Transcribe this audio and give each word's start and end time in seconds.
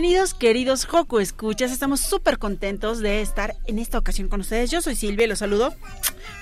Bienvenidos 0.00 0.32
queridos 0.32 0.86
Joco 0.86 1.18
Escuchas, 1.18 1.72
estamos 1.72 1.98
súper 1.98 2.38
contentos 2.38 3.00
de 3.00 3.20
estar 3.20 3.56
en 3.66 3.80
esta 3.80 3.98
ocasión 3.98 4.28
con 4.28 4.42
ustedes. 4.42 4.70
Yo 4.70 4.80
soy 4.80 4.94
Silvia 4.94 5.24
y 5.24 5.28
los 5.28 5.40
saludo 5.40 5.74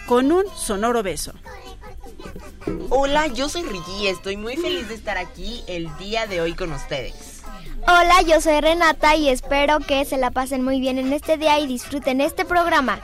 con 0.07 0.31
un 0.31 0.45
sonoro 0.55 1.03
beso. 1.03 1.33
Hola, 2.91 3.29
yo 3.29 3.49
soy 3.49 3.63
Ricky 3.63 3.93
y 4.03 4.09
estoy 4.09 4.37
muy 4.37 4.59
feliz 4.59 4.91
de 4.91 4.95
estar 4.95 5.17
aquí 5.17 5.65
el 5.69 5.89
día 5.97 6.27
de 6.27 6.43
hoy 6.43 6.53
con 6.53 6.71
ustedes. 6.71 7.41
Hola, 7.89 8.21
yo 8.29 8.43
soy 8.43 8.61
Renata 8.61 9.17
y 9.17 9.31
espero 9.31 9.79
que 9.79 10.05
se 10.05 10.19
la 10.19 10.31
pasen 10.31 10.63
muy 10.63 10.79
bien 10.79 10.99
en 10.99 11.15
este 11.15 11.39
día 11.39 11.59
y 11.59 11.67
disfruten 11.67 12.21
este 12.21 12.45
programa. 12.45 13.01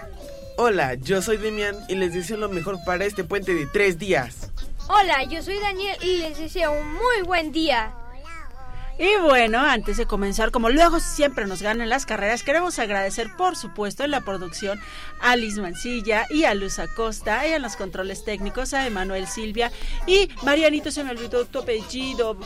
Hola, 0.58 0.96
yo 0.96 1.22
soy 1.22 1.38
Demian 1.38 1.78
y 1.88 1.94
les 1.94 2.12
deseo 2.12 2.36
lo 2.36 2.50
mejor 2.50 2.76
para 2.84 3.06
este 3.06 3.24
puente 3.24 3.54
de 3.54 3.64
tres 3.64 3.98
días. 3.98 4.50
Hola, 4.86 5.24
yo 5.24 5.42
soy 5.42 5.58
Daniel 5.60 5.96
y 6.02 6.18
les 6.18 6.36
deseo 6.36 6.72
un 6.72 6.92
muy 6.92 7.22
buen 7.24 7.52
día. 7.52 7.94
Y 8.98 9.16
bueno, 9.22 9.58
antes 9.58 9.96
de 9.96 10.06
comenzar, 10.06 10.50
como 10.50 10.68
luego 10.68 11.00
siempre 11.00 11.46
nos 11.46 11.62
ganan 11.62 11.88
las 11.88 12.06
carreras, 12.06 12.42
queremos 12.42 12.78
agradecer, 12.78 13.34
por 13.36 13.56
supuesto, 13.56 14.04
en 14.04 14.10
la 14.10 14.20
producción 14.20 14.78
a 15.20 15.34
Liz 15.34 15.58
Mancilla 15.58 16.26
y 16.30 16.44
a 16.44 16.54
Luz 16.54 16.78
Acosta, 16.78 17.46
y 17.46 17.52
en 17.52 17.62
los 17.62 17.76
controles 17.76 18.24
técnicos 18.24 18.74
a 18.74 18.86
Emanuel 18.86 19.26
Silvia 19.26 19.72
y 20.06 20.28
Marianito, 20.42 20.90
se 20.90 21.04
me 21.04 21.10
olvidó 21.10 21.46
tu 21.46 21.60
apellido, 21.60 22.38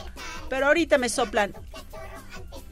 pero 0.48 0.67
ahorita 0.67 0.98
me 0.98 1.08
soplan. 1.08 1.52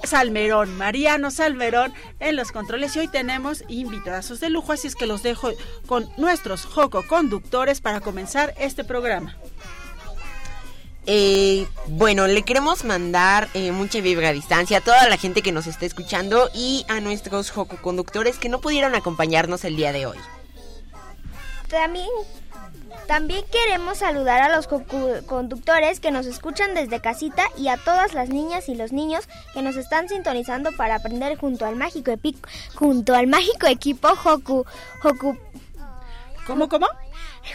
Salmerón, 0.04 0.76
Mariano 0.76 1.30
Salmerón 1.30 1.92
en 2.20 2.36
los 2.36 2.52
controles 2.52 2.94
y 2.94 3.00
hoy 3.00 3.08
tenemos 3.08 3.64
invitados 3.68 4.38
de 4.38 4.50
lujo, 4.50 4.72
así 4.72 4.86
es 4.86 4.94
que 4.94 5.06
los 5.06 5.22
dejo 5.22 5.50
con 5.86 6.08
nuestros 6.18 6.64
Joco 6.66 7.06
conductores 7.06 7.80
para 7.80 8.00
comenzar 8.00 8.54
este 8.58 8.84
programa. 8.84 9.34
Eh, 11.06 11.66
bueno, 11.88 12.26
le 12.26 12.42
queremos 12.42 12.84
mandar 12.84 13.48
eh, 13.52 13.72
mucha 13.72 14.00
vibra 14.00 14.30
a 14.30 14.32
distancia 14.32 14.78
a 14.78 14.80
toda 14.80 15.06
la 15.08 15.18
gente 15.18 15.42
que 15.42 15.52
nos 15.52 15.66
está 15.66 15.84
escuchando 15.84 16.48
y 16.54 16.86
a 16.88 17.00
nuestros 17.00 17.50
Joco 17.50 17.76
conductores 17.82 18.38
que 18.38 18.48
no 18.48 18.60
pudieron 18.60 18.94
acompañarnos 18.94 19.64
el 19.64 19.76
día 19.76 19.92
de 19.92 20.06
hoy. 20.06 20.16
También, 21.68 22.08
también 23.06 23.44
queremos 23.52 23.98
saludar 23.98 24.40
a 24.40 24.56
los 24.56 24.66
conductores 24.66 26.00
que 26.00 26.10
nos 26.10 26.24
escuchan 26.24 26.72
desde 26.72 27.00
casita 27.00 27.44
y 27.58 27.68
a 27.68 27.76
todas 27.76 28.14
las 28.14 28.30
niñas 28.30 28.70
y 28.70 28.74
los 28.74 28.92
niños 28.92 29.28
que 29.52 29.60
nos 29.60 29.76
están 29.76 30.08
sintonizando 30.08 30.72
para 30.72 30.96
aprender 30.96 31.36
junto 31.36 31.66
al 31.66 31.76
mágico 31.76 32.12
epic, 32.12 32.36
junto 32.74 33.14
al 33.14 33.26
mágico 33.26 33.66
equipo 33.66 34.08
Hoku 34.08 34.64
Hoku. 35.02 35.36
¿Cómo 36.46 36.68
cómo? 36.68 36.86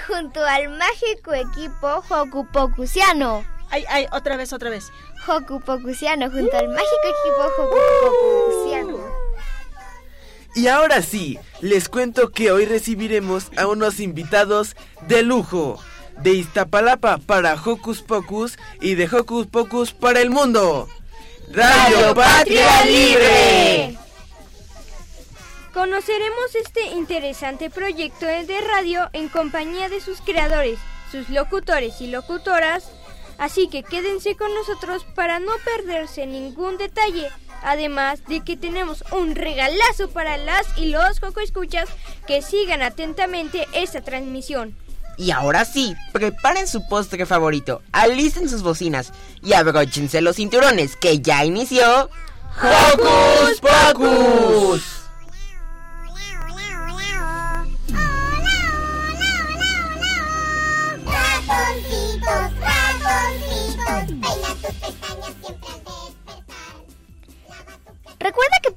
Junto 0.07 0.43
al 0.45 0.69
mágico 0.69 1.33
equipo 1.33 2.03
Hoku 2.09 2.47
Pokusiano. 2.51 3.43
Ay, 3.69 3.85
ay, 3.89 4.07
otra 4.11 4.37
vez, 4.37 4.53
otra 4.53 4.69
vez. 4.69 4.91
Hoku 5.27 5.59
Pokusiano 5.61 6.29
junto 6.29 6.57
al 6.57 6.69
mágico 6.69 7.03
equipo 7.03 7.63
Hoku 7.63 7.75
Pokusiano. 8.01 8.97
Y 10.55 10.67
ahora 10.67 11.01
sí, 11.01 11.37
les 11.61 11.89
cuento 11.89 12.31
que 12.31 12.51
hoy 12.51 12.65
recibiremos 12.65 13.51
a 13.55 13.67
unos 13.67 13.99
invitados 13.99 14.75
de 15.07 15.23
lujo. 15.23 15.79
De 16.21 16.31
Iztapalapa 16.31 17.17
para 17.17 17.53
Hocus 17.53 18.01
Pocus 18.01 18.57
y 18.81 18.95
de 18.95 19.05
Hocus 19.05 19.47
Pocus 19.47 19.93
para 19.93 20.19
el 20.19 20.31
mundo. 20.31 20.89
Radio 21.51 22.13
Patria 22.13 22.85
Libre. 22.85 23.98
Conoceremos 25.79 26.55
este 26.55 26.87
interesante 26.87 27.69
proyecto 27.69 28.25
de 28.25 28.59
radio 28.59 29.09
en 29.13 29.29
compañía 29.29 29.87
de 29.87 30.01
sus 30.01 30.19
creadores, 30.19 30.77
sus 31.09 31.29
locutores 31.29 32.01
y 32.01 32.07
locutoras, 32.07 32.91
así 33.37 33.69
que 33.69 33.83
quédense 33.83 34.35
con 34.35 34.53
nosotros 34.53 35.05
para 35.15 35.39
no 35.39 35.53
perderse 35.63 36.25
ningún 36.25 36.77
detalle. 36.77 37.29
Además 37.63 38.19
de 38.27 38.41
que 38.41 38.57
tenemos 38.57 39.05
un 39.13 39.35
regalazo 39.35 40.09
para 40.09 40.35
las 40.35 40.67
y 40.77 40.87
los 40.87 41.21
Joco 41.21 41.39
Escuchas 41.39 41.87
que 42.27 42.41
sigan 42.41 42.81
atentamente 42.81 43.65
esta 43.71 44.01
transmisión. 44.01 44.75
Y 45.15 45.31
ahora 45.31 45.63
sí, 45.63 45.95
preparen 46.11 46.67
su 46.67 46.85
postre 46.89 47.25
favorito, 47.25 47.81
alisten 47.93 48.49
sus 48.49 48.63
bocinas 48.63 49.13
y 49.41 49.53
abróchense 49.53 50.19
los 50.19 50.35
cinturones 50.35 50.97
que 50.97 51.21
ya 51.21 51.45
inició. 51.45 52.09
¡Hocus 52.57 53.61
Pocus! 53.61 54.98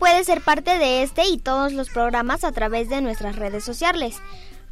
Puedes 0.02 0.26
ser 0.26 0.40
parte 0.40 0.78
de 0.78 1.04
este 1.04 1.26
y 1.26 1.38
todos 1.38 1.72
los 1.72 1.88
programas 1.88 2.42
a 2.42 2.50
través 2.50 2.88
de 2.88 3.00
nuestras 3.00 3.36
redes 3.36 3.62
sociales. 3.62 4.16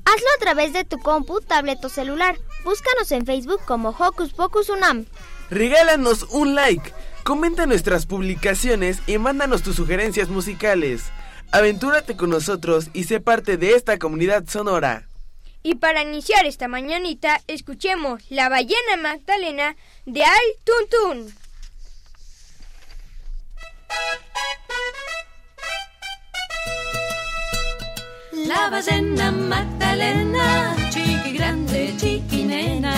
Hazlo 0.04 0.26
a 0.36 0.40
través 0.40 0.72
de 0.72 0.84
tu 0.84 0.98
compu, 0.98 1.40
tablet 1.40 1.84
o 1.84 1.88
celular. 1.88 2.36
Búscanos 2.64 3.12
en 3.12 3.24
Facebook 3.24 3.60
como 3.64 3.90
Hocus 3.90 4.32
Pocus 4.32 4.70
Unam. 4.70 5.06
Regálanos 5.48 6.24
un 6.30 6.56
like, 6.56 6.92
comenta 7.22 7.66
nuestras 7.66 8.06
publicaciones 8.06 8.98
y 9.06 9.18
mándanos 9.18 9.62
tus 9.62 9.76
sugerencias 9.76 10.30
musicales. 10.30 11.04
Aventúrate 11.52 12.16
con 12.16 12.30
nosotros 12.30 12.88
y 12.92 13.04
sé 13.04 13.20
parte 13.20 13.56
de 13.56 13.76
esta 13.76 14.00
comunidad 14.00 14.48
sonora. 14.48 15.06
Y 15.62 15.76
para 15.76 16.02
iniciar 16.02 16.44
esta 16.44 16.66
mañanita, 16.66 17.40
escuchemos 17.46 18.20
La 18.30 18.48
ballena 18.48 18.96
Magdalena 19.00 19.76
de 20.06 20.24
Al 20.24 20.40
Tuntun. 20.64 21.32
La 28.46 28.70
ballena 28.70 29.30
Magdalena, 29.30 30.74
chiqui 30.90 31.32
grande, 31.32 31.94
chiqui 31.98 32.44
nena, 32.44 32.94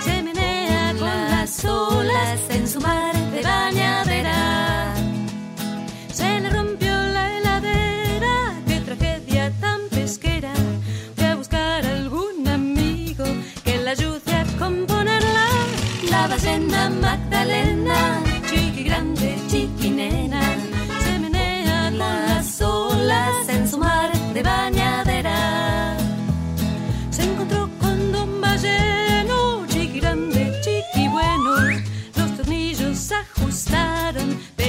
se 0.00 0.22
menea 0.22 0.94
con 0.98 1.30
las 1.30 1.64
olas 1.64 2.40
en 2.50 2.68
su 2.68 2.80
mar 2.80 3.14
de 3.32 3.42
bañadera. 3.42 4.94
Se 6.12 6.40
le 6.40 6.50
rompió 6.50 6.90
la 6.90 7.36
heladera, 7.36 8.54
qué 8.66 8.80
tragedia 8.80 9.50
tan 9.60 9.80
pesquera. 9.90 10.52
Fue 11.16 11.26
a 11.26 11.34
buscar 11.36 11.86
algún 11.86 12.46
amigo 12.48 13.24
que 13.64 13.76
la 13.78 13.92
ayude 13.92 14.34
a 14.34 14.44
componerla. 14.58 15.46
La 16.10 16.26
ballena 16.26 16.90
Magdalena, 16.90 17.29
chiqui 34.12 34.59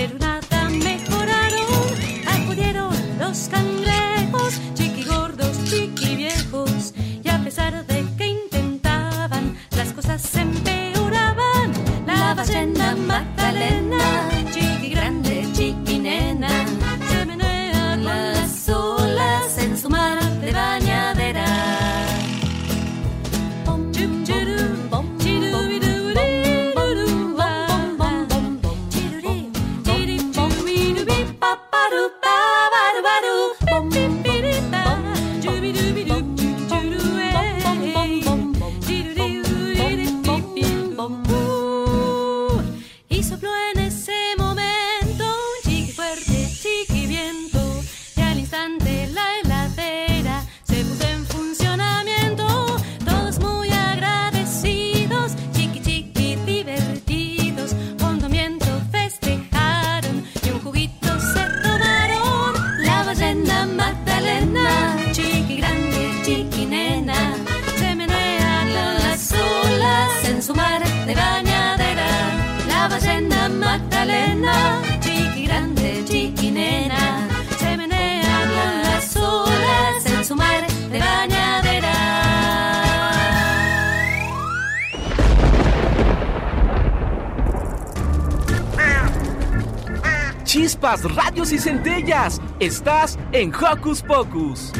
Estás 92.59 93.17
en 93.31 93.55
Hocus 93.55 94.01
Pocus. 94.01 94.73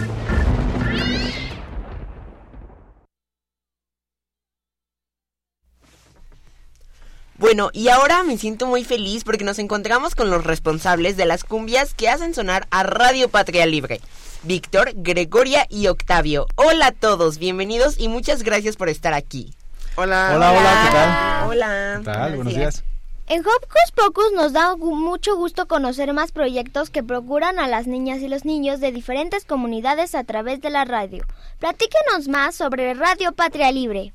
Bueno, 7.38 7.69
y 7.72 7.88
ahora 7.88 8.24
me 8.24 8.38
siento 8.38 8.68
muy 8.68 8.83
feliz 8.83 9.24
porque 9.24 9.45
nos 9.45 9.60
encontramos 9.60 10.13
con 10.13 10.30
los 10.30 10.44
responsables 10.44 11.16
de 11.16 11.25
las 11.25 11.45
cumbias 11.45 11.94
que 11.94 12.10
hacen 12.10 12.33
sonar 12.33 12.68
a 12.69 12.83
Radio 12.83 13.30
Patria 13.30 13.66
Libre. 13.66 14.01
Víctor, 14.44 14.92
Gregoria 14.95 15.66
y 15.69 15.88
Octavio. 15.88 16.48
Hola 16.56 16.88
a 16.88 16.92
todos, 16.92 17.38
bienvenidos 17.38 17.98
y 17.98 18.10
muchas 18.10 18.44
gracias 18.44 18.75
por 18.75 18.89
estar 18.89 19.13
aquí. 19.13 19.54
Hola. 19.95 20.33
Hola, 20.36 20.51
hola, 20.51 20.83
¿qué 20.83 20.92
tal? 20.92 21.48
Hola. 21.48 21.95
¿Qué 22.00 22.04
tal? 22.04 22.36
Buenos 22.36 22.56
días. 22.56 22.83
En 23.31 23.39
Hocus 23.39 23.92
Pocus 23.95 24.33
nos 24.36 24.51
da 24.51 24.75
mucho 24.75 25.38
gusto 25.38 25.66
conocer 25.66 26.12
más 26.12 26.33
proyectos 26.33 26.89
que 26.89 27.01
procuran 27.01 27.60
a 27.60 27.68
las 27.69 27.88
niñas 27.88 28.19
y 28.19 28.28
los 28.28 28.44
niños 28.44 28.81
de 28.81 28.92
diferentes 28.92 29.45
comunidades 29.45 30.16
a 30.16 30.25
través 30.25 30.60
de 30.60 30.69
la 30.69 30.83
radio. 30.83 31.24
Platíquenos 31.57 32.28
más 32.28 32.56
sobre 32.56 32.94
Radio 32.94 33.31
Patria 33.31 33.72
Libre. 33.72 34.12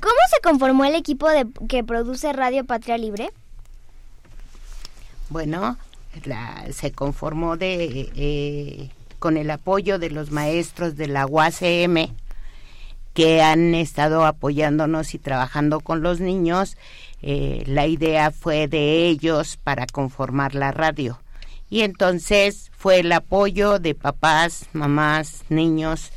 ¿Cómo 0.00 0.16
se 0.34 0.40
conformó 0.42 0.86
el 0.86 0.96
equipo 0.96 1.28
que 1.68 1.84
produce 1.84 2.32
Radio 2.32 2.64
Patria 2.64 2.98
Libre? 2.98 3.30
Bueno, 5.28 5.78
se 6.72 6.90
conformó 6.90 7.56
de 7.56 8.10
eh, 8.16 8.90
con 9.20 9.36
el 9.36 9.52
apoyo 9.52 10.00
de 10.00 10.10
los 10.10 10.32
maestros 10.32 10.96
de 10.96 11.06
la 11.06 11.26
UACM 11.26 12.08
que 13.16 13.40
han 13.40 13.74
estado 13.74 14.26
apoyándonos 14.26 15.14
y 15.14 15.18
trabajando 15.18 15.80
con 15.80 16.02
los 16.02 16.20
niños. 16.20 16.76
Eh, 17.22 17.62
la 17.66 17.86
idea 17.86 18.30
fue 18.30 18.68
de 18.68 19.06
ellos 19.06 19.56
para 19.56 19.86
conformar 19.86 20.54
la 20.54 20.72
radio. 20.72 21.20
Y 21.68 21.82
entonces 21.82 22.70
fue 22.76 23.00
el 23.00 23.10
apoyo 23.12 23.78
de 23.78 23.94
papás, 23.94 24.66
mamás, 24.72 25.44
niños 25.48 26.12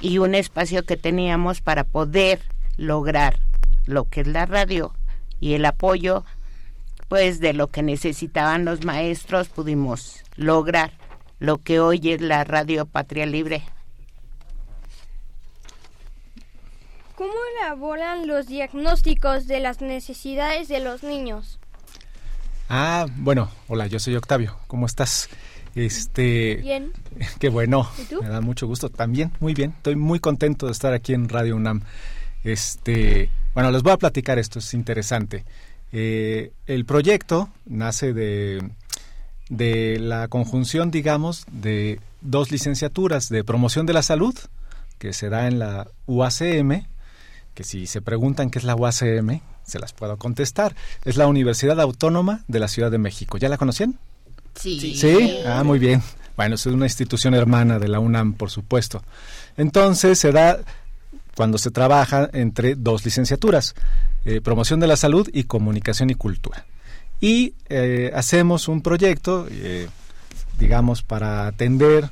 y 0.00 0.18
un 0.18 0.34
espacio 0.34 0.84
que 0.84 0.96
teníamos 0.96 1.60
para 1.60 1.84
poder 1.84 2.40
lograr 2.76 3.38
lo 3.86 4.04
que 4.04 4.22
es 4.22 4.26
la 4.26 4.46
radio 4.46 4.94
y 5.40 5.54
el 5.54 5.66
apoyo 5.66 6.24
pues 7.08 7.40
de 7.40 7.52
lo 7.52 7.66
que 7.66 7.82
necesitaban 7.82 8.64
los 8.64 8.84
maestros 8.84 9.48
pudimos 9.48 10.22
lograr 10.36 10.92
lo 11.40 11.58
que 11.58 11.80
hoy 11.80 12.00
es 12.04 12.20
la 12.20 12.44
Radio 12.44 12.86
Patria 12.86 13.26
Libre. 13.26 13.62
¿Cómo 17.20 17.34
elaboran 17.60 18.26
los 18.26 18.46
diagnósticos 18.46 19.46
de 19.46 19.60
las 19.60 19.82
necesidades 19.82 20.68
de 20.68 20.80
los 20.80 21.02
niños? 21.02 21.58
Ah, 22.70 23.04
bueno, 23.14 23.50
hola, 23.68 23.88
yo 23.88 23.98
soy 23.98 24.16
Octavio. 24.16 24.56
¿Cómo 24.68 24.86
estás? 24.86 25.28
Este, 25.74 26.56
Bien. 26.62 26.92
qué 27.38 27.50
bueno. 27.50 27.86
¿Y 27.98 28.04
tú? 28.04 28.22
Me 28.22 28.28
da 28.30 28.40
mucho 28.40 28.66
gusto 28.66 28.88
también. 28.88 29.32
Muy 29.38 29.52
bien. 29.52 29.74
Estoy 29.76 29.96
muy 29.96 30.18
contento 30.18 30.64
de 30.64 30.72
estar 30.72 30.94
aquí 30.94 31.12
en 31.12 31.28
Radio 31.28 31.56
UNAM. 31.56 31.82
Este, 32.42 33.28
bueno, 33.52 33.70
les 33.70 33.82
voy 33.82 33.92
a 33.92 33.98
platicar 33.98 34.38
esto, 34.38 34.60
es 34.60 34.72
interesante. 34.72 35.44
Eh, 35.92 36.52
el 36.66 36.86
proyecto 36.86 37.50
nace 37.66 38.14
de 38.14 38.66
de 39.50 39.98
la 39.98 40.28
conjunción, 40.28 40.90
digamos, 40.90 41.44
de 41.52 42.00
dos 42.22 42.50
licenciaturas 42.50 43.28
de 43.28 43.44
promoción 43.44 43.84
de 43.84 43.92
la 43.92 44.00
salud 44.00 44.34
que 45.00 45.12
se 45.14 45.30
da 45.30 45.48
en 45.48 45.58
la 45.58 45.88
UACM, 46.06 46.86
que 47.60 47.64
si 47.64 47.86
se 47.86 48.00
preguntan 48.00 48.48
qué 48.48 48.58
es 48.58 48.64
la 48.64 48.74
UACM, 48.74 49.42
se 49.64 49.78
las 49.78 49.92
puedo 49.92 50.16
contestar. 50.16 50.74
Es 51.04 51.18
la 51.18 51.26
Universidad 51.26 51.78
Autónoma 51.78 52.42
de 52.48 52.58
la 52.58 52.68
Ciudad 52.68 52.90
de 52.90 52.96
México. 52.96 53.36
¿Ya 53.36 53.50
la 53.50 53.58
conocían? 53.58 53.98
Sí. 54.54 54.94
Sí, 54.96 55.36
ah, 55.44 55.62
muy 55.62 55.78
bien. 55.78 56.02
Bueno, 56.38 56.54
es 56.54 56.64
una 56.64 56.86
institución 56.86 57.34
hermana 57.34 57.78
de 57.78 57.88
la 57.88 58.00
UNAM, 58.00 58.32
por 58.32 58.50
supuesto. 58.50 59.02
Entonces 59.58 60.18
se 60.18 60.32
da 60.32 60.58
cuando 61.36 61.58
se 61.58 61.70
trabaja 61.70 62.30
entre 62.32 62.76
dos 62.76 63.04
licenciaturas, 63.04 63.74
eh, 64.24 64.40
promoción 64.40 64.80
de 64.80 64.86
la 64.86 64.96
salud 64.96 65.28
y 65.30 65.44
comunicación 65.44 66.08
y 66.08 66.14
cultura. 66.14 66.64
Y 67.20 67.52
eh, 67.68 68.10
hacemos 68.14 68.68
un 68.68 68.80
proyecto, 68.80 69.46
eh, 69.50 69.86
digamos, 70.58 71.02
para 71.02 71.46
atender 71.46 72.08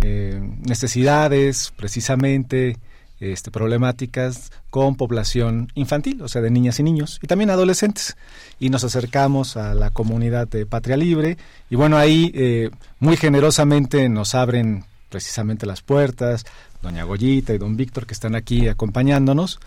eh, 0.00 0.40
necesidades, 0.60 1.72
precisamente, 1.74 2.78
este, 3.22 3.52
problemáticas 3.52 4.50
con 4.68 4.96
población 4.96 5.70
infantil, 5.74 6.20
o 6.22 6.28
sea, 6.28 6.42
de 6.42 6.50
niñas 6.50 6.80
y 6.80 6.82
niños, 6.82 7.20
y 7.22 7.28
también 7.28 7.50
adolescentes. 7.50 8.16
Y 8.58 8.68
nos 8.68 8.82
acercamos 8.82 9.56
a 9.56 9.74
la 9.74 9.90
comunidad 9.90 10.48
de 10.48 10.66
Patria 10.66 10.96
Libre, 10.96 11.38
y 11.70 11.76
bueno, 11.76 11.96
ahí 11.96 12.32
eh, 12.34 12.70
muy 12.98 13.16
generosamente 13.16 14.08
nos 14.08 14.34
abren 14.34 14.84
precisamente 15.08 15.66
las 15.66 15.82
puertas, 15.82 16.44
doña 16.82 17.04
Goyita 17.04 17.54
y 17.54 17.58
don 17.58 17.76
Víctor 17.76 18.06
que 18.06 18.14
están 18.14 18.34
aquí 18.34 18.66
acompañándonos, 18.66 19.60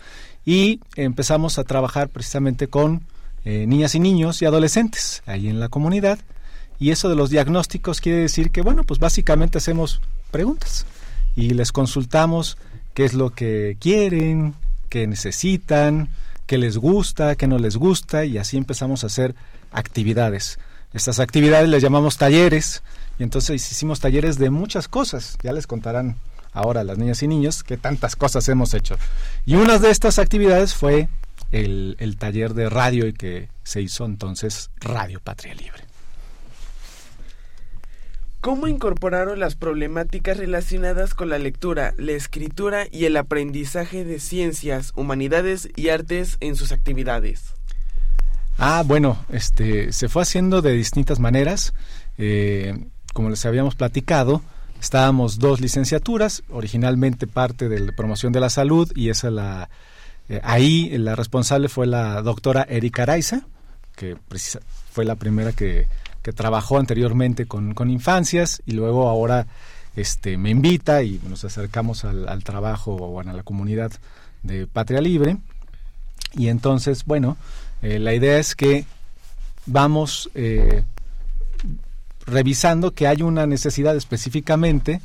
y 0.44 0.80
empezamos 0.94 1.58
a 1.58 1.64
trabajar 1.64 2.10
precisamente 2.10 2.68
con 2.68 3.02
eh, 3.46 3.64
niñas 3.66 3.94
y 3.94 4.00
niños 4.00 4.42
y 4.42 4.44
adolescentes 4.44 5.22
ahí 5.24 5.48
en 5.48 5.60
la 5.60 5.68
comunidad. 5.68 6.18
Y 6.78 6.90
eso 6.90 7.08
de 7.08 7.16
los 7.16 7.30
diagnósticos 7.30 8.02
quiere 8.02 8.18
decir 8.18 8.50
que, 8.50 8.60
bueno, 8.60 8.84
pues 8.84 9.00
básicamente 9.00 9.56
hacemos 9.56 10.02
preguntas 10.30 10.84
y 11.34 11.50
les 11.50 11.72
consultamos 11.72 12.58
qué 12.96 13.04
es 13.04 13.12
lo 13.12 13.28
que 13.28 13.76
quieren, 13.78 14.54
qué 14.88 15.06
necesitan, 15.06 16.08
qué 16.46 16.56
les 16.56 16.78
gusta, 16.78 17.34
qué 17.34 17.46
no 17.46 17.58
les 17.58 17.76
gusta 17.76 18.24
y 18.24 18.38
así 18.38 18.56
empezamos 18.56 19.04
a 19.04 19.08
hacer 19.08 19.34
actividades. 19.70 20.58
Estas 20.94 21.20
actividades 21.20 21.68
les 21.68 21.82
llamamos 21.82 22.16
talleres 22.16 22.82
y 23.18 23.22
entonces 23.22 23.70
hicimos 23.70 24.00
talleres 24.00 24.38
de 24.38 24.48
muchas 24.48 24.88
cosas. 24.88 25.36
Ya 25.42 25.52
les 25.52 25.66
contarán 25.66 26.16
ahora 26.54 26.84
las 26.84 26.96
niñas 26.96 27.22
y 27.22 27.28
niños 27.28 27.62
qué 27.64 27.76
tantas 27.76 28.16
cosas 28.16 28.48
hemos 28.48 28.72
hecho. 28.72 28.96
Y 29.44 29.56
una 29.56 29.78
de 29.78 29.90
estas 29.90 30.18
actividades 30.18 30.72
fue 30.72 31.10
el, 31.52 31.96
el 31.98 32.16
taller 32.16 32.54
de 32.54 32.70
radio 32.70 33.06
y 33.06 33.12
que 33.12 33.50
se 33.62 33.82
hizo 33.82 34.06
entonces 34.06 34.70
Radio 34.80 35.20
Patria 35.20 35.54
Libre. 35.54 35.85
¿Cómo 38.46 38.68
incorporaron 38.68 39.40
las 39.40 39.56
problemáticas 39.56 40.36
relacionadas 40.36 41.14
con 41.14 41.28
la 41.28 41.36
lectura, 41.36 41.94
la 41.98 42.12
escritura 42.12 42.86
y 42.92 43.06
el 43.06 43.16
aprendizaje 43.16 44.04
de 44.04 44.20
ciencias, 44.20 44.92
humanidades 44.94 45.68
y 45.74 45.88
artes 45.88 46.36
en 46.38 46.54
sus 46.54 46.70
actividades? 46.70 47.54
Ah, 48.56 48.84
bueno, 48.86 49.18
este, 49.30 49.90
se 49.92 50.08
fue 50.08 50.22
haciendo 50.22 50.62
de 50.62 50.74
distintas 50.74 51.18
maneras. 51.18 51.74
Eh, 52.18 52.86
como 53.12 53.30
les 53.30 53.44
habíamos 53.44 53.74
platicado, 53.74 54.42
estábamos 54.80 55.40
dos 55.40 55.60
licenciaturas, 55.60 56.44
originalmente 56.48 57.26
parte 57.26 57.68
de 57.68 57.80
la 57.80 57.90
promoción 57.96 58.32
de 58.32 58.38
la 58.38 58.48
salud 58.48 58.88
y 58.94 59.08
esa 59.10 59.28
la 59.32 59.70
eh, 60.28 60.40
ahí 60.44 60.96
la 60.98 61.16
responsable 61.16 61.68
fue 61.68 61.88
la 61.88 62.22
doctora 62.22 62.64
Erika 62.68 63.02
Araiza, 63.02 63.44
que 63.96 64.14
precisa, 64.28 64.60
fue 64.92 65.04
la 65.04 65.16
primera 65.16 65.50
que, 65.50 65.88
que 66.26 66.32
trabajó 66.32 66.80
anteriormente 66.80 67.46
con, 67.46 67.72
con, 67.72 67.88
infancias 67.88 68.60
y 68.66 68.72
luego 68.72 69.08
ahora 69.08 69.46
este, 69.94 70.36
me 70.36 70.50
invita 70.50 71.04
y 71.04 71.20
nos 71.28 71.44
acercamos 71.44 72.04
al, 72.04 72.42
trabajo 72.42 72.96
bueno, 72.96 73.30
a 73.30 73.34
la 73.34 73.44
comunidad 73.44 73.92
de 74.42 74.66
Patria 74.66 75.00
Libre. 75.00 75.36
Y 76.32 76.48
entonces, 76.48 77.04
bueno, 77.04 77.36
eh, 77.80 78.00
la 78.00 78.12
idea 78.12 78.40
es 78.40 78.56
que 78.56 78.86
vamos 79.66 80.28
eh, 80.34 80.82
revisando 82.26 82.90
que 82.90 83.06
hay 83.06 83.22
una 83.22 83.46
necesidad 83.46 83.94
específicamente 83.94 85.00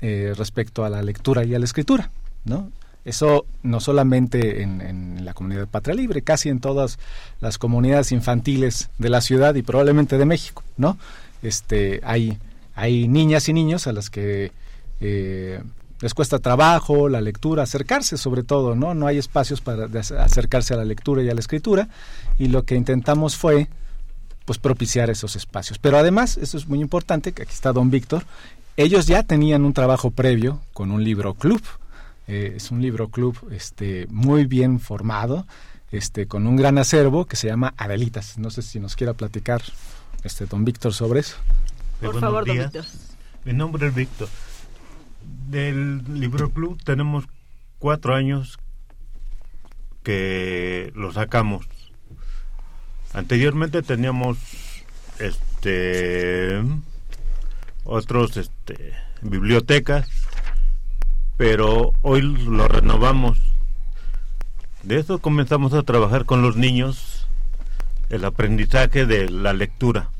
eh, 0.00 0.34
respecto 0.36 0.84
a 0.84 0.90
la 0.90 1.02
lectura 1.02 1.44
y 1.44 1.54
a 1.54 1.60
la 1.60 1.66
escritura, 1.66 2.10
¿no? 2.44 2.72
Eso 3.04 3.46
no 3.62 3.80
solamente 3.80 4.62
en, 4.62 5.24
la 5.24 5.34
comunidad 5.34 5.68
Patria 5.68 5.94
Libre, 5.94 6.22
casi 6.22 6.48
en 6.48 6.60
todas 6.60 6.98
las 7.40 7.58
comunidades 7.58 8.12
infantiles 8.12 8.90
de 8.98 9.10
la 9.10 9.20
ciudad 9.20 9.54
y 9.54 9.62
probablemente 9.62 10.18
de 10.18 10.24
México, 10.24 10.62
¿no? 10.76 10.98
Este, 11.42 12.00
hay, 12.04 12.38
hay 12.74 13.08
niñas 13.08 13.48
y 13.48 13.52
niños 13.52 13.86
a 13.86 13.92
las 13.92 14.10
que 14.10 14.52
eh, 15.00 15.62
les 16.00 16.14
cuesta 16.14 16.38
trabajo 16.38 17.08
la 17.08 17.20
lectura, 17.20 17.62
acercarse 17.62 18.16
sobre 18.16 18.42
todo, 18.42 18.74
¿no? 18.74 18.94
No 18.94 19.06
hay 19.06 19.18
espacios 19.18 19.60
para 19.60 19.88
acercarse 20.18 20.74
a 20.74 20.78
la 20.78 20.84
lectura 20.84 21.22
y 21.22 21.30
a 21.30 21.34
la 21.34 21.40
escritura 21.40 21.88
y 22.38 22.48
lo 22.48 22.64
que 22.64 22.74
intentamos 22.74 23.36
fue 23.36 23.68
pues 24.44 24.58
propiciar 24.58 25.10
esos 25.10 25.36
espacios. 25.36 25.78
Pero 25.78 25.98
además, 25.98 26.36
eso 26.36 26.58
es 26.58 26.68
muy 26.68 26.80
importante, 26.80 27.32
que 27.32 27.42
aquí 27.42 27.52
está 27.52 27.72
don 27.72 27.90
Víctor, 27.90 28.24
ellos 28.76 29.06
ya 29.06 29.22
tenían 29.22 29.64
un 29.64 29.72
trabajo 29.72 30.10
previo 30.10 30.60
con 30.72 30.90
un 30.90 31.04
libro 31.04 31.34
club, 31.34 31.62
eh, 32.26 32.54
es 32.56 32.70
un 32.70 32.80
libro 32.80 33.08
club 33.08 33.36
este, 33.52 34.06
muy 34.10 34.46
bien 34.46 34.80
formado. 34.80 35.46
este, 35.94 36.26
con 36.26 36.46
un 36.46 36.56
gran 36.56 36.78
acervo 36.78 37.26
que 37.26 37.36
se 37.36 37.46
llama 37.46 37.72
Adelitas. 37.76 38.36
No 38.38 38.50
sé 38.50 38.62
si 38.62 38.80
nos 38.80 38.96
quiera 38.96 39.14
platicar 39.14 39.62
este 40.24 40.46
don 40.46 40.64
Víctor 40.64 40.92
sobre 40.92 41.20
eso. 41.20 41.36
Por 42.00 42.18
favor, 42.18 42.44
don 42.44 42.58
Víctor. 42.58 42.84
Mi 43.44 43.52
nombre 43.52 43.86
es 43.86 43.94
Víctor. 43.94 44.28
Del 45.48 46.02
Libro 46.20 46.50
Club 46.50 46.82
tenemos 46.82 47.24
cuatro 47.78 48.14
años 48.14 48.58
que 50.02 50.92
lo 50.94 51.12
sacamos. 51.12 51.66
Anteriormente 53.12 53.82
teníamos 53.82 54.38
este 55.20 56.60
otros 57.84 58.36
este 58.36 58.94
bibliotecas, 59.22 60.08
pero 61.36 61.92
hoy 62.02 62.22
lo 62.22 62.68
renovamos. 62.68 63.38
De 64.82 64.98
eso 64.98 65.18
comenzamos 65.18 65.72
a 65.72 65.82
trabajar 65.82 66.24
con 66.24 66.42
los 66.42 66.56
niños 66.56 67.26
el 68.10 68.24
aprendizaje 68.24 69.06
de 69.06 69.30
la 69.30 69.52
lectura. 69.52 70.10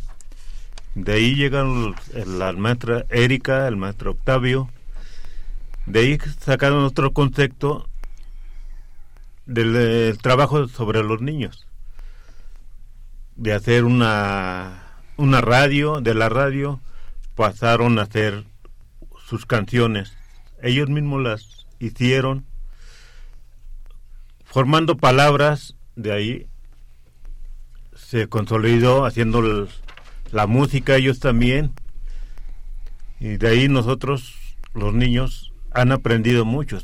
De 0.94 1.14
ahí 1.14 1.34
llegan 1.34 1.94
la 2.26 2.52
maestra 2.52 3.04
Erika, 3.10 3.68
el 3.68 3.76
maestro 3.76 4.12
Octavio. 4.12 4.68
De 5.86 6.00
ahí 6.00 6.18
sacaron 6.40 6.84
otro 6.84 7.12
concepto 7.12 7.88
del, 9.46 10.16
trabajo 10.22 10.68
sobre 10.68 11.02
los 11.02 11.20
niños. 11.20 11.66
De 13.36 13.52
hacer 13.52 13.84
una, 13.84 15.00
una 15.16 15.40
radio, 15.40 16.00
de 16.00 16.14
la 16.14 16.28
radio 16.28 16.80
pasaron 17.34 17.98
a 17.98 18.02
hacer 18.02 18.44
sus 19.26 19.46
canciones. 19.46 20.16
Ellos 20.62 20.88
mismos 20.88 21.22
las 21.22 21.66
hicieron, 21.78 22.46
formando 24.44 24.96
palabras, 24.96 25.76
de 25.96 26.12
ahí 26.12 26.46
se 27.94 28.28
consolidó 28.28 29.04
haciendo 29.04 29.68
la 30.30 30.46
música 30.46 30.96
ellos 30.96 31.20
también. 31.20 31.72
Y 33.20 33.36
de 33.36 33.48
ahí 33.48 33.68
nosotros, 33.68 34.34
los 34.74 34.94
niños, 34.94 35.52
han 35.72 35.92
aprendido 35.92 36.44
mucho. 36.44 36.80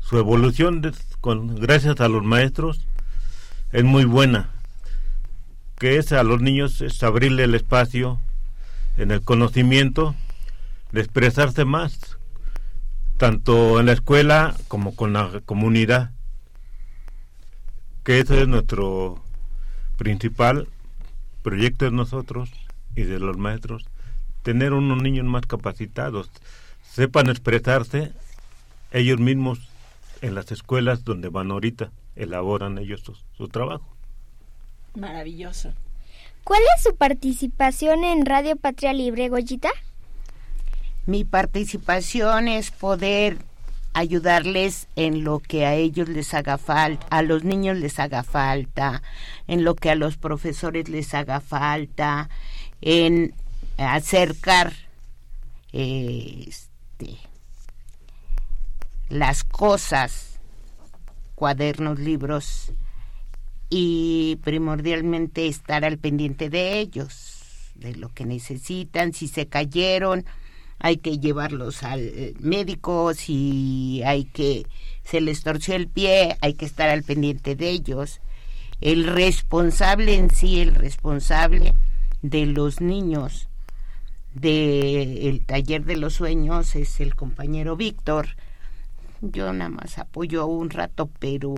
Su 0.00 0.18
evolución, 0.18 0.82
con, 1.20 1.56
gracias 1.56 2.00
a 2.00 2.08
los 2.08 2.22
maestros, 2.24 2.86
es 3.72 3.84
muy 3.84 4.04
buena. 4.04 4.50
Que 5.78 5.96
es 5.96 6.12
a 6.12 6.22
los 6.22 6.40
niños 6.40 6.80
es 6.80 7.02
abrirle 7.02 7.44
el 7.44 7.54
espacio 7.54 8.20
en 8.96 9.10
el 9.10 9.22
conocimiento 9.22 10.14
de 10.92 11.00
expresarse 11.00 11.64
más, 11.64 12.13
tanto 13.16 13.80
en 13.80 13.86
la 13.86 13.92
escuela 13.92 14.56
como 14.68 14.94
con 14.94 15.12
la 15.12 15.40
comunidad. 15.44 16.10
Que 18.02 18.20
ese 18.20 18.42
es 18.42 18.48
nuestro 18.48 19.22
principal 19.96 20.68
proyecto 21.42 21.84
de 21.84 21.90
nosotros 21.90 22.50
y 22.96 23.02
de 23.02 23.18
los 23.18 23.36
maestros, 23.36 23.86
tener 24.42 24.72
unos 24.72 25.02
niños 25.02 25.26
más 25.26 25.46
capacitados, 25.46 26.30
sepan 26.82 27.28
expresarse 27.28 28.12
ellos 28.92 29.20
mismos 29.20 29.60
en 30.22 30.34
las 30.34 30.50
escuelas 30.52 31.04
donde 31.04 31.28
van 31.28 31.50
ahorita, 31.50 31.90
elaboran 32.16 32.78
ellos 32.78 33.02
su, 33.36 33.48
trabajo. 33.48 33.86
Maravilloso. 34.94 35.72
¿Cuál 36.44 36.62
es 36.76 36.82
su 36.82 36.96
participación 36.96 38.04
en 38.04 38.24
Radio 38.24 38.56
Patria 38.56 38.92
Libre, 38.92 39.28
Goyita? 39.28 39.70
Mi 41.06 41.24
participación 41.24 42.48
es 42.48 42.70
poder 42.70 43.38
ayudarles 43.92 44.88
en 44.96 45.22
lo 45.22 45.38
que 45.38 45.66
a 45.66 45.74
ellos 45.74 46.08
les 46.08 46.34
haga 46.34 46.58
falta, 46.58 47.06
a 47.10 47.22
los 47.22 47.44
niños 47.44 47.76
les 47.76 47.98
haga 47.98 48.22
falta, 48.22 49.02
en 49.46 49.64
lo 49.64 49.74
que 49.76 49.90
a 49.90 49.94
los 49.94 50.16
profesores 50.16 50.88
les 50.88 51.14
haga 51.14 51.40
falta, 51.40 52.28
en 52.80 53.34
acercar 53.76 54.72
este, 55.72 57.18
las 59.08 59.44
cosas, 59.44 60.40
cuadernos, 61.34 61.98
libros, 61.98 62.72
y 63.70 64.38
primordialmente 64.42 65.48
estar 65.48 65.84
al 65.84 65.98
pendiente 65.98 66.48
de 66.48 66.78
ellos, 66.78 67.72
de 67.74 67.94
lo 67.94 68.08
que 68.08 68.24
necesitan, 68.24 69.12
si 69.12 69.28
se 69.28 69.46
cayeron, 69.46 70.24
hay 70.78 70.98
que 70.98 71.18
llevarlos 71.18 71.82
al 71.82 72.34
médico, 72.40 73.14
si 73.14 74.02
hay 74.04 74.24
que 74.24 74.66
se 75.04 75.20
les 75.20 75.42
torció 75.42 75.74
el 75.74 75.88
pie, 75.88 76.36
hay 76.40 76.54
que 76.54 76.64
estar 76.64 76.88
al 76.88 77.02
pendiente 77.02 77.56
de 77.56 77.70
ellos. 77.70 78.20
El 78.80 79.06
responsable 79.06 80.14
en 80.14 80.30
sí, 80.30 80.60
el 80.60 80.74
responsable 80.74 81.74
de 82.22 82.46
los 82.46 82.80
niños 82.80 83.48
del 84.34 85.44
taller 85.46 85.84
de 85.84 85.96
los 85.96 86.14
sueños 86.14 86.74
es 86.74 87.00
el 87.00 87.14
compañero 87.14 87.76
Víctor. 87.76 88.28
Yo 89.20 89.52
nada 89.52 89.70
más 89.70 89.98
apoyo 89.98 90.46
un 90.46 90.70
rato, 90.70 91.08
pero 91.18 91.54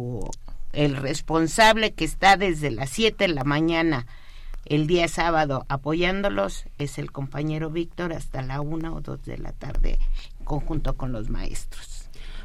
el 0.73 0.97
responsable 0.97 1.95
que 1.95 2.05
está 2.05 2.37
desde 2.37 2.71
las 2.71 2.91
7 2.91 3.29
de 3.29 3.35
la 3.35 3.45
mañana 3.45 4.07
el 4.67 4.87
día 4.87 5.09
sábado 5.09 5.65
apoyándolos 5.69 6.65
es 6.79 6.99
el 6.99 7.13
compañero 7.13 7.71
Víctor 7.71 8.13
hasta 8.13 8.43
la 8.43 8.61
una 8.61 8.93
o 8.93 9.01
dos 9.01 9.25
de 9.25 9.39
la 9.39 9.53
tarde, 9.53 9.99
conjunto 10.45 10.97
con 10.97 11.13
los 11.13 11.31
maestros. 11.31 11.96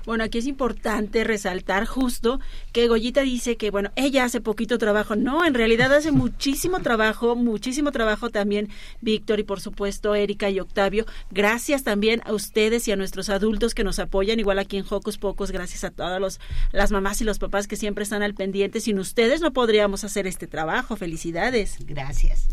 Bueno, 0.06 0.24
aquí 0.24 0.40
es 0.40 0.48
importante 0.48 1.24
resaltar 1.24 1.86
justo 1.86 2.40
que 2.72 2.88
Goyita 2.88 3.22
dice 3.22 3.58
que, 3.58 3.72
bueno, 3.72 3.92
ella 3.96 4.24
hace 4.24 4.42
poquito 4.42 4.78
trabajo. 4.78 5.16
No, 5.16 5.46
en 5.46 5.54
realidad 5.54 5.94
hace 5.94 6.12
muchísimo 6.12 6.80
trabajo, 6.82 7.36
muchísimo 7.36 7.92
trabajo 7.92 8.30
también 8.30 8.70
Víctor 9.02 9.40
y 9.40 9.44
por 9.44 9.62
supuesto 9.62 10.16
Erika 10.16 10.50
y 10.50 10.60
Octavio. 10.60 11.06
Gracias 11.30 11.84
también 11.84 12.22
a 12.26 12.34
ustedes 12.34 12.88
y 12.88 12.92
a 12.92 12.96
nuestros 12.96 13.30
adultos 13.30 13.76
que 13.76 13.84
nos 13.84 14.00
apoyan, 14.00 14.40
igual 14.40 14.60
aquí 14.60 14.78
en 14.78 14.86
Hocus 14.90 15.18
Pocos, 15.18 15.52
gracias 15.52 15.84
a 15.84 15.92
todas 15.92 16.20
los, 16.20 16.40
las 16.72 16.92
mamás 16.92 17.22
y 17.22 17.24
los 17.24 17.40
papás 17.40 17.68
que 17.68 17.76
siempre 17.76 18.04
están 18.04 18.24
al 18.24 18.34
pendiente. 18.34 18.80
Sin 18.80 19.00
ustedes 19.00 19.42
no 19.42 19.52
podríamos 19.54 20.04
hacer 20.04 20.28
este 20.28 20.48
trabajo. 20.48 20.96
Felicidades. 20.96 21.78
Gracias. 21.86 22.48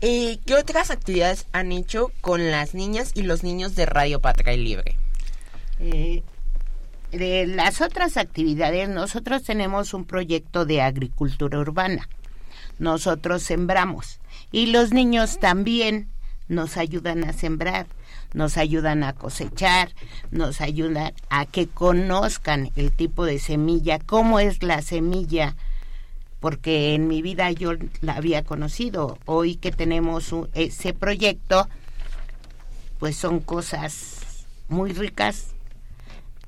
Eh, 0.00 0.38
¿Qué 0.44 0.54
otras 0.54 0.90
actividades 0.90 1.46
han 1.52 1.72
hecho 1.72 2.10
con 2.20 2.50
las 2.50 2.74
niñas 2.74 3.12
y 3.14 3.22
los 3.22 3.42
niños 3.42 3.74
de 3.74 3.86
Radio 3.86 4.20
Patria 4.20 4.56
Libre? 4.56 4.96
Eh, 5.80 6.22
de 7.18 7.46
las 7.46 7.80
otras 7.80 8.16
actividades, 8.16 8.88
nosotros 8.88 9.42
tenemos 9.42 9.94
un 9.94 10.04
proyecto 10.04 10.64
de 10.64 10.82
agricultura 10.82 11.58
urbana. 11.58 12.08
Nosotros 12.78 13.42
sembramos 13.42 14.20
y 14.50 14.66
los 14.66 14.92
niños 14.92 15.38
también 15.38 16.08
nos 16.48 16.76
ayudan 16.76 17.24
a 17.24 17.32
sembrar, 17.32 17.86
nos 18.32 18.56
ayudan 18.56 19.04
a 19.04 19.12
cosechar, 19.12 19.92
nos 20.30 20.60
ayudan 20.60 21.12
a 21.30 21.46
que 21.46 21.68
conozcan 21.68 22.70
el 22.76 22.92
tipo 22.92 23.24
de 23.24 23.38
semilla, 23.38 23.98
cómo 23.98 24.40
es 24.40 24.62
la 24.62 24.82
semilla, 24.82 25.54
porque 26.40 26.94
en 26.94 27.06
mi 27.08 27.22
vida 27.22 27.50
yo 27.52 27.72
la 28.00 28.14
había 28.14 28.42
conocido. 28.42 29.18
Hoy 29.24 29.56
que 29.56 29.72
tenemos 29.72 30.34
ese 30.52 30.92
proyecto, 30.92 31.68
pues 32.98 33.16
son 33.16 33.40
cosas 33.40 34.46
muy 34.68 34.92
ricas 34.92 35.53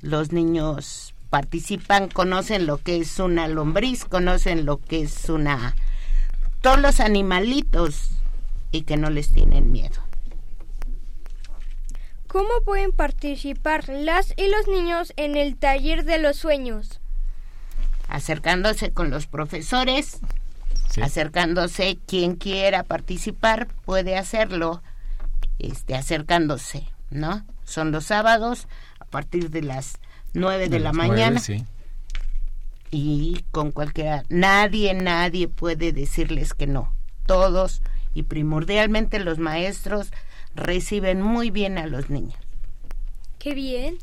los 0.06 0.32
niños 0.32 1.14
participan, 1.30 2.08
conocen 2.08 2.66
lo 2.66 2.78
que 2.78 2.98
es 2.98 3.18
una 3.18 3.48
lombriz, 3.48 4.04
conocen 4.04 4.64
lo 4.64 4.78
que 4.78 5.02
es 5.02 5.28
una... 5.28 5.74
todos 6.62 6.78
los 6.80 7.00
animalitos 7.00 8.10
y 8.70 8.82
que 8.82 8.96
no 8.96 9.10
les 9.10 9.32
tienen 9.32 9.72
miedo. 9.72 10.00
¿Cómo 12.28 12.60
pueden 12.64 12.92
participar 12.92 13.88
las 13.88 14.32
y 14.36 14.48
los 14.48 14.68
niños 14.68 15.12
en 15.16 15.36
el 15.36 15.56
taller 15.56 16.04
de 16.04 16.18
los 16.18 16.36
sueños? 16.36 17.00
Acercándose 18.08 18.92
con 18.92 19.10
los 19.10 19.26
profesores, 19.26 20.20
acercándose 21.02 21.98
quien 22.06 22.36
quiera 22.36 22.84
participar 22.84 23.68
puede 23.84 24.16
hacerlo, 24.16 24.82
este, 25.58 25.94
acercándose, 25.94 26.86
¿no? 27.10 27.44
Son 27.64 27.90
los 27.90 28.04
sábados 28.04 28.68
a 29.06 29.10
partir 29.10 29.50
de 29.50 29.62
las 29.62 29.98
9 30.34 30.68
de, 30.68 30.80
la 30.80 30.92
mañana. 30.92 31.40
Y 32.90 33.44
con 33.50 33.72
cualquiera, 33.72 34.24
nadie, 34.28 34.94
nadie 34.94 35.48
puede 35.48 35.92
decirles 35.92 36.54
que 36.54 36.66
no. 36.66 36.92
Todos 37.26 37.82
y 38.14 38.22
primordialmente 38.22 39.18
los 39.18 39.38
maestros 39.38 40.10
reciben 40.54 41.20
muy 41.20 41.50
bien 41.50 41.78
a 41.78 41.86
los 41.86 42.10
niños. 42.10 42.38
Qué 43.38 43.54
bien. 43.54 43.98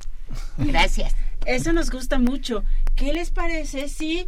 Gracias. 0.58 1.16
Eso 1.46 1.74
nos 1.74 1.90
gusta 1.90 2.20
mucho. 2.20 2.64
¿Qué 2.96 3.12
les 3.14 3.32
parece 3.32 3.90
si 3.90 4.28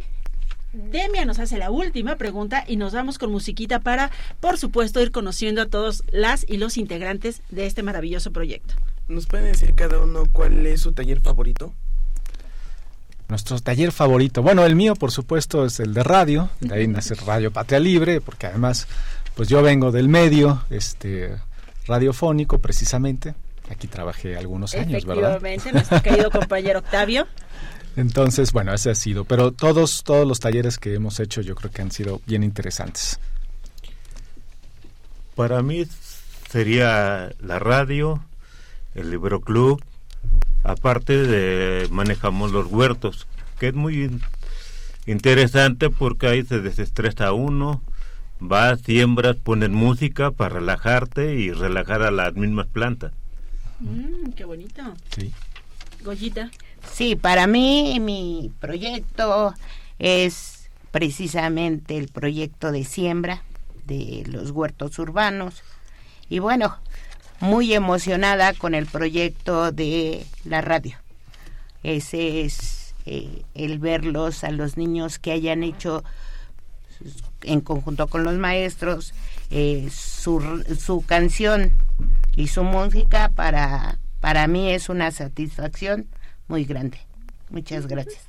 Demia 0.72 1.24
nos 1.24 1.38
hace 1.38 1.56
la 1.56 1.70
última 1.70 2.16
pregunta 2.16 2.64
y 2.66 2.76
nos 2.76 2.92
vamos 2.92 3.18
con 3.18 3.30
musiquita 3.30 3.80
para, 3.80 4.10
por 4.40 4.58
supuesto, 4.58 5.00
ir 5.00 5.10
conociendo 5.10 5.62
a 5.62 5.66
todos 5.66 6.02
las 6.10 6.44
y 6.48 6.58
los 6.58 6.76
integrantes 6.76 7.42
de 7.50 7.66
este 7.66 7.82
maravilloso 7.82 8.32
proyecto? 8.32 8.74
¿Nos 9.08 9.26
pueden 9.26 9.46
decir 9.46 9.74
cada 9.74 9.98
uno 9.98 10.24
cuál 10.32 10.66
es 10.66 10.80
su 10.80 10.92
taller 10.92 11.20
favorito? 11.20 11.72
nuestro 13.28 13.58
taller 13.60 13.92
favorito. 13.92 14.42
Bueno, 14.42 14.64
el 14.64 14.76
mío, 14.76 14.94
por 14.94 15.10
supuesto, 15.10 15.64
es 15.64 15.80
el 15.80 15.94
de 15.94 16.02
radio. 16.02 16.50
De 16.60 16.74
ahí 16.74 16.86
nace 16.86 17.14
Radio 17.14 17.50
Patria 17.50 17.80
Libre, 17.80 18.20
porque 18.20 18.46
además, 18.46 18.86
pues 19.34 19.48
yo 19.48 19.62
vengo 19.62 19.90
del 19.90 20.08
medio, 20.08 20.64
este, 20.70 21.36
radiofónico, 21.86 22.58
precisamente. 22.58 23.34
Aquí 23.70 23.88
trabajé 23.88 24.36
algunos 24.36 24.74
años, 24.74 25.04
¿verdad? 25.04 25.36
Efectivamente, 25.36 25.72
nuestro 25.72 26.02
querido 26.02 26.30
compañero 26.30 26.78
Octavio. 26.78 27.26
Entonces, 27.96 28.52
bueno, 28.52 28.72
ese 28.74 28.90
ha 28.90 28.94
sido. 28.94 29.24
Pero 29.24 29.52
todos, 29.52 30.04
todos 30.04 30.26
los 30.26 30.38
talleres 30.38 30.78
que 30.78 30.94
hemos 30.94 31.18
hecho, 31.18 31.40
yo 31.40 31.54
creo 31.54 31.70
que 31.70 31.82
han 31.82 31.90
sido 31.90 32.20
bien 32.26 32.44
interesantes. 32.44 33.18
Para 35.34 35.62
mí 35.62 35.86
sería 36.50 37.30
la 37.40 37.58
radio, 37.58 38.22
el 38.96 39.10
libro 39.10 39.40
club, 39.40 39.82
aparte 40.64 41.22
de 41.22 41.88
manejamos 41.90 42.50
los 42.50 42.66
huertos, 42.66 43.26
que 43.58 43.68
es 43.68 43.74
muy 43.74 44.10
interesante 45.06 45.90
porque 45.90 46.26
ahí 46.26 46.44
se 46.44 46.60
desestresa 46.60 47.32
uno, 47.32 47.82
va, 48.40 48.76
siembras, 48.76 49.36
ponen 49.36 49.72
música 49.72 50.30
para 50.30 50.56
relajarte 50.56 51.34
y 51.34 51.52
relajar 51.52 52.02
a 52.02 52.10
las 52.10 52.34
mismas 52.34 52.66
plantas. 52.66 53.12
Mm, 53.80 54.32
qué 54.32 54.44
bonito. 54.44 54.82
Sí. 55.14 55.32
Goyita. 56.02 56.50
Sí, 56.90 57.16
para 57.16 57.46
mí 57.46 57.98
mi 58.00 58.50
proyecto 58.60 59.54
es 59.98 60.68
precisamente 60.90 61.98
el 61.98 62.08
proyecto 62.08 62.72
de 62.72 62.84
siembra 62.84 63.42
de 63.86 64.24
los 64.26 64.50
huertos 64.50 64.98
urbanos. 64.98 65.62
Y 66.28 66.38
bueno, 66.38 66.76
muy 67.40 67.74
emocionada 67.74 68.52
con 68.54 68.74
el 68.74 68.86
proyecto 68.86 69.72
de 69.72 70.26
la 70.44 70.60
radio. 70.60 70.96
Ese 71.82 72.42
es 72.42 72.94
eh, 73.04 73.42
el 73.54 73.78
verlos 73.78 74.44
a 74.44 74.50
los 74.50 74.76
niños 74.76 75.18
que 75.18 75.32
hayan 75.32 75.62
hecho 75.62 76.02
en 77.42 77.60
conjunto 77.60 78.06
con 78.06 78.24
los 78.24 78.34
maestros 78.34 79.12
eh, 79.50 79.88
su, 79.92 80.64
su 80.78 81.04
canción 81.06 81.70
y 82.34 82.48
su 82.48 82.64
música 82.64 83.28
para, 83.28 83.98
para 84.20 84.46
mí 84.46 84.70
es 84.70 84.88
una 84.88 85.10
satisfacción 85.10 86.06
muy 86.48 86.64
grande. 86.64 86.98
Muchas 87.50 87.86
gracias. 87.86 88.22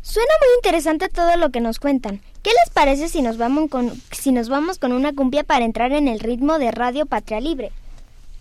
Suena 0.00 0.32
muy 0.40 0.54
interesante 0.56 1.08
todo 1.08 1.36
lo 1.36 1.50
que 1.50 1.60
nos 1.60 1.78
cuentan. 1.78 2.20
¿Qué 2.42 2.50
les 2.50 2.72
parece 2.72 3.08
si 3.08 3.20
nos 3.20 3.36
vamos 3.36 3.68
con, 3.68 3.92
si 4.12 4.32
nos 4.32 4.48
vamos 4.48 4.78
con 4.78 4.92
una 4.92 5.12
cumbia 5.12 5.44
para 5.44 5.64
entrar 5.64 5.92
en 5.92 6.08
el 6.08 6.20
ritmo 6.20 6.58
de 6.58 6.70
Radio 6.70 7.04
Patria 7.04 7.40
Libre? 7.40 7.72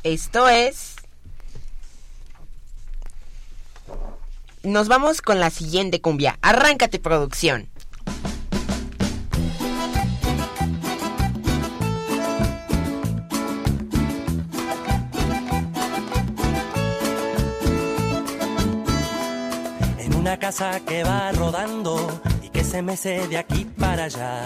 Esto 0.08 0.48
es... 0.48 0.96
Nos 4.64 4.88
vamos 4.88 5.22
con 5.22 5.42
la 5.42 5.50
siguiente 5.50 6.00
cumbia. 6.00 6.40
Arráncate 6.42 6.98
producción. 6.98 7.68
En 20.00 20.16
una 20.16 20.40
casa 20.40 20.80
que 20.86 21.04
va 21.04 21.34
rodando 21.34 22.22
y 22.42 22.48
que 22.48 22.64
se 22.64 22.82
mece 22.82 23.28
de 23.28 23.38
aquí 23.38 23.66
para 23.78 24.06
allá. 24.06 24.46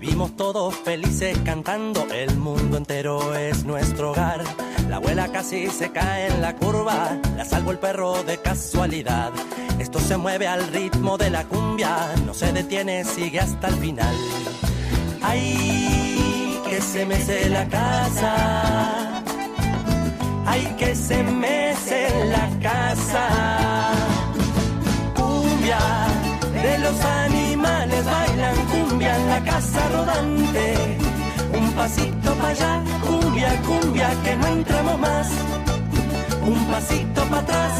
Vivimos 0.00 0.34
todos 0.34 0.74
felices 0.76 1.36
cantando, 1.44 2.06
el 2.10 2.34
mundo 2.38 2.78
entero 2.78 3.34
es 3.34 3.64
nuestro 3.64 4.12
hogar. 4.12 4.42
La 4.88 4.96
abuela 4.96 5.30
casi 5.30 5.66
se 5.66 5.92
cae 5.92 6.28
en 6.28 6.40
la 6.40 6.56
curva, 6.56 7.18
la 7.36 7.44
salvo 7.44 7.70
el 7.70 7.78
perro 7.78 8.22
de 8.22 8.38
casualidad. 8.38 9.30
Esto 9.78 10.00
se 10.00 10.16
mueve 10.16 10.48
al 10.48 10.66
ritmo 10.68 11.18
de 11.18 11.28
la 11.28 11.44
cumbia, 11.44 12.14
no 12.24 12.32
se 12.32 12.50
detiene, 12.50 13.04
sigue 13.04 13.40
hasta 13.40 13.68
el 13.68 13.74
final. 13.74 14.14
Ay, 15.20 16.58
que 16.66 16.80
se 16.80 17.04
mece 17.04 17.50
la 17.50 17.68
casa. 17.68 19.22
Ay, 20.46 20.76
que 20.78 20.94
se 20.94 21.22
mece 21.22 22.08
la 22.24 22.48
casa. 22.62 23.39
Un 30.22 31.72
pasito 31.74 32.34
para 32.34 32.48
allá, 32.48 32.84
cumbia, 33.06 33.62
cumbia, 33.62 34.10
que 34.22 34.36
no 34.36 34.46
entramos 34.48 34.98
más. 34.98 35.28
Un 36.42 36.66
pasito 36.66 37.24
para 37.24 37.38
atrás. 37.38 37.72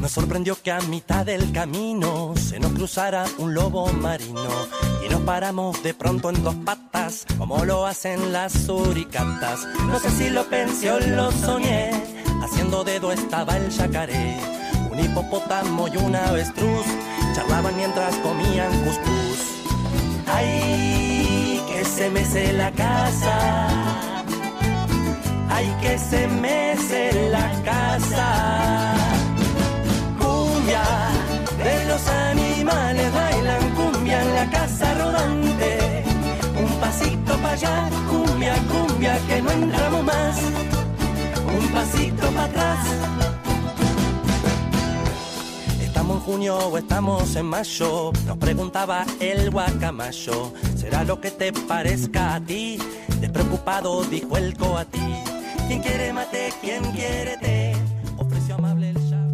Nos 0.00 0.12
sorprendió 0.12 0.56
que 0.62 0.70
a 0.70 0.80
mitad 0.82 1.24
del 1.24 1.50
camino 1.52 2.34
se 2.36 2.60
nos 2.60 2.72
cruzara 2.72 3.24
un 3.38 3.54
lobo 3.54 3.90
marino 3.92 4.50
y 5.06 5.08
nos 5.08 5.20
paramos 5.22 5.82
de 5.82 5.94
pronto 5.94 6.30
en 6.30 6.42
dos 6.42 6.54
patas 6.56 7.26
como 7.38 7.64
lo 7.64 7.86
hacen 7.86 8.32
las 8.32 8.52
suricatas. 8.52 9.66
No 9.86 9.98
sé 9.98 10.10
si 10.10 10.30
lo 10.30 10.44
pensé 10.44 10.90
o 10.90 10.98
lo 11.00 11.30
soñé, 11.32 11.90
haciendo 12.42 12.84
dedo 12.84 13.12
estaba 13.12 13.56
el 13.56 13.70
yacaré, 13.70 14.36
un 14.90 14.98
hipopótamo 14.98 15.88
y 15.88 15.96
una 15.98 16.26
avestruz 16.28 16.86
charlaban 17.34 17.76
mientras 17.76 18.14
comían 18.16 18.72
cuscús. 18.84 19.38
Ay, 20.26 21.62
que 21.68 21.84
se 21.84 22.10
mece 22.10 22.52
la 22.52 22.72
casa. 22.72 23.68
Ay, 25.48 25.74
que 25.80 25.98
se 25.98 26.26
mece 26.26 27.30
la 27.30 27.50
casa 27.64 28.94
cumbia 30.18 30.82
de 31.64 31.84
los 31.86 32.06
animales 32.08 33.14
bailan 33.14 33.75
la 34.36 34.50
casa 34.50 34.86
rodante. 34.94 36.04
Un 36.62 36.72
pasito 36.78 37.32
para 37.42 37.54
allá, 37.54 37.88
cumbia, 38.10 38.54
cumbia, 38.72 39.14
que 39.26 39.40
no 39.40 39.50
entramos 39.50 40.04
más. 40.04 40.36
Un 41.58 41.66
pasito 41.76 42.24
para 42.36 42.44
atrás. 42.44 42.80
¿Estamos 45.80 46.16
en 46.18 46.22
junio 46.22 46.54
o 46.58 46.76
estamos 46.76 47.36
en 47.36 47.46
mayo? 47.46 48.12
Nos 48.26 48.36
preguntaba 48.36 49.06
el 49.20 49.50
guacamayo. 49.50 50.52
¿Será 50.76 51.02
lo 51.04 51.18
que 51.22 51.30
te 51.30 51.52
parezca 51.52 52.34
a 52.34 52.40
ti? 52.40 52.78
Despreocupado 53.20 54.04
dijo 54.04 54.36
el 54.36 54.54
coatí. 54.56 55.08
¿Quién 55.66 55.80
quiere 55.80 56.12
mate? 56.12 56.52
¿Quién 56.60 56.82
quiere 56.92 57.38
té? 57.38 57.74
Ofreció 58.18 58.56
amable 58.56 58.90
el 58.90 59.10
chavo. 59.10 59.26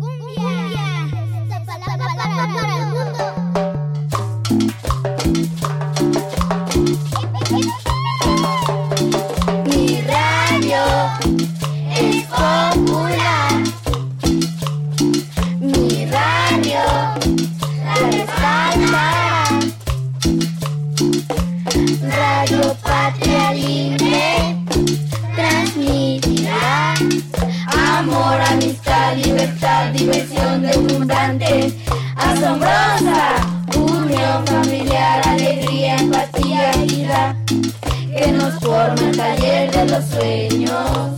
Los 39.92 40.04
sueños. 40.06 41.11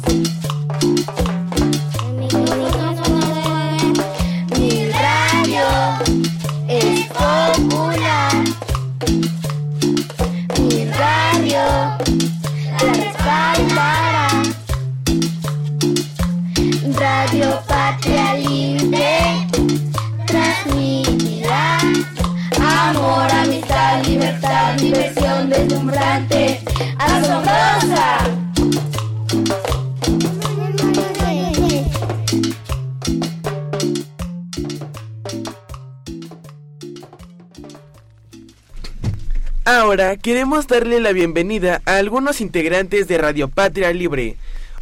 Queremos 40.28 40.66
darle 40.66 41.00
la 41.00 41.12
bienvenida 41.12 41.82
a 41.84 41.96
algunos 41.98 42.40
integrantes 42.40 43.08
de 43.08 43.18
Radio 43.18 43.48
Patria 43.48 43.92
Libre. 43.92 44.38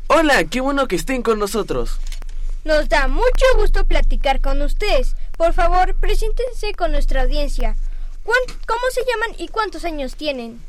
Hola, 0.07 0.45
qué 0.45 0.61
bueno 0.61 0.87
que 0.87 0.95
estén 0.95 1.23
con 1.23 1.41
nosotros. 1.41 1.99
Nos 2.65 2.89
da 2.89 3.09
mucho 3.09 3.45
gusto 3.57 3.85
platicar 3.85 4.41
con 4.41 4.63
ustedes. 4.63 5.17
Por 5.37 5.53
favor, 5.53 5.97
preséntense 5.97 6.75
con 6.75 6.93
nuestra 6.93 7.23
audiencia. 7.23 7.75
¿Cuán- 8.23 8.39
¿Cómo 8.69 8.83
se 8.93 9.01
llaman 9.01 9.35
y 9.37 9.49
cuántos 9.49 9.85
años 9.85 10.15
tienen? 10.15 10.61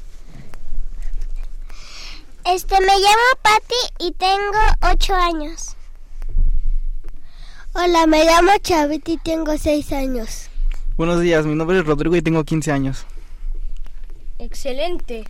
Este, 2.46 2.80
me 2.82 2.88
llamo 2.98 3.30
Patti 3.44 3.76
y 4.08 4.12
tengo 4.14 4.92
ocho 4.92 5.14
años. 5.14 5.76
Hola, 7.74 8.08
me 8.08 8.26
llamo 8.26 8.54
Chavita 8.60 9.12
y 9.12 9.18
tengo 9.18 9.56
seis 9.60 9.92
años. 9.92 10.48
Buenos 10.98 11.22
días, 11.22 11.46
mi 11.46 11.54
nombre 11.54 11.78
es 11.78 11.86
Rodrigo 11.86 12.16
y 12.16 12.24
tengo 12.24 12.44
15 12.44 12.72
años. 12.72 13.06
Excelente. 14.40 15.24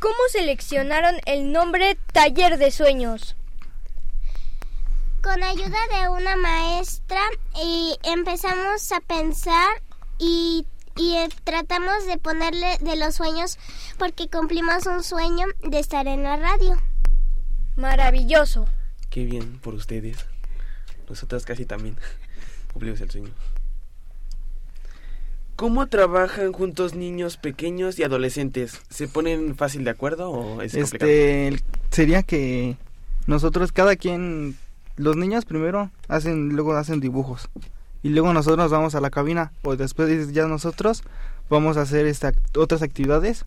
¿Cómo 0.00 0.16
seleccionaron 0.30 1.16
el 1.26 1.52
nombre 1.52 1.96
Taller 2.12 2.58
de 2.58 2.70
Sueños? 2.70 3.36
Con 5.22 5.42
ayuda 5.42 5.78
de 5.90 6.08
una 6.10 6.36
maestra 6.36 7.20
y 7.62 7.96
empezamos 8.02 8.92
a 8.92 9.00
pensar 9.00 9.82
y, 10.18 10.66
y, 10.96 11.16
eh, 11.16 11.28
tratamos 11.44 12.06
de 12.06 12.18
ponerle 12.18 12.76
de 12.80 12.96
los 12.96 13.14
sueños 13.14 13.58
porque 13.98 14.28
cumplimos 14.28 14.86
un 14.86 15.02
sueño 15.02 15.46
de 15.62 15.78
estar 15.78 16.06
en 16.06 16.24
la 16.24 16.36
radio. 16.36 16.78
Maravilloso. 17.76 18.66
Qué 19.08 19.24
bien 19.24 19.58
por 19.60 19.74
ustedes. 19.74 20.26
Nosotras 21.08 21.44
casi 21.44 21.64
también 21.64 21.96
cumplimos 22.72 23.00
el 23.00 23.10
sueño. 23.10 23.32
¿Cómo 25.56 25.86
trabajan 25.86 26.52
juntos 26.52 26.94
niños 26.94 27.36
pequeños 27.36 27.98
y 27.98 28.02
adolescentes? 28.02 28.80
¿Se 28.90 29.06
ponen 29.06 29.54
fácil 29.54 29.84
de 29.84 29.90
acuerdo 29.90 30.30
o 30.30 30.62
es? 30.62 30.74
Este 30.74 31.56
sería 31.90 32.24
que 32.24 32.76
nosotros 33.26 33.70
cada 33.70 33.94
quien 33.94 34.56
los 34.96 35.16
niños 35.16 35.44
primero 35.44 35.90
hacen 36.08 36.50
luego 36.50 36.74
hacen 36.74 37.00
dibujos 37.00 37.48
y 38.02 38.08
luego 38.08 38.32
nosotros 38.32 38.70
vamos 38.70 38.94
a 38.96 39.00
la 39.00 39.10
cabina 39.10 39.52
o 39.62 39.76
después 39.76 40.32
ya 40.32 40.46
nosotros 40.46 41.04
vamos 41.48 41.76
a 41.76 41.82
hacer 41.82 42.06
esta, 42.06 42.32
otras 42.56 42.82
actividades 42.82 43.46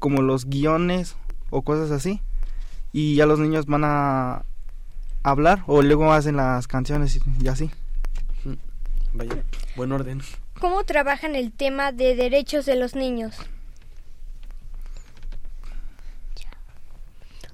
como 0.00 0.22
los 0.22 0.46
guiones 0.46 1.14
o 1.50 1.62
cosas 1.62 1.92
así 1.92 2.20
y 2.92 3.14
ya 3.14 3.26
los 3.26 3.38
niños 3.38 3.66
van 3.66 3.84
a 3.84 4.44
hablar 5.22 5.62
o 5.66 5.82
luego 5.82 6.12
hacen 6.12 6.36
las 6.36 6.66
canciones 6.66 7.16
y, 7.16 7.44
y 7.44 7.48
así. 7.48 7.70
Vaya, 9.14 9.42
buen 9.76 9.92
orden. 9.92 10.20
¿Cómo 10.64 10.82
trabajan 10.84 11.36
el 11.36 11.52
tema 11.52 11.92
de 11.92 12.14
derechos 12.14 12.64
de 12.64 12.74
los 12.74 12.94
niños? 12.94 13.36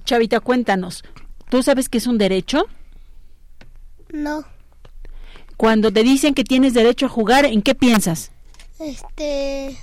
Chavita, 0.05 0.39
cuéntanos. 0.39 1.03
¿Tú 1.49 1.61
sabes 1.61 1.89
qué 1.89 1.97
es 1.97 2.07
un 2.07 2.17
derecho? 2.17 2.67
No, 4.13 4.45
Cuando 5.57 5.91
te 5.91 6.03
dicen 6.03 6.33
que 6.33 6.45
tienes 6.45 6.73
derecho 6.73 7.07
a 7.07 7.09
jugar, 7.09 7.43
¿en 7.43 7.61
qué 7.61 7.75
piensas? 7.75 8.31
este, 8.79 9.75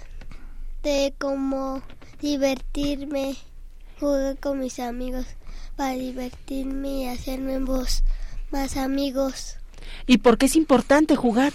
de 0.83 1.13
como 1.19 1.83
divertirme, 2.23 3.37
jugar 4.01 4.39
con 4.39 4.59
mis 4.59 4.79
amigos 4.79 5.27
para 5.77 5.93
divertirme 5.93 6.89
y 7.03 7.09
hacerme 7.09 7.59
voz 7.59 8.05
más 8.51 8.79
amigos. 8.79 9.59
¿Y 10.07 10.17
por 10.17 10.39
qué 10.39 10.47
es 10.47 10.57
importante 10.57 11.15
jugar? 11.15 11.53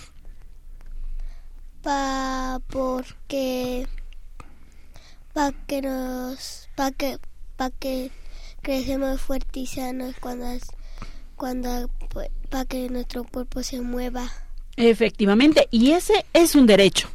Pa 1.84 2.60
porque 2.67 3.88
pa 5.34 5.52
que 5.67 5.82
nos 5.82 6.69
pa 6.76 6.91
que 6.91 7.17
pa 7.58 7.69
que 7.72 8.10
crecemos 8.62 9.19
fuertes 9.22 9.62
y 9.63 9.67
sanos 9.67 10.15
cuando 10.19 10.48
es- 10.48 10.67
cuando 11.36 11.89
pues, 12.10 12.30
pa 12.50 12.65
que 12.65 12.89
nuestro 12.89 13.24
cuerpo 13.24 13.62
se 13.63 13.82
mueva 13.82 14.30
Efectivamente, 14.76 15.67
y 15.69 15.91
ese 15.91 16.26
es 16.34 16.56
un 16.56 16.65
derecho. 16.65 17.08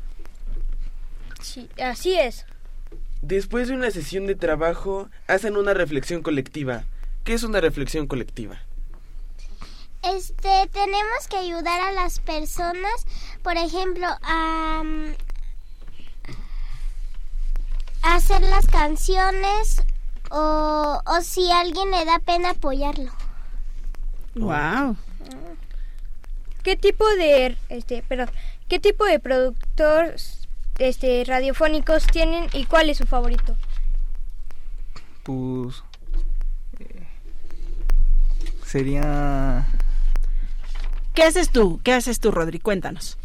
Sí, 1.42 1.68
así 1.82 2.14
es. 2.14 2.46
Después 3.20 3.66
de 3.66 3.74
una 3.74 3.90
sesión 3.90 4.26
de 4.28 4.36
trabajo, 4.36 5.08
hacen 5.26 5.56
una 5.56 5.74
reflexión 5.74 6.22
colectiva. 6.22 6.84
¿Qué 7.24 7.34
es 7.34 7.42
una 7.42 7.60
reflexión 7.60 8.06
colectiva? 8.06 8.60
Este 10.02 10.68
tenemos 10.72 11.28
que 11.28 11.36
ayudar 11.36 11.80
a 11.80 11.92
las 11.92 12.20
personas 12.20 13.06
por 13.42 13.56
ejemplo 13.56 14.06
a, 14.22 14.82
mm, 14.84 15.14
a 18.02 18.14
hacer 18.14 18.42
las 18.42 18.66
canciones 18.66 19.82
o, 20.30 21.00
o 21.04 21.20
si 21.22 21.50
a 21.50 21.60
alguien 21.60 21.90
le 21.90 22.04
da 22.04 22.18
pena 22.18 22.50
apoyarlo 22.50 23.12
Wow. 24.34 24.96
¿Qué 26.62 26.76
tipo 26.76 27.04
de 27.16 27.56
este, 27.70 28.02
perdón, 28.02 28.30
qué 28.68 28.78
tipo 28.78 29.04
de 29.04 29.18
productores 29.18 30.46
este 30.78 31.24
radiofónicos 31.26 32.06
tienen 32.06 32.46
y 32.52 32.64
cuál 32.66 32.90
es 32.90 32.98
su 32.98 33.06
favorito? 33.06 33.56
Pues 35.24 35.82
eh, 36.78 37.06
sería 38.64 39.66
¿Qué 41.18 41.24
haces 41.24 41.50
tú? 41.50 41.80
¿Qué 41.82 41.92
haces 41.94 42.20
tú, 42.20 42.30
Rodri? 42.30 42.60
Cuéntanos. 42.60 43.18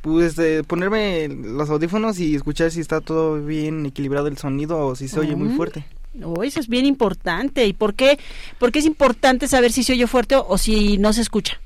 pues 0.00 0.28
este, 0.30 0.64
ponerme 0.64 1.28
los 1.28 1.68
audífonos 1.68 2.18
y 2.20 2.34
escuchar 2.36 2.70
si 2.70 2.80
está 2.80 3.02
todo 3.02 3.44
bien 3.44 3.84
equilibrado 3.84 4.28
el 4.28 4.38
sonido 4.38 4.78
o 4.78 4.96
si 4.96 5.08
se 5.08 5.20
oye 5.20 5.36
muy 5.36 5.48
Mm. 5.48 5.56
fuerte. 5.56 5.84
Oh, 6.22 6.42
eso 6.42 6.58
es 6.58 6.68
bien 6.68 6.86
importante. 6.86 7.66
¿Y 7.66 7.74
por 7.74 7.92
qué? 7.92 8.18
¿Por 8.58 8.72
qué 8.72 8.78
es 8.78 8.86
importante 8.86 9.46
saber 9.46 9.72
si 9.72 9.82
se 9.82 9.92
oye 9.92 10.06
fuerte 10.06 10.36
o, 10.36 10.46
o 10.48 10.56
si 10.56 10.96
no 10.96 11.12
se 11.12 11.20
escucha? 11.20 11.60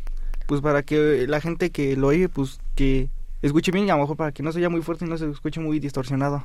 Pues 0.49 0.61
para 0.63 0.83
que 0.83 1.27
la 1.29 1.41
gente 1.41 1.71
que 1.71 1.95
lo 1.95 2.09
oye, 2.09 2.29
pues 2.29 2.59
que 2.75 3.09
escuche 3.43 3.71
bien 3.71 3.87
y 3.87 3.91
a 3.91 3.95
lo 3.95 4.01
mejor 4.01 4.17
para 4.17 4.33
que 4.33 4.43
no 4.43 4.51
se 4.51 4.59
oya 4.59 4.69
muy 4.69 4.83
fuerte 4.83 5.05
y 5.05 5.09
no 5.09 5.17
se 5.17 5.31
escuche 5.31 5.61
muy 5.61 5.79
distorsionado. 5.79 6.43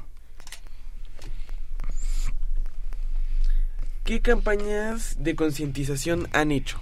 ¿Qué 4.04 4.20
campañas 4.22 5.15
de 5.18 5.36
concientización 5.36 6.28
han 6.34 6.52
hecho? 6.52 6.80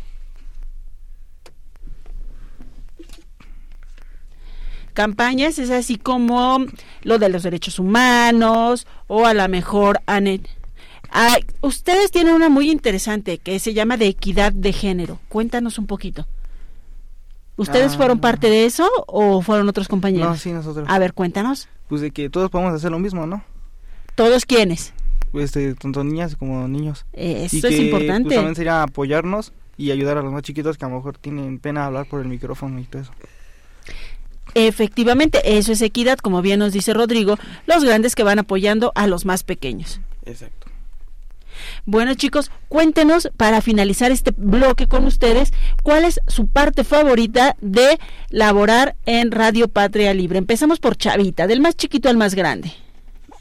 Campañas 4.93 5.60
es 5.60 5.69
así 5.69 5.97
como 5.97 6.65
lo 7.03 7.19
de 7.19 7.29
los 7.29 7.43
derechos 7.43 7.79
humanos 7.79 8.88
o 9.08 9.25
a 9.25 9.34
lo 9.34 9.47
mejor 9.49 9.99
han 10.06 10.27
Ah, 11.15 11.38
ustedes 11.62 12.10
tienen 12.10 12.34
una 12.34 12.49
muy 12.49 12.71
interesante 12.71 13.38
que 13.38 13.60
se 13.60 13.73
llama 13.75 13.97
de 13.97 14.08
equidad 14.08 14.51
de 14.51 14.73
género. 14.73 15.19
Cuéntanos 15.29 15.77
un 15.77 15.86
poquito. 15.86 16.25
¿Ustedes 17.56 17.93
Ah. 17.93 17.97
fueron 17.97 18.19
parte 18.19 18.49
de 18.49 18.65
eso 18.65 18.89
o 19.06 19.41
fueron 19.43 19.69
otros 19.69 19.88
compañeros? 19.88 20.27
No, 20.27 20.36
sí, 20.38 20.51
nosotros. 20.51 20.88
A 20.89 20.97
ver, 20.97 21.13
cuéntanos. 21.13 21.67
Pues 21.88 22.01
de 22.01 22.10
que 22.10 22.29
todos 22.32 22.49
podemos 22.49 22.73
hacer 22.73 22.89
lo 22.89 22.97
mismo, 22.97 23.27
¿no? 23.27 23.43
¿Todos 24.15 24.45
quiénes? 24.45 24.91
Este, 25.34 25.75
tanto 25.75 26.03
niñas 26.03 26.36
como 26.36 26.67
niños. 26.67 27.06
Eso 27.13 27.56
Y 27.56 27.60
es 27.60 27.65
que, 27.65 27.77
importante. 27.86 28.23
Pues, 28.29 28.36
también 28.38 28.56
sería 28.56 28.82
apoyarnos 28.84 29.53
y 29.77 29.91
ayudar 29.91 30.17
a 30.17 30.23
los 30.23 30.32
más 30.34 30.41
chiquitos 30.41 30.77
que 30.79 30.86
a 30.86 30.89
lo 30.89 30.95
mejor 30.95 31.17
tienen 31.19 31.60
pena 31.60 31.82
de 31.82 31.88
hablar 31.88 32.06
por 32.08 32.21
el 32.21 32.27
micrófono 32.27 32.79
y 32.79 32.86
todo 32.86 33.03
eso. 33.03 33.12
Efectivamente, 34.55 35.57
eso 35.57 35.71
es 35.71 35.81
equidad, 35.81 36.17
como 36.19 36.41
bien 36.41 36.59
nos 36.59 36.73
dice 36.73 36.93
Rodrigo, 36.93 37.37
los 37.65 37.83
grandes 37.83 38.15
que 38.15 38.23
van 38.23 38.39
apoyando 38.39 38.91
a 38.95 39.07
los 39.07 39.25
más 39.25 39.43
pequeños. 39.43 39.99
Exacto. 40.25 40.67
Bueno 41.85 42.13
chicos, 42.15 42.51
cuéntenos 42.67 43.29
para 43.37 43.61
finalizar 43.61 44.11
este 44.11 44.31
bloque 44.35 44.87
con 44.87 45.05
ustedes, 45.05 45.53
¿cuál 45.83 46.03
es 46.03 46.19
su 46.27 46.47
parte 46.47 46.83
favorita 46.83 47.55
de 47.61 47.99
laborar 48.29 48.95
en 49.05 49.31
Radio 49.31 49.67
Patria 49.67 50.13
Libre? 50.13 50.39
Empezamos 50.39 50.79
por 50.79 50.97
Chavita, 50.97 51.47
del 51.47 51.61
más 51.61 51.75
chiquito 51.75 52.09
al 52.09 52.17
más 52.17 52.35
grande. 52.35 52.73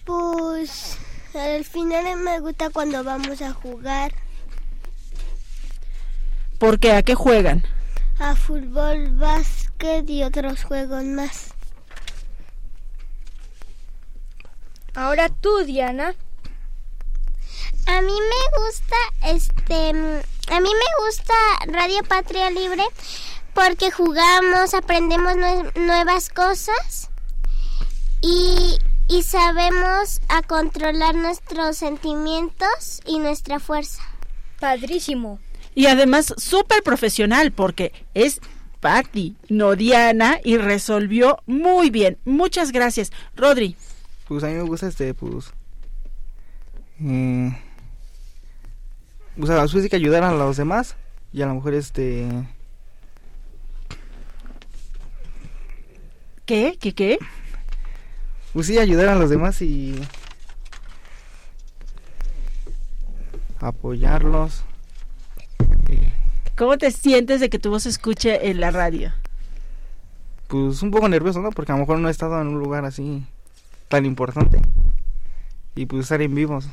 Pues 0.05 0.98
al 1.35 1.64
final 1.64 2.16
me 2.18 2.40
gusta 2.40 2.70
cuando 2.70 3.03
vamos 3.03 3.40
a 3.40 3.53
jugar 3.53 4.12
¿Por 6.59 6.79
qué? 6.79 6.92
¿A 6.92 7.03
qué 7.03 7.16
juegan? 7.16 7.64
a 8.20 8.37
fútbol, 8.37 9.11
básquet 9.18 9.72
y 9.85 10.23
otros 10.23 10.62
juegos 10.62 11.03
más. 11.05 11.49
Ahora 14.95 15.29
tú, 15.29 15.64
Diana. 15.64 16.14
A 17.87 18.01
mí 18.01 18.12
me 18.12 18.64
gusta, 18.64 18.97
este, 19.27 19.90
a 19.90 20.61
mí 20.61 20.71
me 20.71 21.05
gusta 21.07 21.35
Radio 21.66 22.05
Patria 22.05 22.49
Libre 22.51 22.85
porque 23.55 23.90
jugamos, 23.90 24.73
aprendemos 24.75 25.33
nue- 25.35 25.73
nuevas 25.75 26.29
cosas 26.29 27.11
y, 28.21 28.79
y 29.09 29.23
sabemos 29.25 30.21
a 30.29 30.42
controlar 30.42 31.16
nuestros 31.16 31.77
sentimientos 31.77 33.01
y 33.05 33.18
nuestra 33.18 33.59
fuerza. 33.59 34.03
Padrísimo. 34.61 35.40
Y 35.75 35.87
además 35.87 36.33
súper 36.37 36.85
profesional 36.85 37.51
porque 37.51 37.92
es 38.14 38.40
Patti, 38.83 39.37
no 39.49 39.77
Diana, 39.77 40.40
y 40.42 40.57
resolvió 40.57 41.38
muy 41.47 41.88
bien. 41.90 42.18
Muchas 42.25 42.73
gracias. 42.73 43.12
Rodri, 43.37 43.77
Pues 44.27 44.42
a 44.42 44.49
mí 44.49 44.55
me 44.55 44.62
gusta 44.62 44.88
este, 44.88 45.14
pues... 45.14 45.53
Eh, 47.01 47.57
o 49.40 49.47
sea, 49.47 49.61
pues 49.61 49.85
sí 49.85 49.88
que 49.88 49.95
ayudar 49.95 50.25
a 50.25 50.33
los 50.33 50.57
demás 50.57 50.97
y 51.33 51.42
a 51.42 51.47
lo 51.47 51.55
mejor 51.55 51.75
este... 51.75 52.27
¿Qué? 56.45 56.77
¿Qué 56.81 56.92
qué? 56.92 57.18
Pues 58.53 58.66
sí, 58.66 58.79
ayudar 58.79 59.11
a 59.11 59.14
los 59.14 59.31
demás 59.31 59.62
y... 59.62 59.95
Apoyarlos. 63.61 64.64
¿Cómo 66.62 66.79
te 66.79 66.92
sientes 66.92 67.40
de 67.40 67.51
que 67.51 67.59
tu 67.59 67.70
voz 67.70 67.83
se 67.83 67.88
escuche 67.88 68.48
en 68.48 68.61
la 68.61 68.70
radio? 68.70 69.12
Pues 70.46 70.81
un 70.83 70.92
poco 70.92 71.09
nervioso, 71.09 71.40
¿no? 71.40 71.51
Porque 71.51 71.72
a 71.72 71.75
lo 71.75 71.81
mejor 71.81 71.98
no 71.98 72.07
he 72.07 72.12
estado 72.12 72.40
en 72.40 72.46
un 72.46 72.61
lugar 72.61 72.85
así 72.85 73.25
tan 73.88 74.07
importante. 74.07 74.62
Y 75.75 75.87
pues 75.87 76.03
estar 76.03 76.22
en 76.22 76.33
vivos. 76.37 76.66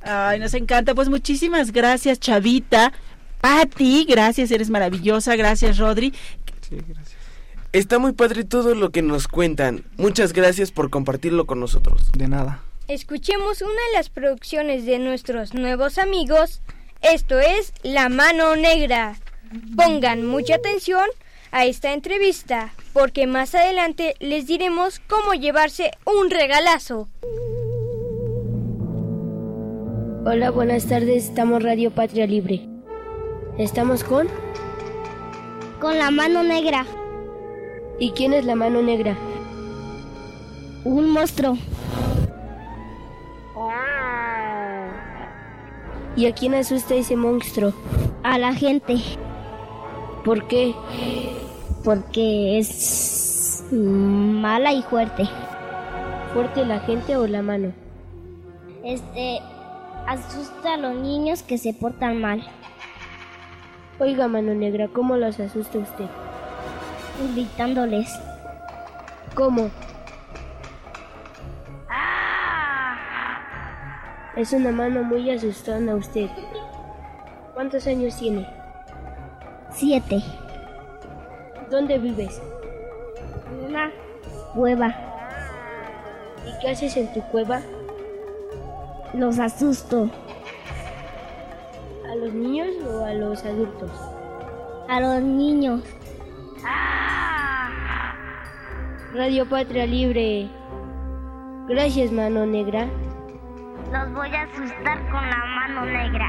Ay, 0.00 0.40
nos 0.40 0.52
encanta. 0.54 0.96
Pues 0.96 1.08
muchísimas 1.08 1.70
gracias, 1.70 2.18
Chavita. 2.18 2.92
Pati, 3.40 4.04
gracias, 4.04 4.50
eres 4.50 4.68
maravillosa. 4.68 5.36
Gracias, 5.36 5.78
Rodri. 5.78 6.12
Sí, 6.68 6.78
gracias. 6.88 7.14
Está 7.72 8.00
muy 8.00 8.14
padre 8.14 8.42
todo 8.42 8.74
lo 8.74 8.90
que 8.90 9.02
nos 9.02 9.28
cuentan. 9.28 9.84
Muchas 9.96 10.32
gracias 10.32 10.72
por 10.72 10.90
compartirlo 10.90 11.46
con 11.46 11.60
nosotros. 11.60 12.10
De 12.10 12.26
nada. 12.26 12.64
Escuchemos 12.88 13.62
una 13.62 13.70
de 13.70 13.92
las 13.94 14.10
producciones 14.10 14.86
de 14.86 14.98
nuestros 14.98 15.54
nuevos 15.54 15.98
amigos. 15.98 16.62
Esto 17.04 17.38
es 17.38 17.74
La 17.82 18.08
Mano 18.08 18.56
Negra. 18.56 19.16
Pongan 19.76 20.24
mucha 20.24 20.54
atención 20.54 21.04
a 21.52 21.66
esta 21.66 21.92
entrevista, 21.92 22.72
porque 22.94 23.26
más 23.26 23.54
adelante 23.54 24.14
les 24.20 24.46
diremos 24.46 25.00
cómo 25.00 25.34
llevarse 25.34 25.90
un 26.06 26.30
regalazo. 26.30 27.10
Hola, 30.24 30.50
buenas 30.50 30.86
tardes. 30.86 31.28
Estamos 31.28 31.62
Radio 31.62 31.90
Patria 31.90 32.26
Libre. 32.26 32.66
¿Estamos 33.58 34.02
con? 34.02 34.26
Con 35.82 35.98
la 35.98 36.10
mano 36.10 36.42
negra. 36.42 36.86
¿Y 37.98 38.12
quién 38.12 38.32
es 38.32 38.46
la 38.46 38.54
mano 38.54 38.80
negra? 38.80 39.14
Un 40.84 41.10
monstruo. 41.10 41.58
¿Y 46.16 46.26
a 46.26 46.34
quién 46.34 46.54
asusta 46.54 46.94
ese 46.94 47.16
monstruo? 47.16 47.72
A 48.22 48.38
la 48.38 48.54
gente. 48.54 48.96
¿Por 50.24 50.46
qué? 50.46 50.74
Porque 51.82 52.58
es 52.58 53.64
mala 53.72 54.72
y 54.72 54.82
fuerte. 54.82 55.28
¿Fuerte 56.32 56.64
la 56.64 56.80
gente 56.80 57.16
o 57.16 57.26
la 57.26 57.42
mano? 57.42 57.72
Este 58.84 59.40
asusta 60.06 60.74
a 60.74 60.76
los 60.76 60.94
niños 60.94 61.42
que 61.42 61.58
se 61.58 61.72
portan 61.72 62.20
mal. 62.20 62.46
Oiga, 63.98 64.28
mano 64.28 64.54
negra, 64.54 64.88
¿cómo 64.88 65.16
los 65.16 65.40
asusta 65.40 65.78
usted? 65.78 66.06
Gritándoles. 67.34 68.08
¿Cómo? 69.34 69.70
Es 74.36 74.52
una 74.52 74.72
mano 74.72 75.04
muy 75.04 75.30
asustona 75.30 75.92
a 75.92 75.94
usted. 75.94 76.28
¿Cuántos 77.54 77.86
años 77.86 78.16
tiene? 78.16 78.48
Siete. 79.70 80.20
¿Dónde 81.70 81.98
vives? 81.98 82.42
En 83.52 83.66
una 83.66 83.92
cueva. 84.52 84.92
¿Y 86.44 86.60
qué 86.60 86.70
haces 86.70 86.96
en 86.96 87.12
tu 87.12 87.22
cueva? 87.22 87.60
Los 89.12 89.38
asusto. 89.38 90.10
¿A 92.10 92.16
los 92.16 92.34
niños 92.34 92.74
o 92.84 93.04
a 93.04 93.14
los 93.14 93.44
adultos? 93.44 93.90
A 94.88 95.00
los 95.00 95.22
niños. 95.22 95.82
Radio 99.14 99.48
Patria 99.48 99.86
Libre. 99.86 100.50
Gracias, 101.68 102.10
mano 102.10 102.44
negra. 102.46 102.88
Los 103.94 104.12
voy 104.12 104.28
a 104.34 104.42
asustar 104.42 104.98
con 105.08 105.30
la 105.30 105.44
mano 105.54 105.84
negra. 105.86 106.28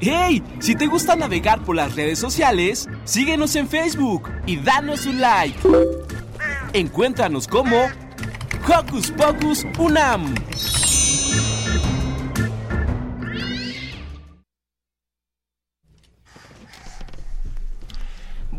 ¡Hey! 0.00 0.42
Si 0.58 0.74
te 0.74 0.86
gusta 0.88 1.14
navegar 1.14 1.60
por 1.60 1.76
las 1.76 1.94
redes 1.94 2.18
sociales, 2.18 2.88
síguenos 3.04 3.54
en 3.54 3.68
Facebook 3.68 4.28
y 4.44 4.56
danos 4.56 5.06
un 5.06 5.20
like. 5.20 5.56
Encuéntranos 6.72 7.46
como 7.46 7.76
Hocus 8.66 9.12
Pocus 9.12 9.64
Unam. 9.78 10.34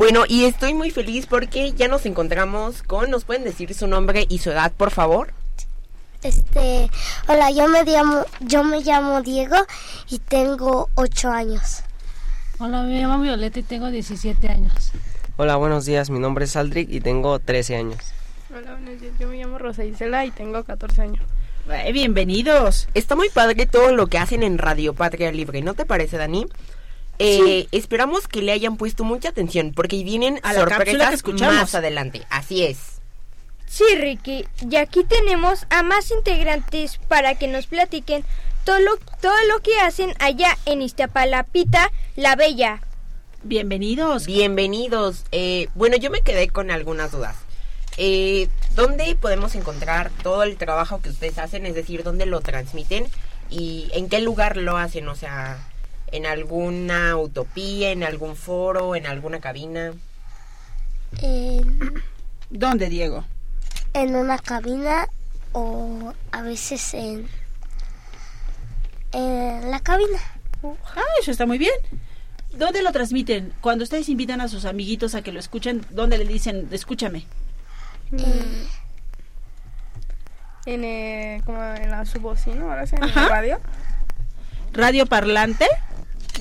Bueno, 0.09 0.23
y 0.25 0.45
estoy 0.45 0.73
muy 0.73 0.89
feliz 0.89 1.25
porque 1.25 1.73
ya 1.73 1.89
nos 1.89 2.05
encontramos 2.05 2.81
con, 2.81 3.11
¿nos 3.11 3.25
pueden 3.25 3.43
decir 3.43 3.73
su 3.73 3.87
nombre 3.87 4.25
y 4.29 4.37
su 4.37 4.51
edad, 4.51 4.71
por 4.71 4.89
favor? 4.89 5.33
Este, 6.23 6.89
hola, 7.27 7.51
yo 7.51 7.67
me 7.67 7.83
llamo, 7.83 8.25
yo 8.39 8.63
me 8.63 8.79
llamo 8.79 9.21
Diego 9.21 9.57
y 10.09 10.19
tengo 10.19 10.89
ocho 10.95 11.29
años. 11.29 11.81
Hola, 12.57 12.83
me 12.83 13.01
llamo 13.01 13.21
Violeta 13.21 13.59
y 13.59 13.63
tengo 13.63 13.89
17 13.89 14.47
años. 14.47 14.93
Hola, 15.35 15.57
buenos 15.57 15.83
días. 15.83 16.09
Mi 16.09 16.19
nombre 16.19 16.45
es 16.45 16.55
Aldric 16.55 16.89
y 16.89 17.01
tengo 17.01 17.39
13 17.39 17.75
años. 17.75 17.99
Hola, 18.49 18.75
buenos 18.75 19.01
días. 19.01 19.13
Yo 19.19 19.27
me 19.27 19.35
llamo 19.35 19.57
Rosa 19.57 19.83
Isela 19.83 20.23
y 20.23 20.31
tengo 20.31 20.63
14 20.63 21.01
años. 21.01 21.25
Eh, 21.69 21.91
bienvenidos. 21.91 22.87
Está 22.93 23.17
muy 23.17 23.27
padre 23.27 23.65
todo 23.65 23.91
lo 23.91 24.07
que 24.07 24.19
hacen 24.19 24.41
en 24.43 24.57
Radio 24.57 24.93
Patria 24.93 25.33
Libre, 25.33 25.61
¿no 25.63 25.73
te 25.73 25.85
parece, 25.85 26.15
Dani? 26.15 26.45
Eh, 27.19 27.67
Esperamos 27.71 28.27
que 28.27 28.41
le 28.41 28.51
hayan 28.51 28.77
puesto 28.77 29.03
mucha 29.03 29.29
atención 29.29 29.73
porque 29.73 30.03
vienen 30.03 30.39
A 30.43 30.53
la 30.53 30.61
cápsula 30.65 30.77
que 30.85 30.91
sorpresas 30.91 31.13
escuchamos. 31.13 31.55
más 31.55 31.75
adelante. 31.75 32.23
Así 32.29 32.63
es. 32.63 32.77
Sí, 33.65 33.83
Ricky, 33.99 34.45
y 34.69 34.75
aquí 34.77 35.03
tenemos 35.03 35.65
a 35.69 35.83
más 35.83 36.11
integrantes 36.11 36.97
para 37.09 37.35
que 37.35 37.47
nos 37.47 37.67
platiquen 37.67 38.23
todo 38.63 38.79
lo, 38.79 38.97
todo 39.21 39.35
lo 39.49 39.59
que 39.61 39.77
hacen 39.79 40.13
allá 40.19 40.57
en 40.65 40.81
Iztapalapita, 40.81 41.91
La 42.15 42.35
Bella. 42.35 42.81
Bienvenidos. 43.43 44.25
Bienvenidos. 44.25 45.25
Eh, 45.31 45.67
bueno, 45.75 45.97
yo 45.97 46.09
me 46.09 46.21
quedé 46.21 46.47
con 46.49 46.71
algunas 46.71 47.11
dudas. 47.11 47.35
Eh, 47.97 48.47
¿Dónde 48.75 49.15
podemos 49.15 49.55
encontrar 49.55 50.11
todo 50.23 50.43
el 50.43 50.57
trabajo 50.57 51.01
que 51.01 51.09
ustedes 51.09 51.37
hacen? 51.37 51.65
Es 51.65 51.75
decir, 51.75 52.03
¿dónde 52.03 52.25
lo 52.25 52.41
transmiten? 52.41 53.05
¿Y 53.49 53.89
en 53.93 54.07
qué 54.07 54.19
lugar 54.19 54.55
lo 54.57 54.77
hacen? 54.77 55.07
O 55.07 55.15
sea, 55.15 55.57
¿en 56.11 56.25
alguna 56.25 57.17
utopía, 57.17 57.91
en 57.91 58.03
algún 58.03 58.35
foro, 58.35 58.95
en 58.95 59.05
alguna 59.07 59.39
cabina? 59.39 59.93
En, 61.21 61.79
¿Dónde, 62.49 62.89
Diego? 62.89 63.25
en 63.93 64.15
una 64.15 64.37
cabina 64.37 65.07
o 65.53 66.13
a 66.31 66.41
veces 66.41 66.93
en, 66.93 67.27
en 69.13 69.71
la 69.71 69.79
cabina. 69.79 70.19
Ah, 70.63 71.01
eso 71.19 71.31
está 71.31 71.45
muy 71.45 71.57
bien. 71.57 71.73
¿Dónde 72.53 72.81
lo 72.81 72.91
transmiten? 72.91 73.53
Cuando 73.61 73.83
ustedes 73.83 74.09
invitan 74.09 74.41
a 74.41 74.47
sus 74.47 74.65
amiguitos 74.65 75.15
a 75.15 75.21
que 75.21 75.31
lo 75.31 75.39
escuchen, 75.39 75.85
¿dónde 75.89 76.17
le 76.17 76.25
dicen, 76.25 76.67
escúchame? 76.71 77.25
En, 80.65 80.83
eh, 80.83 81.41
como 81.45 81.61
en 81.63 81.89
la 81.91 82.05
subocina, 82.05 82.63
ahora 82.63 82.85
sí, 82.85 82.95
en 82.95 83.03
Ajá. 83.03 83.27
radio. 83.29 83.59
¿Radio 84.73 85.05
parlante? 85.05 85.65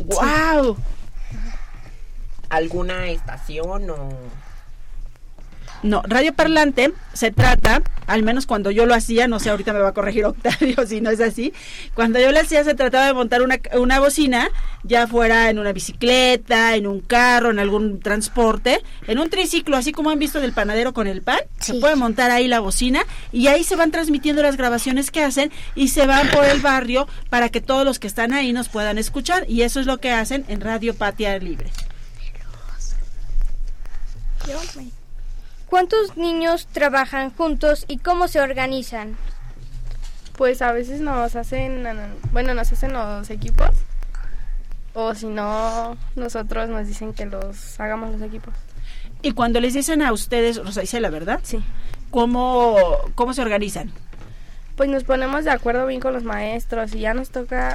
¡Wow! 0.04 0.76
¿Alguna 2.48 3.08
estación 3.08 3.90
o...? 3.90 4.08
No, 5.86 6.02
radio 6.04 6.34
parlante 6.34 6.92
se 7.12 7.30
trata, 7.30 7.80
al 8.08 8.24
menos 8.24 8.44
cuando 8.44 8.72
yo 8.72 8.86
lo 8.86 8.94
hacía, 8.94 9.28
no 9.28 9.38
sé, 9.38 9.50
ahorita 9.50 9.72
me 9.72 9.78
va 9.78 9.90
a 9.90 9.94
corregir 9.94 10.24
Octavio 10.24 10.84
si 10.86 11.00
no 11.00 11.10
es 11.10 11.20
así, 11.20 11.52
cuando 11.94 12.18
yo 12.18 12.32
lo 12.32 12.40
hacía 12.40 12.64
se 12.64 12.74
trataba 12.74 13.06
de 13.06 13.14
montar 13.14 13.40
una, 13.40 13.60
una 13.74 14.00
bocina, 14.00 14.48
ya 14.82 15.06
fuera 15.06 15.48
en 15.48 15.60
una 15.60 15.72
bicicleta, 15.72 16.74
en 16.74 16.88
un 16.88 17.00
carro, 17.00 17.52
en 17.52 17.60
algún 17.60 18.00
transporte, 18.00 18.82
en 19.06 19.20
un 19.20 19.30
triciclo, 19.30 19.76
así 19.76 19.92
como 19.92 20.10
han 20.10 20.18
visto 20.18 20.40
del 20.40 20.52
panadero 20.52 20.92
con 20.92 21.06
el 21.06 21.22
pan, 21.22 21.38
se 21.60 21.74
puede 21.74 21.94
montar 21.94 22.32
ahí 22.32 22.48
la 22.48 22.58
bocina 22.58 23.04
y 23.30 23.46
ahí 23.46 23.62
se 23.62 23.76
van 23.76 23.92
transmitiendo 23.92 24.42
las 24.42 24.56
grabaciones 24.56 25.12
que 25.12 25.22
hacen 25.22 25.52
y 25.76 25.88
se 25.88 26.04
van 26.04 26.28
por 26.30 26.44
el 26.46 26.60
barrio 26.60 27.06
para 27.30 27.48
que 27.48 27.60
todos 27.60 27.84
los 27.84 28.00
que 28.00 28.08
están 28.08 28.32
ahí 28.32 28.52
nos 28.52 28.68
puedan 28.68 28.98
escuchar 28.98 29.44
y 29.48 29.62
eso 29.62 29.78
es 29.78 29.86
lo 29.86 29.98
que 29.98 30.10
hacen 30.10 30.44
en 30.48 30.60
Radio 30.60 30.94
Patria 30.94 31.38
Libre. 31.38 31.70
¿Cuántos 35.76 36.16
niños 36.16 36.68
trabajan 36.72 37.28
juntos 37.28 37.84
y 37.86 37.98
cómo 37.98 38.28
se 38.28 38.40
organizan? 38.40 39.14
Pues 40.34 40.62
a 40.62 40.72
veces 40.72 41.02
nos 41.02 41.36
hacen, 41.36 41.86
bueno, 42.32 42.54
nos 42.54 42.72
hacen 42.72 42.94
los 42.94 43.28
equipos 43.28 43.68
O 44.94 45.14
si 45.14 45.26
no, 45.26 45.98
nosotros 46.14 46.70
nos 46.70 46.86
dicen 46.86 47.12
que 47.12 47.26
los 47.26 47.78
hagamos 47.78 48.12
los 48.12 48.22
equipos. 48.22 48.54
Y 49.20 49.32
cuando 49.32 49.60
les 49.60 49.74
dicen 49.74 50.00
a 50.00 50.14
ustedes, 50.14 50.56
Rosa 50.64 50.82
Isela, 50.82 51.10
¿verdad? 51.10 51.40
Sí. 51.42 51.62
¿Cómo, 52.10 52.78
cómo 53.14 53.34
se 53.34 53.42
organizan? 53.42 53.92
Pues 54.76 54.88
nos 54.88 55.04
ponemos 55.04 55.44
de 55.44 55.50
acuerdo 55.50 55.86
bien 55.86 56.00
con 56.00 56.14
los 56.14 56.24
maestros 56.24 56.94
y 56.94 57.00
ya 57.00 57.12
nos 57.12 57.28
toca 57.28 57.74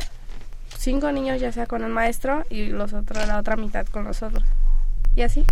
cinco 0.76 1.12
niños 1.12 1.40
ya 1.40 1.52
sea 1.52 1.68
con 1.68 1.84
el 1.84 1.92
maestro 1.92 2.46
y 2.50 2.66
los 2.66 2.94
otros 2.94 3.28
la 3.28 3.38
otra 3.38 3.58
mitad 3.58 3.86
con 3.86 4.06
nosotros. 4.06 4.44
Y 5.16 5.22
así. 5.22 5.46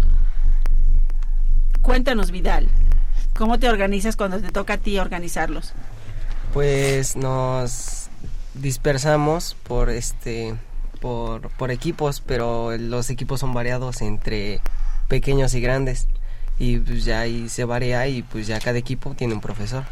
Cuéntanos, 1.89 2.30
Vidal, 2.30 2.69
¿cómo 3.36 3.58
te 3.58 3.67
organizas 3.67 4.15
cuando 4.15 4.39
te 4.39 4.52
toca 4.52 4.73
a 4.73 4.78
ti 4.78 4.99
organizarlos? 4.99 5.73
Pues 6.54 7.15
nos 7.15 8.10
dispersamos 8.54 9.58
por 9.63 9.89
este 9.89 10.54
por, 11.02 11.49
por 11.49 11.71
equipos, 11.71 12.21
pero 12.21 12.78
los 12.78 13.10
equipos 13.10 13.39
son 13.39 13.56
variados 13.56 14.04
entre 14.04 14.62
pequeños 15.08 15.56
y 15.56 15.62
grandes. 15.62 16.08
Y 16.60 16.78
pues 16.78 17.06
ya 17.06 17.21
ahí 17.21 17.49
se 17.49 17.65
varía 17.65 18.06
y 18.06 18.21
pues 18.21 18.45
ya 18.45 18.60
cada 18.60 18.78
equipo 18.78 19.15
tiene 19.15 19.34
un 19.34 19.41
profesor. 19.41 19.84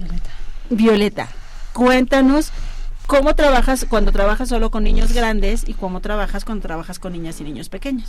Violeta. 0.00 0.30
Violeta, 0.68 1.28
cuéntanos 1.74 2.50
cómo 3.06 3.36
trabajas 3.36 3.86
cuando 3.88 4.10
trabajas 4.10 4.48
solo 4.48 4.72
con 4.72 4.82
niños 4.82 5.12
grandes 5.12 5.62
y 5.68 5.74
cómo 5.74 6.00
trabajas 6.00 6.44
cuando 6.44 6.62
trabajas 6.62 6.98
con 6.98 7.12
niñas 7.12 7.40
y 7.40 7.44
niños 7.44 7.68
pequeños. 7.68 8.08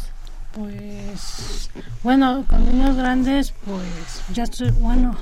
Pues 0.58 1.70
bueno, 2.02 2.44
con 2.50 2.66
niños 2.66 2.96
grandes, 2.96 3.54
pues 3.64 3.86
ya 4.34 4.44
estoy, 4.44 4.72
bueno, 4.72 5.16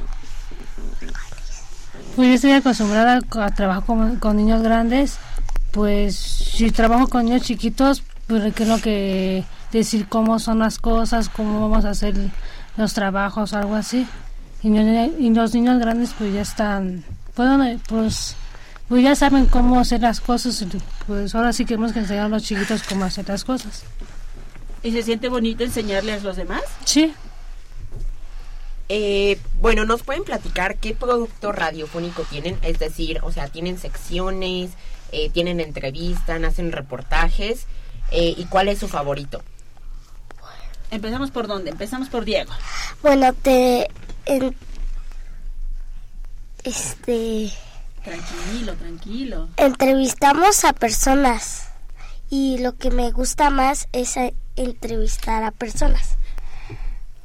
pues 2.16 2.28
yo 2.30 2.34
estoy 2.36 2.52
acostumbrada 2.54 3.20
a 3.32 3.50
trabajar 3.52 3.84
con, 3.84 4.16
con 4.16 4.38
niños 4.38 4.62
grandes, 4.62 5.18
pues 5.72 6.16
si 6.16 6.72
trabajo 6.72 7.10
con 7.10 7.26
niños 7.26 7.42
chiquitos, 7.42 8.02
pues 8.28 8.54
tengo 8.54 8.80
que 8.80 9.44
decir 9.74 10.08
cómo 10.08 10.40
son 10.40 10.60
las 10.60 10.80
cosas, 10.80 11.28
cómo 11.28 11.60
vamos 11.68 11.84
a 11.84 11.90
hacer 11.90 12.16
los 12.78 12.94
trabajos, 12.94 13.52
algo 13.52 13.76
así. 13.76 14.08
Y, 14.64 14.70
los 15.32 15.54
niños 15.54 15.80
grandes 15.80 16.14
pues 16.18 16.34
ya 16.34 16.42
están, 16.42 17.04
pues, 17.34 17.82
pues, 17.90 18.36
pues 18.88 19.04
ya 19.04 19.16
saben 19.16 19.48
cómo 19.48 19.82
hacer 19.82 20.00
las 20.00 20.22
cosas, 20.22 20.66
pues 21.06 21.36
ahora 21.36 21.52
sí 21.52 21.66
queremos 21.66 21.92
que 21.92 22.00
enseñar 22.00 22.28
a 22.28 22.30
los 22.30 22.44
chiquitos 22.44 22.84
cómo 22.84 23.04
hacer 23.04 23.28
las 23.28 23.44
cosas. 23.44 23.84
¿Y 24.86 24.92
se 24.92 25.02
siente 25.02 25.30
bonito 25.30 25.64
enseñarles 25.64 26.22
a 26.22 26.24
los 26.26 26.36
demás? 26.36 26.62
Sí. 26.86 27.12
Eh, 28.88 29.40
bueno, 29.60 29.84
¿nos 29.84 30.04
pueden 30.04 30.24
platicar 30.24 30.78
qué 30.78 30.94
producto 30.94 31.52
radiofónico 31.52 32.22
tienen? 32.22 32.60
Es 32.62 32.78
decir, 32.78 33.20
o 33.24 33.32
sea, 33.32 33.48
¿tienen 33.48 33.80
secciones? 33.80 34.70
Eh, 35.12 35.32
¿Tienen 35.32 35.60
entrevistas? 35.60 36.44
¿Hacen 36.44 36.72
reportajes? 36.72 37.66
Eh, 38.12 38.36
¿Y 38.38 38.46
cuál 38.46 38.68
es 38.68 38.78
su 38.78 38.88
favorito? 38.88 39.42
¿Empezamos 40.92 41.32
por 41.32 41.48
dónde? 41.48 41.72
Empezamos 41.72 42.10
por 42.10 42.24
Diego. 42.24 42.54
Bueno, 43.02 43.34
te... 43.34 43.90
en- 44.28 44.56
este... 46.64 47.52
Tranquilo, 48.04 48.76
tranquilo. 48.76 49.50
Entrevistamos 49.58 50.64
a 50.64 50.74
personas 50.74 51.70
y 52.36 52.58
lo 52.58 52.76
que 52.76 52.92
me 52.92 53.12
gusta 53.12 53.50
más 53.50 53.88
es 53.94 54.18
eh, 54.18 54.36
entrevistar 54.58 55.46
a 55.46 55.52
personas. 55.52 56.18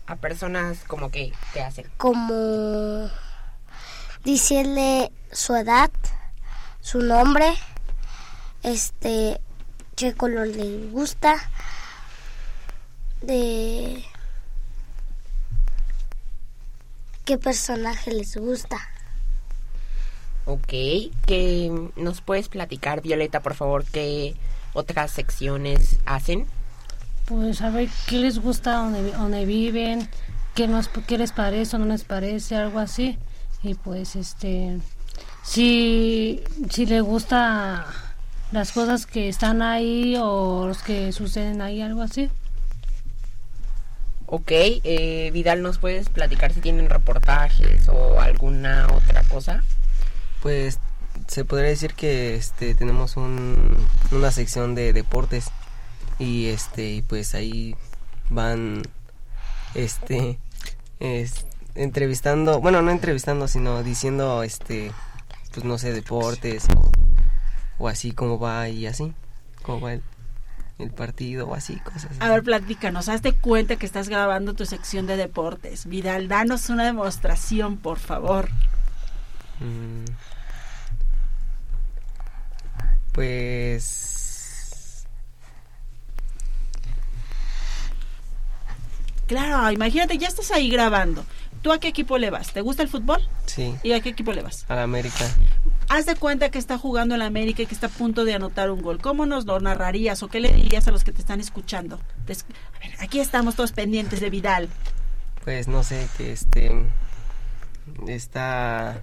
A 0.07 0.14
personas 0.14 0.85
como 0.87 1.11
que 1.11 1.33
te 1.53 1.62
hacen. 1.62 1.90
como 1.96 3.11
decirle 4.25 5.11
su 5.33 5.57
edad, 5.57 5.90
su 6.81 7.01
nombre, 7.01 7.53
este, 8.62 9.40
qué 9.96 10.14
color 10.14 10.46
le 10.46 10.87
gusta, 10.90 11.35
de 13.20 14.05
qué 17.25 17.37
personaje 17.37 18.12
les 18.12 18.37
gusta. 18.37 18.79
Ok, 20.44 20.68
que 21.27 21.90
nos 21.96 22.20
puedes 22.20 22.49
platicar, 22.49 23.03
Violeta, 23.03 23.40
por 23.40 23.55
favor, 23.55 23.85
qué 23.85 24.37
otras 24.72 25.11
secciones 25.11 25.98
hacen. 26.06 26.46
Pues 27.26 27.62
a 27.62 27.70
ver 27.70 27.88
qué 28.06 28.18
les 28.18 28.38
gusta, 28.38 28.76
dónde, 28.76 29.12
dónde 29.12 29.44
viven, 29.44 30.09
qué, 30.54 30.66
nos, 30.66 30.88
qué 30.88 31.18
les 31.18 31.33
parece 31.33 31.76
o 31.76 31.78
no 31.78 31.87
les 31.87 32.04
parece, 32.04 32.56
algo 32.56 32.78
así. 32.78 33.18
Y 33.62 33.74
pues 33.74 34.16
este, 34.16 34.78
si, 35.42 36.42
si 36.70 36.87
les 36.87 37.02
gusta 37.02 37.87
las 38.52 38.72
cosas 38.72 39.06
que 39.06 39.28
están 39.28 39.62
ahí 39.62 40.16
o 40.20 40.66
los 40.66 40.83
que 40.83 41.12
suceden 41.12 41.62
ahí, 41.62 41.83
algo 41.83 42.02
así. 42.02 42.30
Ok, 44.26 44.52
eh, 44.52 45.30
Vidal, 45.33 45.61
¿nos 45.62 45.78
puedes 45.78 46.09
platicar 46.09 46.52
si 46.52 46.61
tienen 46.61 46.88
reportajes 46.88 47.88
o 47.88 48.20
alguna 48.20 48.87
otra 48.94 49.24
cosa? 49.24 49.64
Pues 50.40 50.78
se 51.31 51.45
podría 51.45 51.69
decir 51.69 51.95
que 51.95 52.35
este 52.35 52.75
tenemos 52.75 53.16
un, 53.16 53.77
una 54.11 54.33
sección 54.33 54.75
de 54.75 54.93
deportes 54.93 55.51
y 56.19 56.47
este 56.49 57.05
pues 57.07 57.35
ahí 57.37 57.77
van 58.31 58.83
este 59.75 60.40
es- 60.99 61.47
entrevistando, 61.77 62.61
bueno, 62.61 62.83
no 62.83 62.90
entrevistando, 62.90 63.47
sino 63.47 63.85
diciendo 63.85 64.43
este 64.43 64.90
pues 65.55 65.64
no 65.64 65.79
sé, 65.79 65.93
deportes 65.93 66.66
o, 66.77 66.90
o 67.85 67.89
así 67.89 68.11
cómo 68.11 68.39
va 68.41 68.68
y 68.68 68.87
así, 68.87 69.12
cómo 69.62 69.81
va 69.83 69.93
el, 69.95 70.03
el 70.78 70.91
partido 70.91 71.47
o 71.49 71.55
así, 71.55 71.76
cosas 71.78 72.07
así. 72.07 72.16
A 72.20 72.28
ver, 72.28 72.43
platícanos, 72.43 73.09
hazte 73.09 73.35
cuenta 73.35 73.76
que 73.76 73.87
estás 73.87 74.09
grabando 74.09 74.55
tu 74.55 74.66
sección 74.66 75.07
de 75.07 75.16
deportes. 75.16 75.87
Vidal, 75.87 76.26
danos 76.26 76.70
una 76.70 76.85
demostración, 76.85 77.76
por 77.78 77.99
favor. 78.01 78.49
Mm. 79.61 80.05
Pues 83.12 85.06
Claro, 89.26 89.70
imagínate, 89.70 90.18
ya 90.18 90.26
estás 90.26 90.50
ahí 90.50 90.68
grabando. 90.70 91.24
¿Tú 91.62 91.72
a 91.72 91.78
qué 91.78 91.88
equipo 91.88 92.18
le 92.18 92.30
vas? 92.30 92.52
¿Te 92.52 92.62
gusta 92.62 92.82
el 92.82 92.88
fútbol? 92.88 93.20
sí, 93.46 93.76
¿Y 93.84 93.92
a 93.92 94.00
qué 94.00 94.08
equipo 94.08 94.32
le 94.32 94.42
vas? 94.42 94.64
a 94.68 94.74
la 94.74 94.82
América. 94.82 95.24
Haz 95.88 96.06
de 96.06 96.16
cuenta 96.16 96.50
que 96.50 96.58
está 96.58 96.78
jugando 96.78 97.14
en 97.14 97.20
la 97.20 97.26
América 97.26 97.62
y 97.62 97.66
que 97.66 97.74
está 97.74 97.86
a 97.88 97.90
punto 97.90 98.24
de 98.24 98.34
anotar 98.34 98.70
un 98.70 98.80
gol. 98.82 99.00
¿Cómo 99.00 99.26
nos 99.26 99.44
lo 99.44 99.61
narrarías 99.61 100.22
o 100.22 100.28
qué 100.28 100.40
le 100.40 100.52
dirías 100.52 100.88
a 100.88 100.90
los 100.90 101.04
que 101.04 101.12
te 101.12 101.20
están 101.20 101.38
escuchando? 101.38 101.96
A 101.96 102.26
ver, 102.26 102.94
aquí 103.00 103.20
estamos 103.20 103.54
todos 103.54 103.72
pendientes 103.72 104.20
de 104.20 104.30
Vidal. 104.30 104.68
Pues 105.44 105.68
no 105.68 105.84
sé, 105.84 106.08
que 106.16 106.32
este 106.32 106.70
está 108.08 109.02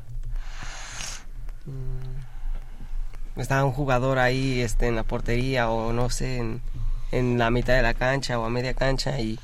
está 3.41 3.63
un 3.63 3.71
jugador 3.71 4.19
ahí 4.19 4.61
este 4.61 4.87
en 4.87 4.95
la 4.95 5.03
portería 5.03 5.69
o 5.69 5.93
no 5.93 6.09
sé 6.09 6.37
en, 6.37 6.61
en 7.11 7.37
la 7.37 7.51
mitad 7.51 7.73
de 7.75 7.81
la 7.81 7.93
cancha 7.93 8.39
o 8.39 8.45
a 8.45 8.49
media 8.49 8.73
cancha 8.73 9.19
y, 9.19 9.39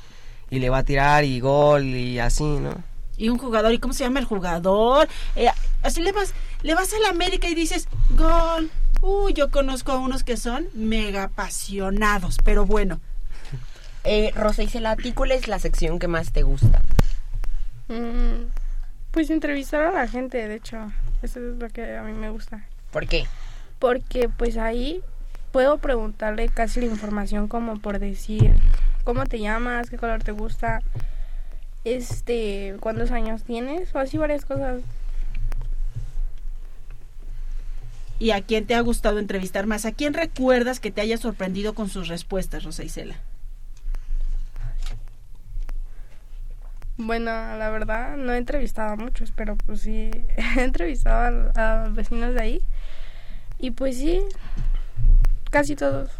y 0.49 0.59
le 0.59 0.69
va 0.69 0.79
a 0.79 0.83
tirar 0.83 1.23
y 1.23 1.39
gol 1.39 1.83
y 1.85 2.19
así, 2.19 2.43
¿no? 2.43 2.73
Y 3.17 3.29
un 3.29 3.37
jugador, 3.37 3.71
¿y 3.73 3.79
cómo 3.79 3.93
se 3.93 4.03
llama 4.03 4.19
el 4.19 4.25
jugador? 4.25 5.07
Eh, 5.35 5.47
así 5.83 6.01
le 6.01 6.11
vas, 6.11 6.33
le 6.63 6.73
vas 6.73 6.91
a 6.93 6.99
la 6.99 7.09
América 7.09 7.47
y 7.47 7.55
dices, 7.55 7.87
gol. 8.11 8.71
Uy, 9.01 9.33
yo 9.33 9.51
conozco 9.51 9.91
a 9.91 9.97
unos 9.99 10.23
que 10.23 10.37
son 10.37 10.67
mega 10.73 11.23
apasionados, 11.23 12.37
pero 12.43 12.65
bueno. 12.65 12.99
Eh, 14.03 14.31
Rosa 14.35 14.63
Isela, 14.63 14.91
¿a 14.91 14.95
ti 14.95 15.11
cuál 15.11 15.31
es 15.31 15.47
la 15.47 15.59
sección 15.59 15.99
que 15.99 16.07
más 16.07 16.31
te 16.31 16.43
gusta? 16.43 16.81
Mm, 17.87 18.47
pues 19.11 19.29
entrevistar 19.29 19.83
a 19.83 19.91
la 19.91 20.07
gente, 20.07 20.47
de 20.47 20.55
hecho. 20.55 20.77
Eso 21.21 21.39
es 21.39 21.57
lo 21.57 21.69
que 21.69 21.95
a 21.97 22.03
mí 22.03 22.13
me 22.13 22.29
gusta. 22.29 22.65
¿Por 22.91 23.07
qué? 23.07 23.25
Porque 23.83 24.29
pues 24.29 24.55
ahí 24.55 25.01
puedo 25.51 25.77
preguntarle 25.77 26.47
casi 26.47 26.79
la 26.79 26.85
información 26.85 27.49
como 27.49 27.79
por 27.79 27.99
decir 27.99 28.55
cómo 29.03 29.25
te 29.25 29.41
llamas, 29.41 29.89
qué 29.89 29.97
color 29.97 30.23
te 30.23 30.31
gusta, 30.31 30.79
este, 31.83 32.77
cuántos 32.79 33.11
años 33.11 33.43
tienes 33.43 33.93
o 33.93 33.99
así 33.99 34.17
varias 34.17 34.45
cosas. 34.45 34.79
¿Y 38.19 38.31
a 38.31 38.39
quién 38.39 38.65
te 38.65 38.73
ha 38.73 38.79
gustado 38.79 39.19
entrevistar 39.19 39.67
más? 39.67 39.85
¿A 39.85 39.91
quién 39.91 40.13
recuerdas 40.13 40.79
que 40.79 40.89
te 40.89 41.01
haya 41.01 41.17
sorprendido 41.17 41.75
con 41.75 41.89
sus 41.89 42.07
respuestas, 42.07 42.63
Rosa 42.63 42.85
Isela? 42.85 43.15
Bueno, 46.95 47.31
la 47.31 47.69
verdad 47.69 48.15
no 48.15 48.31
he 48.31 48.37
entrevistado 48.37 48.93
a 48.93 48.95
muchos, 48.95 49.33
pero 49.35 49.57
pues 49.57 49.81
sí 49.81 50.09
he 50.57 50.63
entrevistado 50.63 51.51
a, 51.53 51.83
a 51.83 51.89
vecinos 51.89 52.33
de 52.33 52.41
ahí 52.41 52.61
y 53.63 53.71
pues 53.71 53.95
sí, 53.95 54.21
casi 55.49 55.77
todos. 55.77 56.11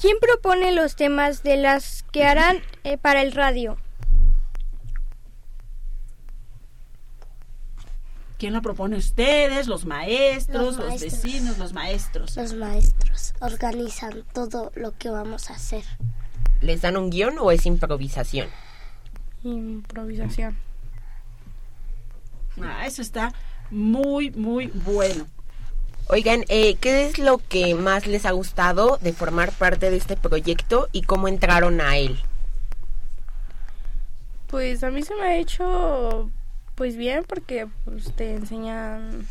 ¿Quién 0.00 0.16
propone 0.20 0.72
los 0.72 0.96
temas 0.96 1.44
de 1.44 1.56
las 1.56 2.02
que 2.10 2.24
harán 2.24 2.58
eh, 2.82 2.98
para 2.98 3.22
el 3.22 3.30
radio? 3.30 3.76
¿Quién 8.38 8.52
lo 8.52 8.60
propone? 8.60 8.96
¿Ustedes? 8.96 9.68
¿Los 9.68 9.84
maestros? 9.84 10.64
Los 10.64 10.76
¿Los, 10.78 10.86
maestros. 10.88 11.22
vecinos? 11.22 11.58
¿Los 11.58 11.72
maestros? 11.72 12.36
Los 12.36 12.54
maestros 12.54 13.34
organizan 13.38 14.24
todo 14.32 14.72
lo 14.74 14.98
que 14.98 15.10
vamos 15.10 15.48
a 15.50 15.54
hacer. 15.54 15.84
¿Les 16.60 16.82
dan 16.82 16.96
un 16.96 17.10
guion 17.10 17.38
o 17.38 17.52
es 17.52 17.66
improvisación? 17.66 18.48
Improvisación. 19.44 20.58
Ah, 22.60 22.84
eso 22.84 23.00
está 23.00 23.32
muy, 23.70 24.30
muy 24.30 24.68
bueno. 24.68 25.26
Oigan, 26.08 26.44
eh, 26.48 26.74
¿qué 26.80 27.06
es 27.06 27.18
lo 27.18 27.38
que 27.38 27.74
más 27.74 28.06
les 28.06 28.26
ha 28.26 28.32
gustado 28.32 28.98
de 29.00 29.12
formar 29.12 29.52
parte 29.52 29.90
de 29.90 29.96
este 29.96 30.16
proyecto 30.16 30.88
y 30.90 31.02
cómo 31.02 31.28
entraron 31.28 31.80
a 31.80 31.96
él? 31.96 32.20
Pues 34.48 34.82
a 34.82 34.90
mí 34.90 35.02
se 35.02 35.14
me 35.14 35.22
ha 35.22 35.36
hecho 35.36 36.28
pues 36.74 36.96
bien 36.96 37.24
porque 37.28 37.68
pues 37.84 38.12
te 38.16 38.34
enseñan 38.34 39.26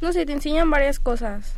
no 0.00 0.12
sé, 0.12 0.26
te 0.26 0.32
enseñan 0.32 0.70
varias 0.70 0.98
cosas. 0.98 1.54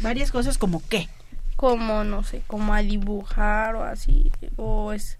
Varias 0.00 0.32
cosas 0.32 0.58
como 0.58 0.82
qué? 0.88 1.08
Como 1.56 2.02
no 2.02 2.24
sé, 2.24 2.42
como 2.48 2.74
a 2.74 2.82
dibujar 2.82 3.76
o 3.76 3.84
así 3.84 4.32
o 4.56 4.92
es 4.92 5.18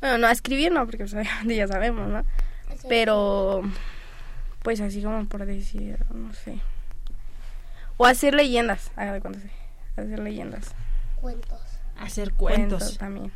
bueno, 0.00 0.18
no 0.18 0.26
a 0.26 0.32
escribir 0.32 0.72
no, 0.72 0.86
porque 0.86 1.04
pues, 1.04 1.12
ya 1.44 1.68
sabemos, 1.68 2.08
¿no? 2.08 2.24
Pero 2.88 3.62
pues 4.66 4.80
así 4.80 5.00
como 5.00 5.24
por 5.26 5.46
decir, 5.46 5.96
no 6.12 6.34
sé. 6.34 6.58
O 7.98 8.04
hacer 8.04 8.34
leyendas, 8.34 8.90
haga 8.96 9.12
de 9.12 9.20
cuenta, 9.20 9.38
sí, 9.38 9.48
hacer 9.96 10.18
leyendas. 10.18 10.74
Cuentos. 11.20 11.60
Hacer 12.00 12.32
cuentos. 12.32 12.80
Cuentos 12.80 12.98
también. 12.98 13.30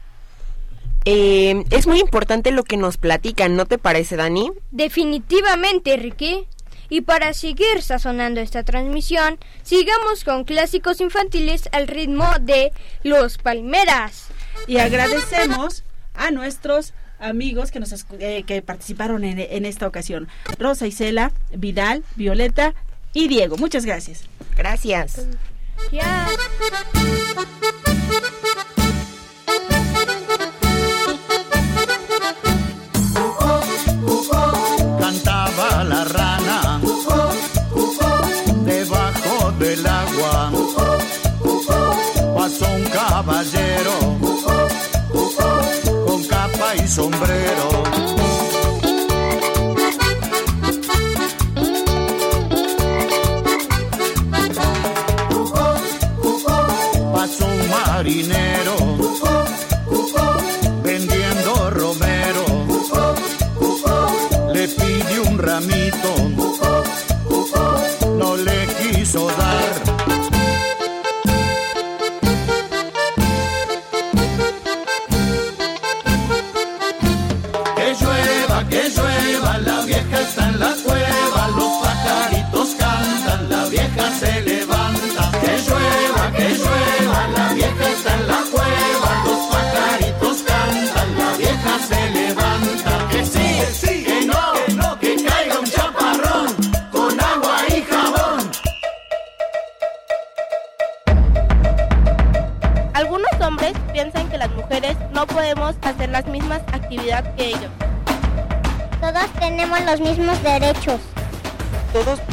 Eh, 1.05 1.62
es 1.70 1.87
muy 1.87 2.01
importante 2.01 2.51
lo 2.51 2.64
que 2.64 2.76
nos 2.76 2.97
platican, 2.97 3.55
¿no 3.55 3.64
te 3.66 3.78
parece, 3.78 4.16
Dani? 4.16 4.51
Definitivamente, 4.72 5.97
Ricky. 5.97 6.49
Y 6.89 7.03
para 7.03 7.33
seguir 7.33 7.81
sazonando 7.81 8.41
esta 8.41 8.64
transmisión, 8.64 9.39
sigamos 9.62 10.24
con 10.24 10.43
clásicos 10.43 11.01
infantiles 11.01 11.68
al 11.70 11.87
ritmo 11.87 12.26
de 12.41 12.72
Los 13.05 13.39
Palmeras. 13.39 14.31
Y 14.66 14.78
agradecemos 14.78 15.85
a 16.14 16.33
nuestros 16.33 16.93
amigos 17.21 17.71
que 17.71 17.81
nos 17.81 17.93
escu- 17.93 18.16
eh, 18.21 18.43
que 18.45 18.62
participaron 18.62 19.25
en, 19.25 19.39
en 19.39 19.64
esta 19.66 19.87
ocasión. 19.87 20.29
Rosa 20.59 20.87
Isela, 20.87 21.33
Vidal, 21.53 22.03
Violeta 22.16 22.75
y 23.12 23.29
Diego. 23.29 23.57
Muchas 23.57 23.85
gracias. 23.85 24.25
Gracias. 24.57 25.27
Ya. 25.93 26.29
febrero. 47.21 47.70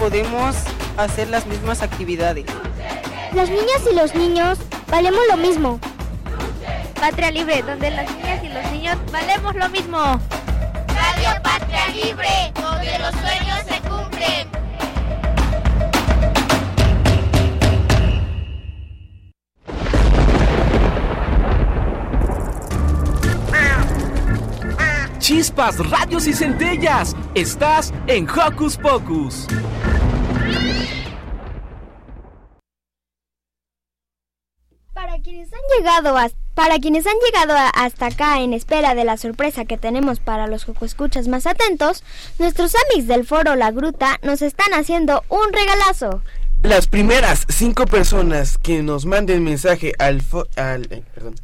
Podemos 0.10 0.56
hacer 0.96 1.28
las 1.28 1.46
mismas 1.48 1.82
actividades. 1.82 2.46
Las 3.34 3.50
niñas 3.50 3.82
y 3.92 3.94
los 3.94 4.16
niños 4.16 4.58
valemos 4.90 5.20
lo 5.30 5.36
mismo. 5.36 5.82
Patria 6.98 7.30
Libre, 7.30 7.62
donde 7.62 7.92
las 7.92 8.10
niñas 8.16 8.42
y 8.42 8.48
los 8.48 8.72
niños 8.72 8.98
valemos 9.12 9.54
lo 9.56 9.68
mismo. 9.68 9.98
Radio 10.88 11.42
Patria 11.44 11.88
Libre, 11.90 12.54
donde 12.56 13.00
los 13.00 13.12
sueños 13.16 13.60
se 13.68 13.82
cumplen. 13.82 14.48
Chispas, 25.20 25.78
radios 25.90 26.28
y 26.28 26.34
centellas. 26.34 27.14
Estás 27.36 27.94
en 28.08 28.26
Hocus 28.30 28.78
Pocus. 28.78 29.48
Para 36.54 36.80
quienes 36.80 37.06
han 37.08 37.14
llegado 37.26 37.54
hasta 37.76 38.08
acá 38.08 38.42
en 38.42 38.54
espera 38.54 38.96
de 38.96 39.06
la 39.06 39.16
sorpresa 39.18 39.66
que 39.66 39.78
tenemos 39.78 40.20
para 40.20 40.48
los 40.48 40.66
escuchas 40.82 41.28
más 41.28 41.46
atentos, 41.48 42.04
nuestros 42.40 42.74
amigos 42.76 43.08
del 43.08 43.26
foro 43.26 43.56
La 43.56 43.72
Gruta 43.72 44.18
nos 44.24 44.42
están 44.42 44.74
haciendo 44.74 45.24
un 45.30 45.54
regalazo. 45.54 46.22
Las 46.64 46.88
primeras 46.88 47.46
cinco 47.50 47.86
personas 47.86 48.58
que 48.58 48.82
nos 48.82 49.06
manden 49.06 49.44
mensaje 49.44 49.94
al, 50.00 50.22
fo- 50.24 50.48
al 50.58 50.92
eh, 50.92 51.04
perdón. 51.14 51.36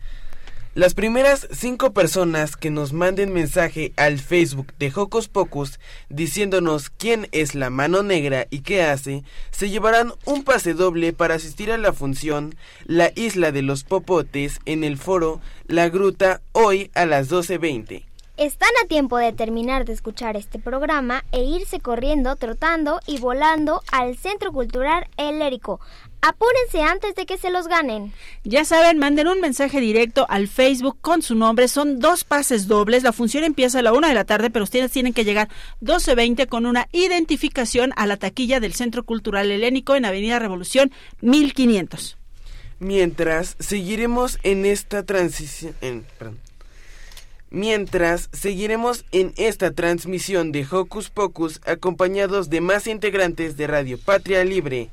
Las 0.76 0.95
primeras 0.95 1.47
cinco 1.51 1.93
personas 1.93 2.57
que 2.57 2.71
nos 2.71 2.93
manden 2.93 3.32
mensaje 3.32 3.93
al 3.95 4.17
Facebook 4.17 4.74
de 4.80 4.91
Hocus 4.95 5.28
Pocus 5.28 5.80
diciéndonos 6.09 6.89
quién 6.89 7.28
es 7.32 7.53
la 7.53 7.69
mano 7.69 8.01
negra 8.01 8.47
y 8.49 8.61
qué 8.61 8.82
hace, 8.82 9.24
se 9.51 9.69
llevarán 9.69 10.13
un 10.26 10.43
pase 10.43 10.74
doble 10.74 11.13
para 11.13 11.36
asistir 11.36 11.71
a 11.71 11.78
la 11.78 11.93
función 11.93 12.55
La 12.86 13.11
Isla 13.13 13.51
de 13.51 13.61
los 13.61 13.84
Popotes 13.84 14.61
en 14.65 14.84
el 14.84 14.97
foro 14.97 15.41
La 15.67 15.89
Gruta 15.89 16.41
hoy 16.53 16.89
a 16.95 17.05
las 17.05 17.30
12.20. 17.30 18.05
Están 18.38 18.71
a 18.84 18.88
tiempo 18.88 19.17
de 19.17 19.32
terminar 19.32 19.86
de 19.86 19.93
escuchar 19.93 20.38
este 20.38 20.57
programa 20.57 21.24
e 21.32 21.43
irse 21.43 21.80
corriendo, 21.82 22.36
trotando 22.36 22.99
y 23.05 23.19
volando 23.19 23.84
al 23.91 24.17
Centro 24.17 24.51
Cultural 24.51 25.05
El 25.17 25.39
Érico. 25.43 25.80
Apúrense 26.26 26.82
antes 26.82 27.15
de 27.15 27.26
que 27.26 27.38
se 27.38 27.49
los 27.51 27.67
ganen. 27.67 28.13
Ya 28.45 28.63
saben, 28.63 28.97
manden 28.97 29.28
un 29.28 29.41
mensaje 29.41 29.82
directo 29.82 30.26
al 30.30 30.47
Facebook 30.47 30.97
con 31.01 31.21
su 31.21 31.36
nombre. 31.36 31.67
Son 31.67 31.99
dos 31.99 32.24
pases 32.24 32.67
dobles. 32.69 33.03
La 33.03 33.11
función 33.11 33.43
empieza 33.43 33.80
a 33.80 33.82
la 33.82 33.91
una 33.91 34.07
de 34.07 34.13
la 34.13 34.24
tarde, 34.24 34.49
pero 34.49 34.63
ustedes 34.63 34.89
tienen 34.89 35.11
que 35.11 35.26
llegar 35.26 35.49
12.20 35.82 36.47
con 36.47 36.65
una 36.65 36.88
identificación 36.93 37.91
a 37.97 38.07
la 38.07 38.15
taquilla 38.15 38.61
del 38.61 38.74
Centro 38.74 39.03
Cultural 39.03 39.51
Helénico 39.51 39.95
en 39.95 40.05
Avenida 40.05 40.39
Revolución 40.39 40.93
1500. 41.19 42.17
Mientras 42.80 43.57
seguiremos 43.59 44.39
en 44.43 44.65
esta 44.65 45.03
transición, 45.03 45.76
en- 45.82 46.05
perdón. 46.17 46.39
Mientras 47.49 48.30
seguiremos 48.32 49.03
en 49.11 49.34
esta 49.36 49.71
transmisión 49.71 50.53
de 50.53 50.65
Hocus 50.71 51.09
Pocus 51.09 51.59
acompañados 51.65 52.49
de 52.49 52.61
más 52.61 52.88
integrantes 52.88 53.57
de 53.57 53.67
Radio 53.67 53.99
Patria 53.99 54.43
Libre. 54.45 54.89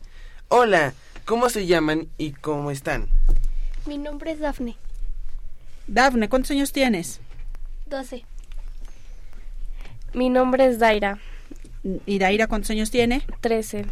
Hola, 0.49 0.93
¿cómo 1.31 1.49
se 1.49 1.64
llaman 1.64 2.09
y 2.18 2.33
cómo 2.33 2.72
están? 2.72 3.09
Mi 3.87 3.99
nombre 3.99 4.33
es 4.33 4.41
Dafne. 4.41 4.76
Dafne, 5.87 6.28
¿cuántos 6.28 6.51
años 6.51 6.72
tienes? 6.72 7.20
12. 7.87 8.24
Mi 10.12 10.28
nombre 10.28 10.66
es 10.66 10.81
Daira. 10.81 11.20
¿Y 12.05 12.18
Daira 12.18 12.49
cuántos 12.49 12.72
años 12.72 12.91
tiene? 12.91 13.24
13. 13.43 13.87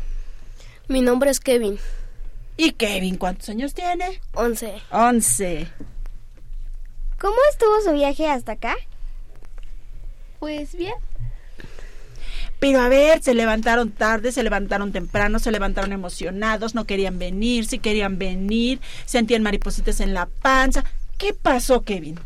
Mi 0.89 1.01
nombre 1.01 1.31
es 1.31 1.39
Kevin. 1.39 1.79
¿Y 2.57 2.73
Kevin 2.73 3.17
cuántos 3.17 3.49
años 3.51 3.73
tiene? 3.73 4.21
11. 4.35 4.75
11. 4.91 5.69
¿Cómo 7.21 7.37
estuvo 7.53 7.81
su 7.83 7.93
viaje 7.93 8.29
hasta 8.29 8.53
acá? 8.53 8.75
Pues 10.41 10.75
bien. 10.75 10.95
Pero 12.59 12.81
a 12.81 12.89
ver, 12.89 13.23
se 13.23 13.35
levantaron 13.35 13.91
tarde, 13.91 14.33
se 14.33 14.43
levantaron 14.43 14.93
temprano, 14.93 15.39
se 15.39 15.53
levantaron 15.53 15.93
emocionados, 15.93 16.75
no 16.75 16.85
querían 16.85 17.19
venir, 17.19 17.67
si 17.67 17.79
querían 17.79 18.19
venir, 18.19 18.81
sentían 19.05 19.43
maripositas 19.43 20.01
en 20.01 20.13
la 20.13 20.27
panza. 20.27 20.85
¿Qué 21.19 21.35
pasó, 21.35 21.83
Kevin? 21.83 22.19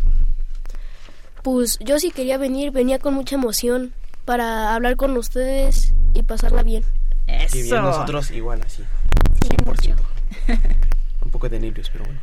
Pues 1.43 1.79
yo 1.81 1.99
sí 1.99 2.11
quería 2.11 2.39
venir, 2.39 2.71
venía 2.71 2.99
con 2.99 3.15
mucha 3.15 3.35
emoción 3.35 3.93
para 4.25 4.75
hablar 4.75 4.97
con 4.97 5.17
ustedes 5.17 5.93
y 6.15 6.23
pasarla 6.23 6.63
bien. 6.63 6.85
Eso. 7.27 7.59
Y 7.59 7.63
bien, 7.63 7.83
nosotros 7.83 8.31
igual 8.31 8.63
así. 8.65 8.83
100%. 9.49 9.97
Un 11.25 11.31
poco 11.31 11.49
de 11.49 11.61
nervios, 11.61 11.91
pero 11.91 12.05
bueno. 12.05 12.21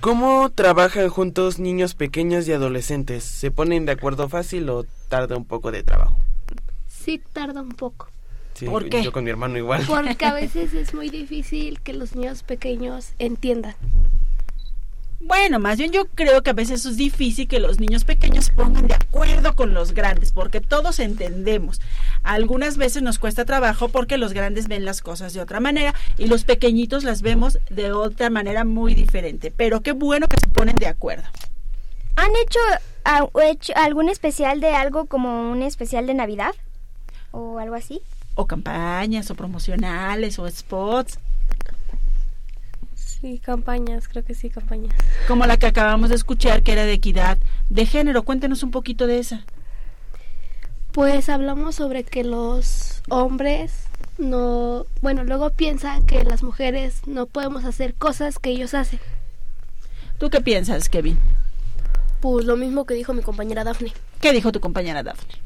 ¿Cómo 0.00 0.50
trabajan 0.50 1.08
juntos 1.08 1.58
niños 1.58 1.94
pequeños 1.94 2.46
y 2.46 2.52
adolescentes? 2.52 3.24
¿Se 3.24 3.50
ponen 3.50 3.86
de 3.86 3.92
acuerdo 3.92 4.28
fácil 4.28 4.68
o 4.68 4.84
tarda 5.08 5.34
un 5.34 5.46
poco 5.46 5.72
de 5.72 5.82
trabajo? 5.82 6.18
Sí, 7.04 7.20
tarda 7.32 7.60
un 7.60 7.70
poco. 7.70 8.08
Sí, 8.54 8.66
Yo 9.02 9.12
con 9.12 9.24
mi 9.24 9.30
hermano 9.30 9.58
igual. 9.58 9.84
Porque 9.86 10.24
a 10.24 10.32
veces 10.40 10.72
es 10.74 10.94
muy 10.94 11.10
difícil 11.10 11.80
que 11.80 11.92
los 11.92 12.14
niños 12.14 12.42
pequeños 12.42 13.12
entiendan. 13.18 13.74
Bueno, 15.20 15.58
más 15.58 15.78
bien 15.78 15.90
yo 15.90 16.06
creo 16.14 16.42
que 16.42 16.50
a 16.50 16.54
veces 16.54 16.84
es 16.84 16.96
difícil 16.96 17.48
que 17.48 17.58
los 17.58 17.80
niños 17.80 18.04
pequeños 18.04 18.46
se 18.46 18.52
pongan 18.52 18.86
de 18.86 18.94
acuerdo 18.94 19.56
con 19.56 19.72
los 19.72 19.92
grandes, 19.92 20.32
porque 20.32 20.60
todos 20.60 21.00
entendemos. 21.00 21.80
Algunas 22.22 22.76
veces 22.76 23.02
nos 23.02 23.18
cuesta 23.18 23.46
trabajo 23.46 23.88
porque 23.88 24.18
los 24.18 24.34
grandes 24.34 24.68
ven 24.68 24.84
las 24.84 25.00
cosas 25.00 25.32
de 25.32 25.40
otra 25.40 25.60
manera 25.60 25.94
y 26.18 26.26
los 26.26 26.44
pequeñitos 26.44 27.04
las 27.04 27.22
vemos 27.22 27.58
de 27.70 27.92
otra 27.92 28.28
manera 28.28 28.64
muy 28.64 28.94
diferente. 28.94 29.50
Pero 29.50 29.80
qué 29.80 29.92
bueno 29.92 30.26
que 30.28 30.36
se 30.38 30.48
ponen 30.48 30.76
de 30.76 30.88
acuerdo. 30.88 31.24
¿Han 32.16 32.30
hecho, 32.44 32.60
ah, 33.04 33.26
hecho 33.44 33.72
algún 33.76 34.10
especial 34.10 34.60
de 34.60 34.70
algo 34.70 35.06
como 35.06 35.50
un 35.50 35.62
especial 35.62 36.06
de 36.06 36.14
Navidad? 36.14 36.54
¿O 37.34 37.58
algo 37.58 37.74
así? 37.74 38.00
O 38.36 38.46
campañas, 38.46 39.28
o 39.28 39.34
promocionales, 39.34 40.38
o 40.38 40.48
spots. 40.48 41.18
Sí, 42.94 43.40
campañas, 43.40 44.06
creo 44.06 44.24
que 44.24 44.34
sí, 44.34 44.50
campañas. 44.50 44.94
Como 45.26 45.44
la 45.44 45.56
que 45.56 45.66
acabamos 45.66 46.10
de 46.10 46.14
escuchar, 46.14 46.62
que 46.62 46.72
era 46.72 46.84
de 46.84 46.92
equidad 46.92 47.38
de 47.70 47.86
género. 47.86 48.22
Cuéntenos 48.22 48.62
un 48.62 48.70
poquito 48.70 49.08
de 49.08 49.18
esa. 49.18 49.44
Pues 50.92 51.28
hablamos 51.28 51.74
sobre 51.74 52.04
que 52.04 52.22
los 52.22 53.02
hombres 53.10 53.88
no, 54.16 54.86
bueno, 55.02 55.24
luego 55.24 55.50
piensan 55.50 56.06
que 56.06 56.22
las 56.22 56.44
mujeres 56.44 57.00
no 57.06 57.26
podemos 57.26 57.64
hacer 57.64 57.94
cosas 57.94 58.38
que 58.38 58.50
ellos 58.50 58.74
hacen. 58.74 59.00
¿Tú 60.18 60.30
qué 60.30 60.40
piensas, 60.40 60.88
Kevin? 60.88 61.18
Pues 62.20 62.46
lo 62.46 62.56
mismo 62.56 62.86
que 62.86 62.94
dijo 62.94 63.12
mi 63.12 63.22
compañera 63.22 63.64
Dafne. 63.64 63.92
¿Qué 64.20 64.32
dijo 64.32 64.52
tu 64.52 64.60
compañera 64.60 65.02
Dafne? 65.02 65.43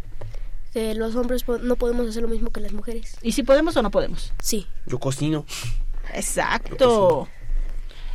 Que 0.78 0.94
los 0.94 1.16
hombres 1.16 1.42
po- 1.42 1.58
no 1.58 1.74
podemos 1.74 2.08
hacer 2.08 2.22
lo 2.22 2.28
mismo 2.28 2.50
que 2.50 2.60
las 2.60 2.72
mujeres. 2.72 3.16
¿Y 3.20 3.32
si 3.32 3.42
podemos 3.42 3.76
o 3.76 3.82
no 3.82 3.90
podemos? 3.90 4.32
Sí. 4.40 4.68
Yo 4.86 5.00
cocino. 5.00 5.44
Exacto. 6.14 7.26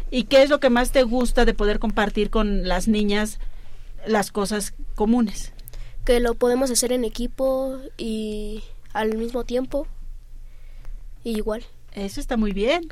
¿Y 0.10 0.24
qué 0.24 0.44
es 0.44 0.50
lo 0.50 0.62
que 0.62 0.70
más 0.70 0.94
te 0.94 1.04
gusta 1.04 1.44
de 1.44 1.54
poder 1.54 1.80
compartir 1.80 2.30
con 2.30 2.66
las 2.66 2.88
niñas 2.88 3.40
las 4.08 4.32
cosas 4.32 4.74
comunes? 4.96 5.52
Que 6.06 6.22
lo 6.22 6.36
podemos 6.36 6.72
hacer 6.72 6.94
en 6.94 7.04
equipo 7.04 7.80
y 7.98 8.64
al 8.94 9.18
mismo 9.18 9.44
tiempo. 9.44 9.86
Y 11.26 11.36
igual. 11.36 11.66
Eso 11.92 12.22
está 12.22 12.38
muy 12.38 12.54
bien. 12.54 12.88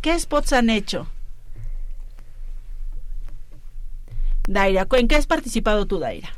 ¿Qué 0.00 0.18
spots 0.18 0.54
han 0.54 0.70
hecho? 0.70 1.06
Daira, 4.48 4.86
¿en 4.90 5.06
qué 5.08 5.16
has 5.16 5.26
participado 5.26 5.84
tú, 5.86 5.98
Daira? 5.98 6.30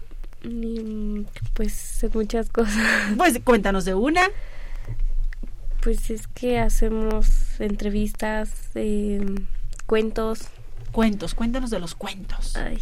Pues 1.55 2.07
muchas 2.13 2.51
cosas. 2.51 2.77
Pues 3.17 3.41
cuéntanos 3.43 3.85
de 3.85 3.95
una. 3.95 4.23
Pues 5.83 6.11
es 6.11 6.27
que 6.29 6.59
hacemos 6.59 7.61
entrevistas, 7.61 8.51
eh, 8.75 9.25
cuentos. 9.87 10.49
Cuentos, 10.93 11.35
cuéntanos 11.35 11.71
de 11.71 11.79
los 11.79 11.95
cuentos. 11.95 12.57
Ay. 12.57 12.79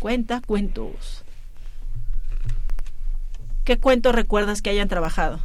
Cuenta 0.00 0.40
cuentos. 0.46 1.24
¿Qué 3.64 3.78
cuento 3.78 4.12
recuerdas 4.12 4.62
que 4.62 4.70
hayan 4.70 4.88
trabajado? 4.88 5.40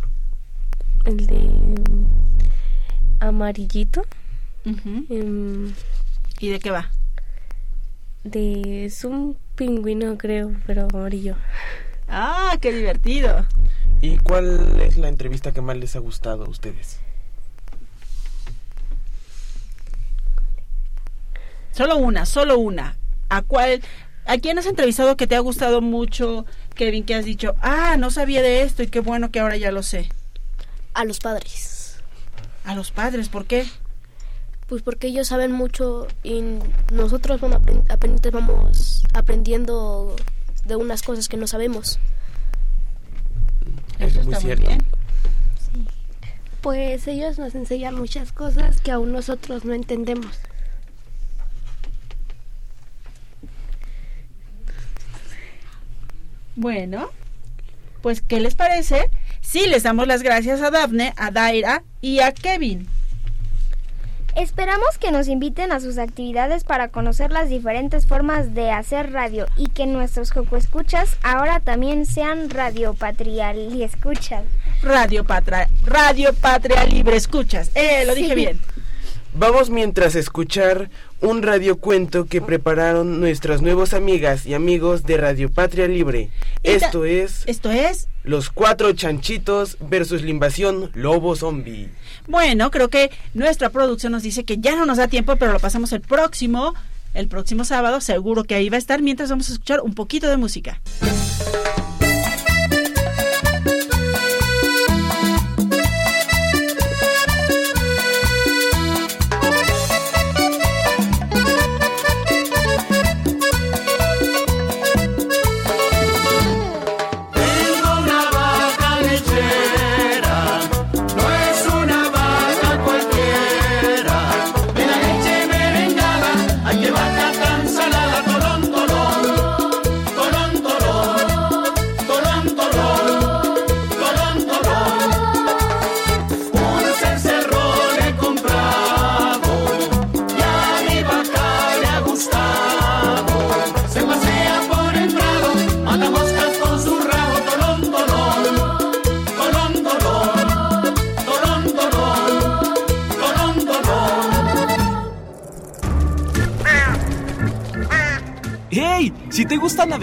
El 1.06 1.28
de 1.28 1.36
mm, 1.36 2.06
amarillito. 3.20 4.04
Em, 4.66 5.74
¿Y 6.40 6.50
de 6.50 6.60
qué 6.60 6.72
va? 6.72 6.90
de 8.24 8.86
es 8.86 9.04
un 9.04 9.38
pingüino 9.56 10.18
creo, 10.18 10.52
pero 10.66 10.88
amarillo. 10.92 11.36
Ah, 12.08 12.58
qué 12.62 12.72
divertido. 12.72 13.46
¿Y 14.02 14.18
cuál 14.18 14.82
es 14.82 14.98
la 14.98 15.08
entrevista 15.08 15.52
que 15.52 15.62
más 15.62 15.78
les 15.78 15.96
ha 15.96 16.00
gustado 16.00 16.46
a 16.46 16.50
ustedes? 16.50 17.00
Solo 21.72 21.98
una, 21.98 22.26
solo 22.26 22.60
una. 22.60 22.98
¿A 23.30 23.42
cuál? 23.42 23.82
¿A 24.26 24.38
quién 24.38 24.60
has 24.60 24.66
entrevistado 24.66 25.18
que 25.18 25.28
te 25.28 25.36
ha 25.36 25.40
gustado 25.40 25.82
mucho, 25.82 26.46
Kevin, 26.76 27.04
que 27.04 27.16
has 27.16 27.26
dicho, 27.26 27.56
ah, 27.62 27.96
no 27.98 28.12
sabía 28.12 28.42
de 28.42 28.62
esto 28.62 28.84
y 28.84 28.88
qué 28.88 29.00
bueno 29.00 29.32
que 29.32 29.40
ahora 29.40 29.58
ya 29.58 29.72
lo 29.72 29.84
sé? 29.84 30.10
A 30.94 31.04
los 31.04 31.20
padres. 31.20 31.98
A 32.64 32.76
los 32.76 32.92
padres, 32.92 33.30
¿por 33.30 33.46
qué? 33.46 33.66
Pues 34.74 34.82
porque 34.82 35.06
ellos 35.06 35.28
saben 35.28 35.52
mucho 35.52 36.08
y 36.24 36.42
nosotros 36.92 37.40
bueno, 37.40 37.62
apenas 37.90 38.22
vamos 38.32 39.04
aprendiendo 39.14 40.16
de 40.66 40.76
unas 40.76 41.04
cosas 41.04 41.30
que 41.30 41.38
no 41.38 41.46
sabemos. 41.46 42.00
Eso 44.00 44.22
es 44.22 44.26
muy 44.26 44.36
cierto. 44.38 44.72
Pues 46.62 47.08
ellos 47.08 47.38
nos 47.38 47.54
enseñan 47.54 47.94
muchas 47.94 48.32
cosas 48.32 48.82
que 48.82 48.90
aún 48.90 49.12
nosotros 49.12 49.64
no 49.64 49.74
entendemos. 49.74 50.40
Bueno, 56.56 57.12
pues 58.02 58.24
¿qué 58.24 58.40
les 58.40 58.56
parece? 58.56 59.12
Sí, 59.40 59.68
les 59.68 59.84
damos 59.84 60.08
las 60.08 60.24
gracias 60.24 60.64
a 60.64 60.72
Dafne, 60.72 61.14
a 61.16 61.30
Daira 61.30 61.84
y 62.02 62.22
a 62.22 62.32
Kevin. 62.32 62.90
Esperamos 64.36 64.98
que 65.00 65.12
nos 65.12 65.28
inviten 65.28 65.72
a 65.72 65.80
sus 65.80 66.00
actividades 66.00 66.64
para 66.64 66.88
conocer 66.88 67.32
las 67.32 67.50
diferentes 67.50 68.08
formas 68.08 68.56
de 68.56 68.72
hacer 68.72 69.12
radio 69.12 69.46
y 69.58 69.68
que 69.68 69.86
nuestros 69.86 70.32
Escuchas 70.58 71.18
ahora 71.22 71.60
también 71.60 72.06
sean 72.06 72.50
Radio 72.50 72.94
Patrial 72.94 73.58
y 73.74 73.84
Escuchas. 73.84 74.44
Radio 74.82 75.24
Patria, 75.24 75.70
Radio 75.86 76.34
Patria 76.34 76.84
Libre, 76.86 77.16
escuchas. 77.16 77.70
Eh, 77.76 78.06
lo 78.06 78.16
dije 78.16 78.36
bien. 78.36 78.60
Vamos 79.36 79.72
mientras 79.72 80.16
a 80.16 80.20
escuchar 80.20 80.92
un 81.20 81.42
radiocuento 81.42 82.26
que 82.26 82.40
prepararon 82.40 83.20
nuestras 83.20 83.64
nuevas 83.64 83.96
amigas 83.96 84.46
y 84.46 84.54
amigos 84.54 85.04
de 85.04 85.18
Radio 85.18 85.50
Patria 85.52 85.88
Libre. 85.88 86.30
Esto 86.62 87.04
es 87.04 87.44
Esto 87.48 87.72
es, 87.72 88.08
Los 88.24 88.52
Cuatro 88.52 88.94
Chanchitos 88.94 89.78
versus 89.80 90.22
la 90.22 90.30
invasión 90.30 90.92
Lobo 90.94 91.36
Zombie. 91.36 91.90
bueno, 92.28 92.70
creo 92.70 92.90
que 92.90 93.10
nuestra 93.34 93.70
producción 93.70 94.12
nos 94.12 94.22
dice 94.22 94.44
que 94.44 94.60
ya 94.60 94.76
no 94.76 94.86
nos 94.86 94.98
da 94.98 95.08
tiempo, 95.08 95.36
pero 95.38 95.52
lo 95.52 95.60
pasamos 95.60 95.92
el 95.94 96.02
próximo, 96.02 96.76
el 97.16 97.28
próximo 97.28 97.66
sábado, 97.66 98.02
seguro 98.02 98.44
que 98.44 98.54
ahí 98.54 98.70
va 98.70 98.76
a 98.76 98.80
estar, 98.80 99.02
mientras 99.02 99.32
vamos 99.32 99.50
a 99.50 99.54
escuchar 99.54 99.82
un 99.82 99.96
poquito 99.96 100.30
de 100.30 100.38
música. 100.38 100.80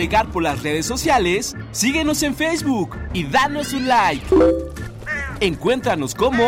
Por 0.08 0.42
las 0.42 0.62
redes 0.62 0.86
sociales, 0.86 1.54
síguenos 1.72 2.22
en 2.22 2.34
Facebook 2.34 2.96
y 3.12 3.24
danos 3.24 3.74
un 3.74 3.86
like. 3.86 4.24
Encuéntranos 5.40 6.14
como 6.14 6.42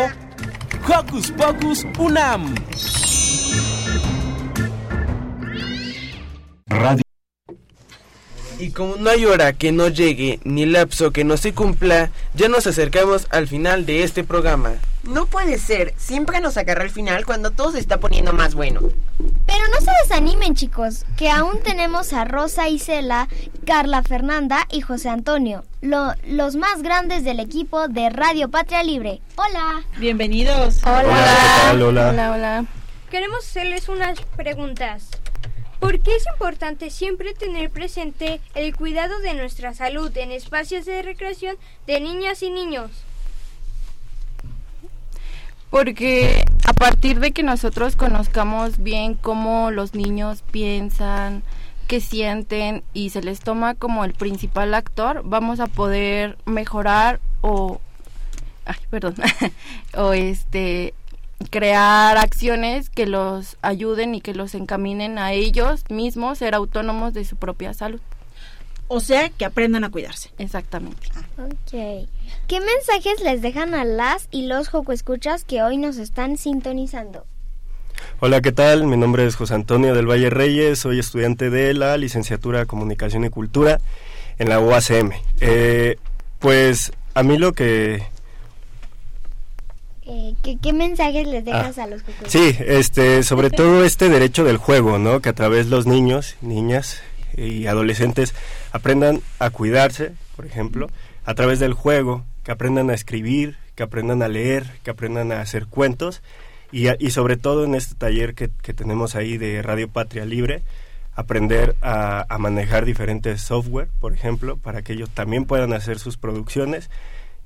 Hocus 0.87 1.31
Pocus 1.31 1.85
Unam. 1.99 2.55
Y 8.63 8.71
como 8.71 8.95
no 8.95 9.09
hay 9.09 9.25
hora 9.25 9.51
que 9.51 9.73
no 9.73 9.89
llegue 9.89 10.39
ni 10.45 10.65
lapso 10.65 11.11
que 11.11 11.25
no 11.25 11.35
se 11.35 11.53
cumpla, 11.53 12.11
ya 12.33 12.47
nos 12.47 12.65
acercamos 12.65 13.27
al 13.29 13.49
final 13.49 13.85
de 13.85 14.03
este 14.03 14.23
programa. 14.23 14.71
No 15.03 15.25
puede 15.25 15.57
ser, 15.59 15.93
siempre 15.97 16.39
nos 16.39 16.55
agarra 16.55 16.85
el 16.85 16.89
final 16.89 17.25
cuando 17.25 17.51
todo 17.51 17.73
se 17.73 17.79
está 17.79 17.99
poniendo 17.99 18.31
más 18.31 18.55
bueno. 18.55 18.79
Pero 19.45 19.67
no 19.73 19.81
se 19.81 19.91
desanimen 20.03 20.55
chicos, 20.55 21.03
que 21.17 21.29
aún 21.29 21.59
tenemos 21.61 22.13
a 22.13 22.23
Rosa 22.23 22.69
Isela, 22.69 23.27
Carla 23.65 24.01
Fernanda 24.01 24.65
y 24.71 24.79
José 24.79 25.09
Antonio, 25.09 25.65
lo- 25.81 26.13
los 26.25 26.55
más 26.55 26.81
grandes 26.83 27.25
del 27.25 27.41
equipo 27.41 27.89
de 27.89 28.09
Radio 28.11 28.47
Patria 28.49 28.81
Libre. 28.81 29.19
Hola. 29.35 29.83
Bienvenidos. 29.97 30.77
Hola. 30.85 31.03
tal? 31.65 31.81
Hola. 31.81 32.09
Hola, 32.11 32.31
hola. 32.31 32.65
Queremos 33.11 33.39
hacerles 33.39 33.89
unas 33.89 34.21
preguntas. 34.37 35.09
¿Por 35.83 35.99
qué 35.99 36.15
es 36.15 36.25
importante 36.27 36.89
siempre 36.89 37.33
tener 37.33 37.69
presente 37.69 38.39
el 38.55 38.73
cuidado 38.73 39.19
de 39.19 39.33
nuestra 39.33 39.73
salud 39.73 40.15
en 40.17 40.31
espacios 40.31 40.85
de 40.85 41.01
recreación 41.01 41.57
de 41.85 41.99
niñas 41.99 42.41
y 42.41 42.49
niños? 42.51 42.89
Porque 45.69 46.45
a 46.65 46.71
partir 46.71 47.19
de 47.19 47.31
que 47.33 47.43
nosotros 47.43 47.97
conozcamos 47.97 48.77
bien 48.77 49.15
cómo 49.15 49.71
los 49.71 49.93
niños 49.93 50.41
piensan, 50.51 51.43
qué 51.89 51.99
sienten 51.99 52.85
y 52.93 53.09
se 53.09 53.21
les 53.21 53.41
toma 53.41 53.75
como 53.75 54.05
el 54.05 54.13
principal 54.13 54.73
actor, 54.75 55.21
vamos 55.25 55.59
a 55.59 55.67
poder 55.67 56.37
mejorar 56.45 57.19
o 57.41 57.81
ay, 58.65 58.77
perdón, 58.89 59.15
o 59.97 60.13
este 60.13 60.93
crear 61.49 62.17
acciones 62.17 62.89
que 62.89 63.05
los 63.05 63.57
ayuden 63.61 64.15
y 64.15 64.21
que 64.21 64.33
los 64.33 64.55
encaminen 64.55 65.17
a 65.17 65.33
ellos 65.33 65.83
mismos 65.89 66.39
ser 66.39 66.55
autónomos 66.55 67.13
de 67.13 67.25
su 67.25 67.35
propia 67.35 67.73
salud. 67.73 68.01
O 68.87 68.99
sea, 68.99 69.29
que 69.29 69.45
aprendan 69.45 69.83
a 69.83 69.89
cuidarse. 69.89 70.29
Exactamente. 70.37 71.07
Ok. 71.37 72.07
¿Qué 72.47 72.59
mensajes 72.59 73.21
les 73.23 73.41
dejan 73.41 73.73
a 73.73 73.85
las 73.85 74.27
y 74.29 74.47
los 74.47 74.67
Joco 74.67 74.91
Escuchas 74.91 75.45
que 75.45 75.63
hoy 75.63 75.77
nos 75.77 75.97
están 75.97 76.37
sintonizando? 76.37 77.25
Hola, 78.19 78.41
¿qué 78.41 78.51
tal? 78.51 78.85
Mi 78.85 78.97
nombre 78.97 79.25
es 79.25 79.35
José 79.35 79.53
Antonio 79.55 79.93
del 79.93 80.09
Valle 80.09 80.29
Reyes, 80.29 80.79
soy 80.79 80.99
estudiante 80.99 81.49
de 81.49 81.73
la 81.73 81.97
licenciatura 81.97 82.59
de 82.59 82.65
Comunicación 82.65 83.23
y 83.25 83.29
Cultura 83.29 83.79
en 84.37 84.49
la 84.49 84.59
UACM. 84.59 85.11
Eh, 85.39 85.97
pues 86.39 86.91
a 87.13 87.23
mí 87.23 87.37
lo 87.37 87.53
que... 87.53 88.03
Eh, 90.05 90.33
¿qué, 90.43 90.57
qué 90.61 90.73
mensajes 90.73 91.27
les 91.27 91.45
dejas 91.45 91.77
a 91.77 91.87
los 91.87 92.01
Joco 92.01 92.25
Sí, 92.27 92.55
este, 92.59 93.23
sobre 93.23 93.49
todo 93.49 93.85
este 93.85 94.09
derecho 94.09 94.43
del 94.43 94.57
juego, 94.57 94.97
¿no? 94.97 95.21
Que 95.21 95.29
a 95.29 95.33
través 95.33 95.67
los 95.67 95.85
niños, 95.85 96.35
niñas 96.41 97.01
y 97.37 97.67
adolescentes 97.67 98.35
aprendan 98.71 99.21
a 99.39 99.49
cuidarse, 99.49 100.11
por 100.35 100.45
ejemplo, 100.45 100.89
a 101.23 101.33
través 101.35 101.59
del 101.59 101.73
juego, 101.73 102.25
que 102.43 102.51
aprendan 102.51 102.89
a 102.89 102.93
escribir, 102.93 103.55
que 103.75 103.83
aprendan 103.83 104.21
a 104.21 104.27
leer, 104.27 104.65
que 104.83 104.91
aprendan 104.91 105.31
a 105.31 105.39
hacer 105.39 105.67
cuentos 105.67 106.21
y, 106.71 106.87
y 107.03 107.11
sobre 107.11 107.37
todo 107.37 107.63
en 107.63 107.75
este 107.75 107.95
taller 107.95 108.33
que, 108.35 108.49
que 108.61 108.73
tenemos 108.73 109.15
ahí 109.15 109.37
de 109.37 109.61
Radio 109.61 109.87
Patria 109.87 110.25
Libre, 110.25 110.63
aprender 111.15 111.75
a, 111.81 112.25
a 112.27 112.37
manejar 112.39 112.83
diferentes 112.83 113.41
software, 113.41 113.87
por 113.99 114.13
ejemplo, 114.13 114.57
para 114.57 114.81
que 114.81 114.93
ellos 114.93 115.09
también 115.11 115.45
puedan 115.45 115.71
hacer 115.71 115.99
sus 115.99 116.17
producciones 116.17 116.89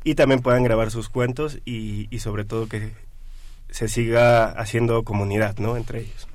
y 0.10 0.16
también 0.16 0.42
puedan 0.42 0.64
grabar 0.64 0.90
sus 0.90 1.10
cuentos 1.10 1.60
y, 1.66 2.08
y 2.16 2.20
sobre 2.20 2.46
todo 2.46 2.68
que 2.70 2.92
se 3.70 3.90
siga 3.90 4.46
haciendo 4.46 5.04
comunidad, 5.04 5.58
¿no? 5.58 5.76
Entre 5.76 6.00
ellos. 6.00 6.28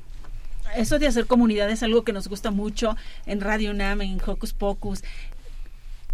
Eso 0.77 0.99
de 0.99 1.07
hacer 1.07 1.25
comunidad 1.27 1.71
es 1.71 1.83
algo 1.83 2.05
que 2.05 2.13
nos 2.13 2.29
gusta 2.29 2.51
mucho 2.51 2.97
en 3.25 3.41
Radio 3.41 3.71
UNAM, 3.71 4.03
en 4.03 4.21
Hocus 4.25 4.53
Pocus. 4.53 5.03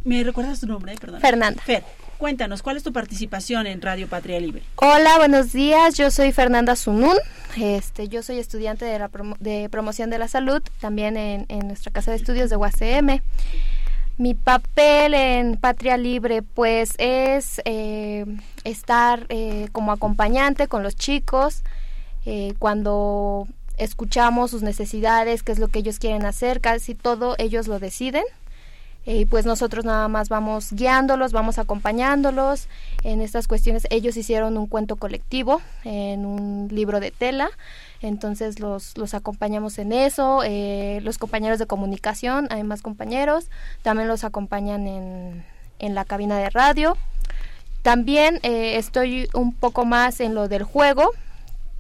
¿Me 0.05 0.23
recuerdas 0.23 0.61
tu 0.61 0.69
nombre? 0.69 0.95
Perdón. 1.01 1.21
Fernanda. 1.21 1.61
Fer, 1.61 1.83
cuéntanos, 2.17 2.63
¿cuál 2.63 2.77
es 2.77 2.85
tu 2.85 2.93
participación 2.93 3.67
en 3.67 3.83
Radio 3.83 4.07
Patria 4.07 4.39
Libre? 4.39 4.63
Hola, 4.77 5.19
buenos 5.19 5.53
días. 5.53 5.97
Yo 5.97 6.13
soy 6.13 6.31
Fernanda 6.31 6.77
Sunún. 6.77 7.17
Este, 7.57 8.09
yo 8.09 8.23
soy 8.23 8.39
estudiante 8.39 8.85
de, 8.85 9.01
la 9.01 9.09
promo- 9.11 9.37
de 9.41 9.69
promoción 9.69 10.11
de 10.11 10.19
la 10.19 10.29
salud, 10.29 10.63
también 10.81 11.17
en, 11.17 11.45
en 11.49 11.67
nuestra 11.67 11.91
casa 11.91 12.13
de 12.13 12.19
estudios 12.19 12.51
de 12.51 12.57
UACM. 12.57 13.21
Mi 14.19 14.35
papel 14.35 15.15
en 15.15 15.57
Patria 15.57 15.97
Libre, 15.97 16.43
pues, 16.43 16.95
es 16.99 17.61
eh, 17.65 18.27
estar 18.65 19.27
eh, 19.29 19.69
como 19.71 19.93
acompañante 19.93 20.67
con 20.67 20.83
los 20.83 20.97
chicos 20.97 21.63
eh, 22.27 22.55
cuando 22.59 23.47
escuchamos 23.77 24.51
sus 24.51 24.63
necesidades, 24.63 25.45
qué 25.45 25.53
es 25.53 25.61
lo 25.61 25.69
que 25.69 25.79
ellos 25.79 26.01
quieren 26.01 26.27
hacer, 26.27 26.61
casi 26.61 26.97
todo 26.97 27.37
ellos 27.39 27.69
lo 27.69 27.79
deciden. 27.79 28.25
Eh, 29.07 29.19
Y 29.19 29.25
pues 29.25 29.47
nosotros 29.47 29.85
nada 29.85 30.09
más 30.09 30.29
vamos 30.29 30.73
guiándolos, 30.73 31.33
vamos 31.33 31.59
acompañándolos 31.59 32.67
en 33.05 33.21
estas 33.23 33.47
cuestiones. 33.47 33.87
Ellos 33.89 34.17
hicieron 34.17 34.59
un 34.59 34.67
cuento 34.67 34.97
colectivo 34.97 35.63
en 35.85 36.27
un 36.27 36.69
libro 36.73 36.99
de 36.99 37.13
tela, 37.13 37.51
entonces 38.01 38.61
los, 38.61 38.97
los 38.97 39.15
acompañamos 39.15 39.79
en 39.79 39.93
eso. 39.93 40.43
Eh, 40.45 41.01
los 41.03 41.19
compañeros 41.19 41.59
de 41.59 41.67
comunicación, 41.67 42.49
hay 42.51 42.63
más 42.63 42.83
compañeros, 42.83 43.51
también 43.83 44.09
los 44.09 44.25
acompañan 44.25 44.87
en, 44.87 45.45
en 45.79 45.95
la 45.95 46.05
cabina 46.05 46.39
de 46.39 46.51
radio. 46.51 46.97
También 47.83 48.41
eh, 48.43 48.77
estoy 48.77 49.29
un 49.35 49.53
poco 49.55 49.85
más 49.85 50.21
en 50.21 50.35
lo 50.35 50.49
del 50.49 50.63
juego. 50.63 51.11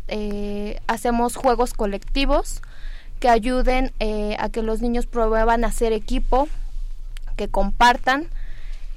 Eh, 0.08 0.80
hacemos 0.86 1.36
juegos 1.36 1.74
colectivos 1.74 2.62
que 3.20 3.28
ayuden 3.28 3.92
eh, 4.00 4.36
a 4.38 4.48
que 4.48 4.62
los 4.62 4.80
niños 4.80 5.06
prueban 5.06 5.64
a 5.64 5.68
hacer 5.68 5.92
equipo, 5.92 6.48
que 7.36 7.48
compartan 7.48 8.26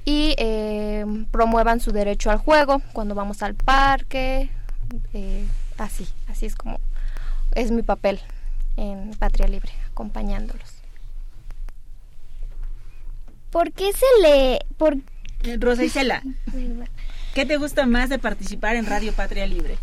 y 0.04 0.34
eh, 0.38 1.04
promuevan 1.30 1.80
su 1.80 1.92
derecho 1.92 2.30
al 2.30 2.38
juego 2.38 2.80
cuando 2.92 3.14
vamos 3.14 3.42
al 3.42 3.54
parque, 3.54 4.48
eh, 5.12 5.46
así, 5.78 6.08
así 6.28 6.46
es 6.46 6.54
como 6.54 6.80
es 7.54 7.70
mi 7.70 7.82
papel 7.82 8.20
en 8.76 9.12
Patria 9.18 9.48
Libre, 9.48 9.72
acompañándolos. 9.90 10.82
¿Por 13.50 13.72
qué 13.72 13.92
se 13.92 14.06
le... 14.22 14.60
Por... 14.76 14.96
Rosa 15.58 15.84
Isela, 15.84 16.22
¿qué 17.34 17.44
te 17.44 17.56
gusta 17.56 17.84
más 17.86 18.08
de 18.08 18.18
participar 18.18 18.76
en 18.76 18.86
Radio 18.86 19.12
Patria 19.12 19.46
Libre? 19.46 19.76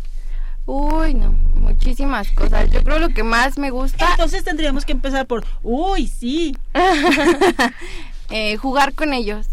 Uy, 0.66 1.14
no, 1.14 1.32
muchísimas 1.54 2.30
cosas. 2.30 2.70
Yo 2.70 2.82
creo 2.82 2.98
lo 2.98 3.10
que 3.10 3.22
más 3.22 3.58
me 3.58 3.70
gusta... 3.70 4.10
Entonces 4.10 4.44
tendríamos 4.44 4.84
que 4.84 4.92
empezar 4.92 5.26
por, 5.26 5.44
uy, 5.62 6.06
sí. 6.06 6.56
Eh, 8.32 8.56
jugar 8.58 8.94
con 8.94 9.12
ellos, 9.12 9.48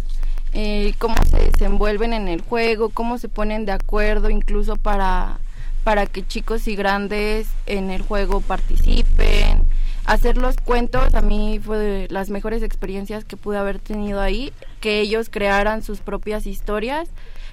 eh, 0.54 0.94
cómo 1.00 1.16
se 1.32 1.50
desenvuelven 1.50 2.14
en 2.14 2.28
el 2.28 2.42
juego, 2.42 2.90
cómo 2.90 3.18
se 3.18 3.28
ponen 3.28 3.66
de 3.66 3.72
acuerdo 3.72 4.30
incluso 4.30 4.76
para, 4.76 5.40
para 5.88 6.06
que 6.06 6.28
chicos 6.28 6.68
y 6.68 6.76
grandes 6.76 7.48
en 7.66 7.92
el 7.92 8.02
juego 8.02 8.42
participen. 8.42 9.66
Hacer 10.04 10.36
los 10.36 10.58
cuentos 10.58 11.14
a 11.14 11.22
mí 11.22 11.62
fue 11.64 11.78
de 11.78 12.08
las 12.10 12.30
mejores 12.30 12.62
experiencias 12.62 13.24
que 13.24 13.38
pude 13.38 13.58
haber 13.58 13.80
tenido 13.80 14.20
ahí, 14.20 14.52
que 14.82 15.00
ellos 15.00 15.30
crearan 15.30 15.84
sus 15.84 16.00
propias 16.00 16.46
historias, 16.46 17.08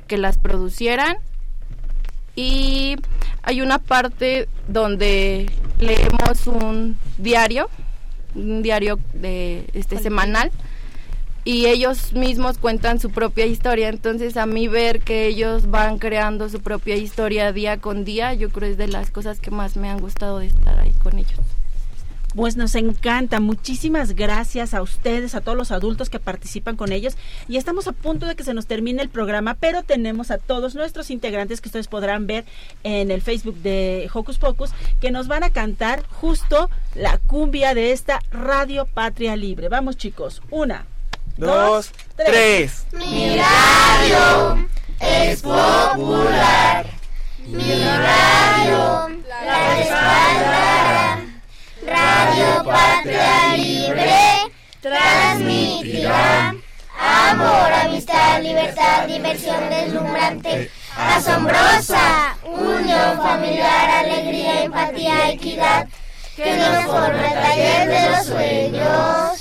que 0.09 0.19
las 0.19 0.37
producieran 0.37 1.19
y 2.35 2.97
hay 3.45 3.61
una 3.61 3.79
parte 3.79 4.49
donde 4.67 5.49
leemos 5.79 6.49
un 6.49 6.99
diario, 7.19 7.71
un 8.35 8.65
diario 8.65 8.99
de 9.13 9.69
este 9.75 10.01
semanal 10.01 10.51
y 11.45 11.67
ellos 11.67 12.13
mismos 12.15 12.59
cuentan 12.59 12.99
su 12.99 13.11
propia 13.11 13.47
historia, 13.47 13.91
entonces 13.91 14.37
a 14.37 14.47
mí 14.47 14.67
ver 14.67 15.01
que 15.01 15.27
ellos 15.27 15.71
van 15.71 15.99
creando 15.99 16.49
su 16.49 16.61
propia 16.61 16.97
historia 16.97 17.53
día 17.53 17.79
con 17.79 18.05
día, 18.05 18.33
yo 18.33 18.49
creo 18.51 18.65
es 18.71 18.79
de 18.79 18.89
las 18.89 19.11
cosas 19.11 19.41
que 19.41 19.51
más 19.51 19.77
me 19.77 19.91
han 19.91 20.01
gustado 20.01 20.39
de 20.39 20.47
estar 20.47 20.79
ahí 20.79 20.93
con 21.03 21.19
ellos. 21.19 21.39
Pues 22.35 22.57
nos 22.57 22.75
encanta. 22.75 23.39
Muchísimas 23.39 24.17
gracias 24.17 24.75
a 24.75 24.83
ustedes, 24.83 25.37
a 25.37 25.41
todos 25.41 25.57
los 25.57 25.71
adultos 25.71 26.11
que 26.11 26.19
participan 26.19 26.77
con 26.77 26.91
ellos. 26.91 27.17
Y 27.47 27.59
estamos 27.59 27.87
a 27.87 27.93
punto 27.93 28.27
de 28.27 28.35
que 28.35 28.43
se 28.43 28.55
nos 28.55 28.67
termine 28.67 29.03
el 29.03 29.09
programa, 29.09 29.55
pero 29.55 29.85
tenemos 29.85 30.33
a 30.33 30.39
todos 30.39 30.75
nuestros 30.75 31.11
integrantes 31.11 31.61
que 31.61 31.69
ustedes 31.69 31.87
podrán 31.87 32.27
ver 32.27 32.45
en 32.83 33.13
el 33.13 33.23
Facebook 33.23 33.59
de 33.59 34.11
Hocus 34.13 34.39
Pocus, 34.39 34.71
que 35.01 35.13
nos 35.13 35.29
van 35.29 35.45
a 35.45 35.51
cantar 35.51 36.03
justo 36.09 36.71
la 36.97 37.19
cumbia 37.19 37.73
de 37.73 37.93
esta 37.93 38.19
Radio 38.33 38.85
Patria 38.87 39.37
Libre. 39.37 39.69
Vamos 39.69 39.97
chicos, 39.97 40.43
una, 40.51 40.87
Dos, 41.37 41.91
tres. 42.17 42.87
Mi 42.93 43.37
radio 43.37 44.69
es 45.01 45.43
popular. 45.43 46.87
Mi 47.47 47.85
radio 47.85 49.09
la 49.29 49.75
respaldará. 49.75 51.19
Radio 51.87 52.65
Patria 52.65 53.57
Libre 53.57 54.35
felicidad, 55.85 56.53
amor, 56.99 57.73
amistad, 57.73 58.43
libertad, 58.43 59.07
diversión 59.07 59.69
deslumbrante, 59.71 60.71
asombrosa, 60.97 62.37
unión 62.45 63.17
familiar, 63.23 63.91
alegría, 63.91 64.65
empatía, 64.65 65.31
equidad, 65.31 65.89
que 66.37 66.57
nos 66.57 66.85
forma 66.85 67.29
el 67.29 67.35
taller 67.35 67.89
de 67.89 68.11
los 68.11 68.27
sueños. 68.27 69.34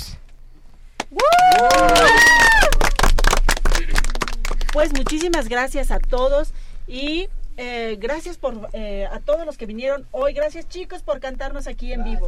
Pues 4.72 4.92
muchísimas 4.92 5.48
gracias 5.48 5.90
a 5.90 6.00
todos 6.00 6.52
y 6.86 7.28
eh, 7.56 7.96
gracias 8.00 8.36
por 8.36 8.68
eh, 8.72 9.06
a 9.06 9.20
todos 9.20 9.46
los 9.46 9.56
que 9.56 9.66
vinieron 9.66 10.06
hoy. 10.10 10.32
Gracias 10.32 10.68
chicos 10.68 11.02
por 11.02 11.20
cantarnos 11.20 11.68
aquí 11.68 11.92
en 11.92 12.02
vivo. 12.02 12.26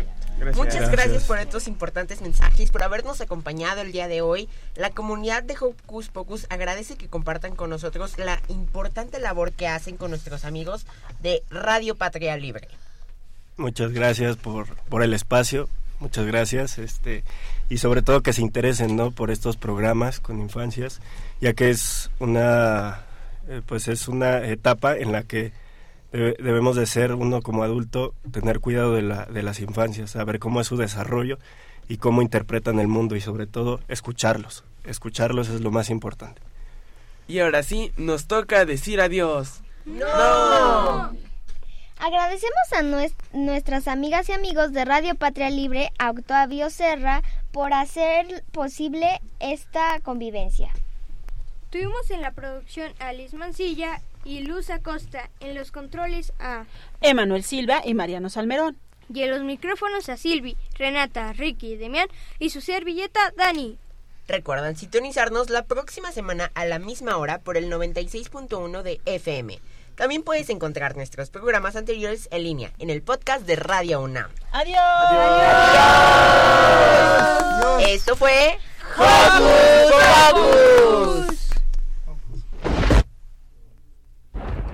Muchas 0.55 0.89
gracias. 0.91 1.25
por 1.25 1.39
estos 1.39 1.67
importantes 1.67 2.21
mensajes, 2.21 2.71
por 2.71 2.85
habernos 2.85 3.21
acompañado 3.21 3.81
el 3.81 3.91
día 3.91 4.07
de 4.07 4.21
hoy. 4.21 4.49
La 4.77 4.91
comunidad 4.91 5.43
de 5.43 5.57
Hocus 5.61 6.09
Pocus 6.09 6.47
agradece 6.49 6.97
que 6.97 7.09
compartan 7.09 7.57
con 7.57 7.71
nosotros 7.71 8.17
la 8.19 8.41
importante 8.49 9.19
labor 9.19 9.51
que 9.53 9.67
hacen 9.67 9.97
con 9.97 10.11
nuestros 10.11 10.45
amigos 10.45 10.87
de 11.21 11.43
Radio 11.51 11.97
Patria 11.97 12.37
Libre. 12.37 12.69
Muchas 13.57 13.91
gracias 13.91 14.37
por, 14.37 14.77
por 14.85 15.03
el 15.03 15.15
espacio, 15.15 15.69
muchas 15.99 16.27
gracias, 16.27 16.79
este 16.79 17.25
y 17.69 17.79
sobre 17.79 18.03
todo 18.03 18.23
que 18.23 18.33
se 18.33 18.43
interesen, 18.43 18.97
¿no? 18.97 19.11
Por 19.11 19.31
estos 19.31 19.57
programas 19.57 20.21
con 20.21 20.41
infancias, 20.41 21.01
ya 21.41 21.53
que 21.53 21.71
es 21.71 22.11
una 22.21 23.03
eh, 23.49 23.63
pues 23.67 23.89
es 23.89 24.09
una 24.09 24.47
etapa 24.47 24.97
en 24.97 25.13
la 25.13 25.23
que 25.23 25.53
debe- 26.13 26.37
debemos 26.43 26.77
de 26.77 26.87
ser 26.87 27.13
uno 27.15 27.43
como 27.43 27.63
adulto 27.63 28.15
tener 28.33 28.61
cuidado 28.61 28.95
de, 28.95 29.03
la, 29.03 29.27
de 29.27 29.43
las 29.43 29.61
infancias, 29.61 30.11
saber 30.13 30.39
cómo 30.39 30.61
es 30.61 30.67
su 30.67 30.77
desarrollo 30.77 31.39
y 31.89 31.99
cómo 31.99 32.23
interpretan 32.23 32.79
el 32.81 32.89
mundo 32.89 33.15
y 33.17 33.21
sobre 33.21 33.47
todo 33.47 33.81
escucharlos. 33.89 34.65
Escucharlos 34.85 35.49
es 35.49 35.61
lo 35.61 35.71
más 35.71 35.91
importante. 35.91 36.41
Y 37.29 37.41
ahora 37.41 37.63
sí, 37.65 37.93
nos 37.97 38.27
toca 38.27 38.65
decir 38.65 39.01
adiós. 39.01 39.61
¡No! 39.85 41.13
Agradecemos 41.99 42.73
a 42.73 42.83
nues- 42.83 43.15
nuestras 43.33 43.89
amigas 43.89 44.29
y 44.29 44.33
amigos 44.33 44.73
de 44.73 44.85
Radio 44.85 45.15
Patria 45.15 45.49
Libre, 45.51 45.91
a 45.99 46.11
Octavio 46.11 46.69
Serra, 46.71 47.23
por 47.53 47.73
hacer 47.73 48.45
posible 48.53 49.21
esta 49.41 49.99
convivencia. 50.01 50.69
Tuvimos 51.71 52.11
en 52.11 52.21
la 52.21 52.33
producción 52.33 52.93
a 52.99 53.13
Liz 53.13 53.33
Mancilla 53.35 54.01
y 54.25 54.41
Luz 54.41 54.71
Acosta, 54.71 55.31
en 55.41 55.55
los 55.55 55.73
controles 55.73 56.33
a 56.39 56.65
Emanuel 57.01 57.43
Silva 57.45 57.81
y 57.85 57.95
Mariano 57.95 58.29
Salmerón. 58.29 58.77
y 59.13 59.23
en 59.23 59.31
los 59.31 59.43
micrófonos 59.45 60.09
a 60.09 60.17
Silvi, 60.17 60.57
Renata, 60.77 61.33
Ricky, 61.33 61.77
Demián 61.77 62.09
y 62.41 62.51
su 62.51 62.61
servilleta 62.61 63.21
Dani. 63.37 63.79
Recuerdan 64.27 64.75
sintonizarnos 64.75 65.49
la 65.49 65.63
próxima 65.65 66.11
semana 66.11 66.51
a 66.55 66.65
la 66.65 66.81
misma 66.81 67.17
hora 67.17 67.39
por 67.39 67.57
el 67.57 67.71
96.1 67.71 68.83
de 68.83 69.01
FM. 69.07 69.61
También 69.97 70.23
puedes 70.23 70.49
encontrar 70.51 70.95
nuestros 70.95 71.31
programas 71.31 71.75
anteriores 71.75 72.29
en 72.31 72.45
línea 72.45 72.71
en 72.79 72.91
el 72.91 73.01
podcast 73.03 73.47
de 73.47 73.57
Radio 73.57 74.03
UNAM. 74.03 74.31
Adiós. 74.53 74.79
Esto 77.89 78.15
fue 78.15 78.59
Hocus 78.99 79.95
Pocus. 80.35 81.27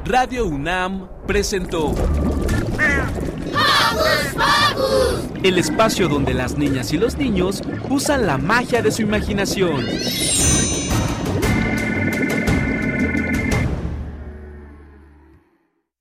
Radio 0.04 0.46
UNAM 0.46 1.08
presentó 1.24 1.94
el 5.44 5.58
espacio 5.58 6.08
donde 6.08 6.34
las 6.34 6.58
niñas 6.58 6.92
y 6.92 6.98
los 6.98 7.16
niños 7.16 7.62
usan 7.88 8.26
la 8.26 8.38
magia 8.38 8.82
de 8.82 8.90
su 8.90 9.02
imaginación. 9.02 9.86